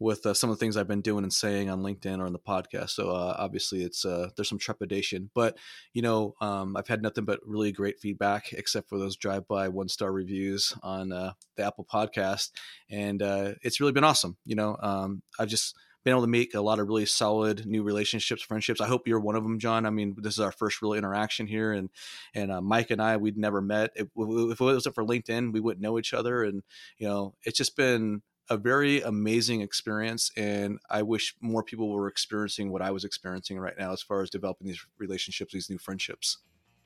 with 0.01 0.25
uh, 0.27 0.35
some 0.35 0.51
of 0.51 0.57
the 0.57 0.61
things 0.61 0.77
I've 0.77 0.89
been 0.89 1.03
doing 1.03 1.25
and 1.25 1.33
saying 1.33 1.69
on 1.71 1.83
LinkedIn 1.83 2.21
or 2.21 2.27
on 2.27 2.33
the 2.33 2.39
podcast. 2.39 2.91
So 2.91 3.11
uh, 3.11 3.37
obviously, 3.39 3.83
it's 3.83 4.05
uh, 4.05 4.31
there's 4.35 4.49
some 4.49 4.59
trepidation, 4.59 5.31
but 5.35 5.59
you 5.93 6.03
know, 6.03 6.35
um, 6.41 6.77
I've 6.77 6.89
had 6.89 7.03
nothing 7.03 7.25
but 7.25 7.41
really 7.45 7.71
great 7.71 8.01
feedback, 8.01 8.53
except 8.53 8.89
for 8.89 8.99
those 8.99 9.17
drive-by 9.17 9.69
one-star 9.69 10.11
reviews 10.11 10.75
on 10.83 11.13
uh, 11.13 11.33
the 11.57 11.65
Apple 11.65 11.87
Podcast, 11.91 12.51
and 12.91 13.23
uh, 13.23 13.53
it's 13.63 13.79
really 13.79 13.93
been 13.93 14.05
awesome. 14.05 14.37
You 14.45 14.57
know, 14.57 14.77
um, 14.81 15.23
I've 15.39 15.49
just 15.49 15.77
been 16.05 16.13
able 16.13 16.23
to 16.23 16.29
make 16.29 16.55
a 16.55 16.61
lot 16.61 16.79
of 16.79 16.87
really 16.87 17.07
solid 17.07 17.67
new 17.67 17.83
relationships, 17.83 18.43
friendships. 18.43 18.81
I 18.81 18.87
hope 18.87 19.09
you're 19.09 19.19
one 19.19 19.37
of 19.37 19.43
them, 19.43 19.59
John. 19.59 19.87
I 19.87 19.91
mean, 19.91 20.15
this 20.19 20.35
is 20.35 20.41
our 20.41 20.53
first 20.53 20.83
real 20.83 20.93
interaction 20.93 21.47
here, 21.47 21.73
and 21.73 21.89
and 22.35 22.53
uh, 22.53 22.61
Mike 22.61 22.91
and 22.91 23.03
I 23.03 23.17
we'd 23.17 23.39
never 23.39 23.61
met. 23.61 23.91
If, 23.97 24.09
if 24.17 24.61
it 24.61 24.65
wasn't 24.65 24.95
for 24.95 25.05
LinkedIn, 25.05 25.53
we 25.53 25.61
wouldn't 25.61 25.83
know 25.83 25.99
each 25.99 26.15
other, 26.15 26.45
and 26.45 26.63
you 26.99 27.09
know, 27.09 27.35
it's 27.43 27.59
just 27.59 27.77
been 27.77 28.23
a 28.51 28.57
very 28.59 29.01
amazing 29.01 29.63
experience 29.63 30.31
and 30.37 30.79
i 30.91 31.01
wish 31.01 31.35
more 31.41 31.63
people 31.63 31.89
were 31.89 32.09
experiencing 32.09 32.71
what 32.71 32.83
i 32.83 32.91
was 32.91 33.03
experiencing 33.03 33.59
right 33.59 33.79
now 33.79 33.91
as 33.91 34.03
far 34.03 34.21
as 34.21 34.29
developing 34.29 34.67
these 34.67 34.85
relationships 34.99 35.55
these 35.55 35.71
new 35.71 35.79
friendships 35.79 36.39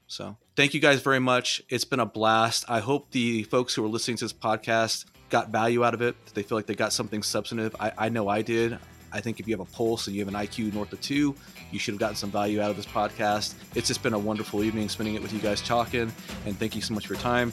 so 0.06 0.36
thank 0.54 0.72
you 0.72 0.78
guys 0.78 1.02
very 1.02 1.18
much 1.18 1.60
it's 1.68 1.84
been 1.84 1.98
a 1.98 2.06
blast 2.06 2.64
i 2.68 2.78
hope 2.78 3.10
the 3.10 3.42
folks 3.42 3.74
who 3.74 3.84
are 3.84 3.88
listening 3.88 4.16
to 4.16 4.24
this 4.24 4.32
podcast 4.32 5.06
got 5.30 5.50
value 5.50 5.84
out 5.84 5.94
of 5.94 6.00
it 6.00 6.14
they 6.34 6.44
feel 6.44 6.56
like 6.56 6.66
they 6.66 6.76
got 6.76 6.92
something 6.92 7.24
substantive 7.24 7.74
i, 7.80 7.90
I 7.98 8.08
know 8.08 8.28
i 8.28 8.40
did 8.40 8.78
I 9.12 9.20
think 9.20 9.40
if 9.40 9.48
you 9.48 9.56
have 9.56 9.66
a 9.66 9.70
pulse 9.70 10.06
and 10.06 10.16
you 10.16 10.24
have 10.24 10.32
an 10.32 10.40
IQ 10.40 10.72
north 10.74 10.92
of 10.92 11.00
two, 11.00 11.34
you 11.70 11.78
should 11.78 11.94
have 11.94 12.00
gotten 12.00 12.16
some 12.16 12.30
value 12.30 12.60
out 12.60 12.70
of 12.70 12.76
this 12.76 12.86
podcast. 12.86 13.54
It's 13.74 13.88
just 13.88 14.02
been 14.02 14.14
a 14.14 14.18
wonderful 14.18 14.62
evening 14.62 14.88
spending 14.88 15.14
it 15.14 15.22
with 15.22 15.32
you 15.32 15.38
guys 15.40 15.60
talking, 15.60 16.12
and 16.46 16.58
thank 16.58 16.74
you 16.74 16.82
so 16.82 16.94
much 16.94 17.06
for 17.06 17.14
your 17.14 17.22
time. 17.22 17.52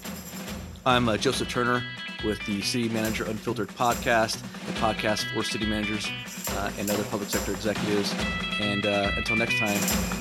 I'm 0.86 1.10
uh, 1.10 1.18
Joseph 1.18 1.50
Turner 1.50 1.84
with 2.24 2.44
the 2.46 2.62
City 2.62 2.90
Manager 2.90 3.26
Unfiltered 3.26 3.70
podcast, 3.70 4.40
the 4.68 4.74
podcast 4.74 5.34
for 5.34 5.44
city 5.44 5.66
managers 5.66 6.08
uh, 6.52 6.72
and 6.78 6.90
other 6.90 7.04
public 7.06 7.30
sector 7.30 7.52
executives. 7.52 8.14
And 8.60 8.86
uh, 8.86 9.12
until 9.18 9.36
next 9.36 9.58
time, 9.58 9.78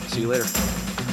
see 0.08 0.22
you 0.22 0.28
later. 0.28 1.03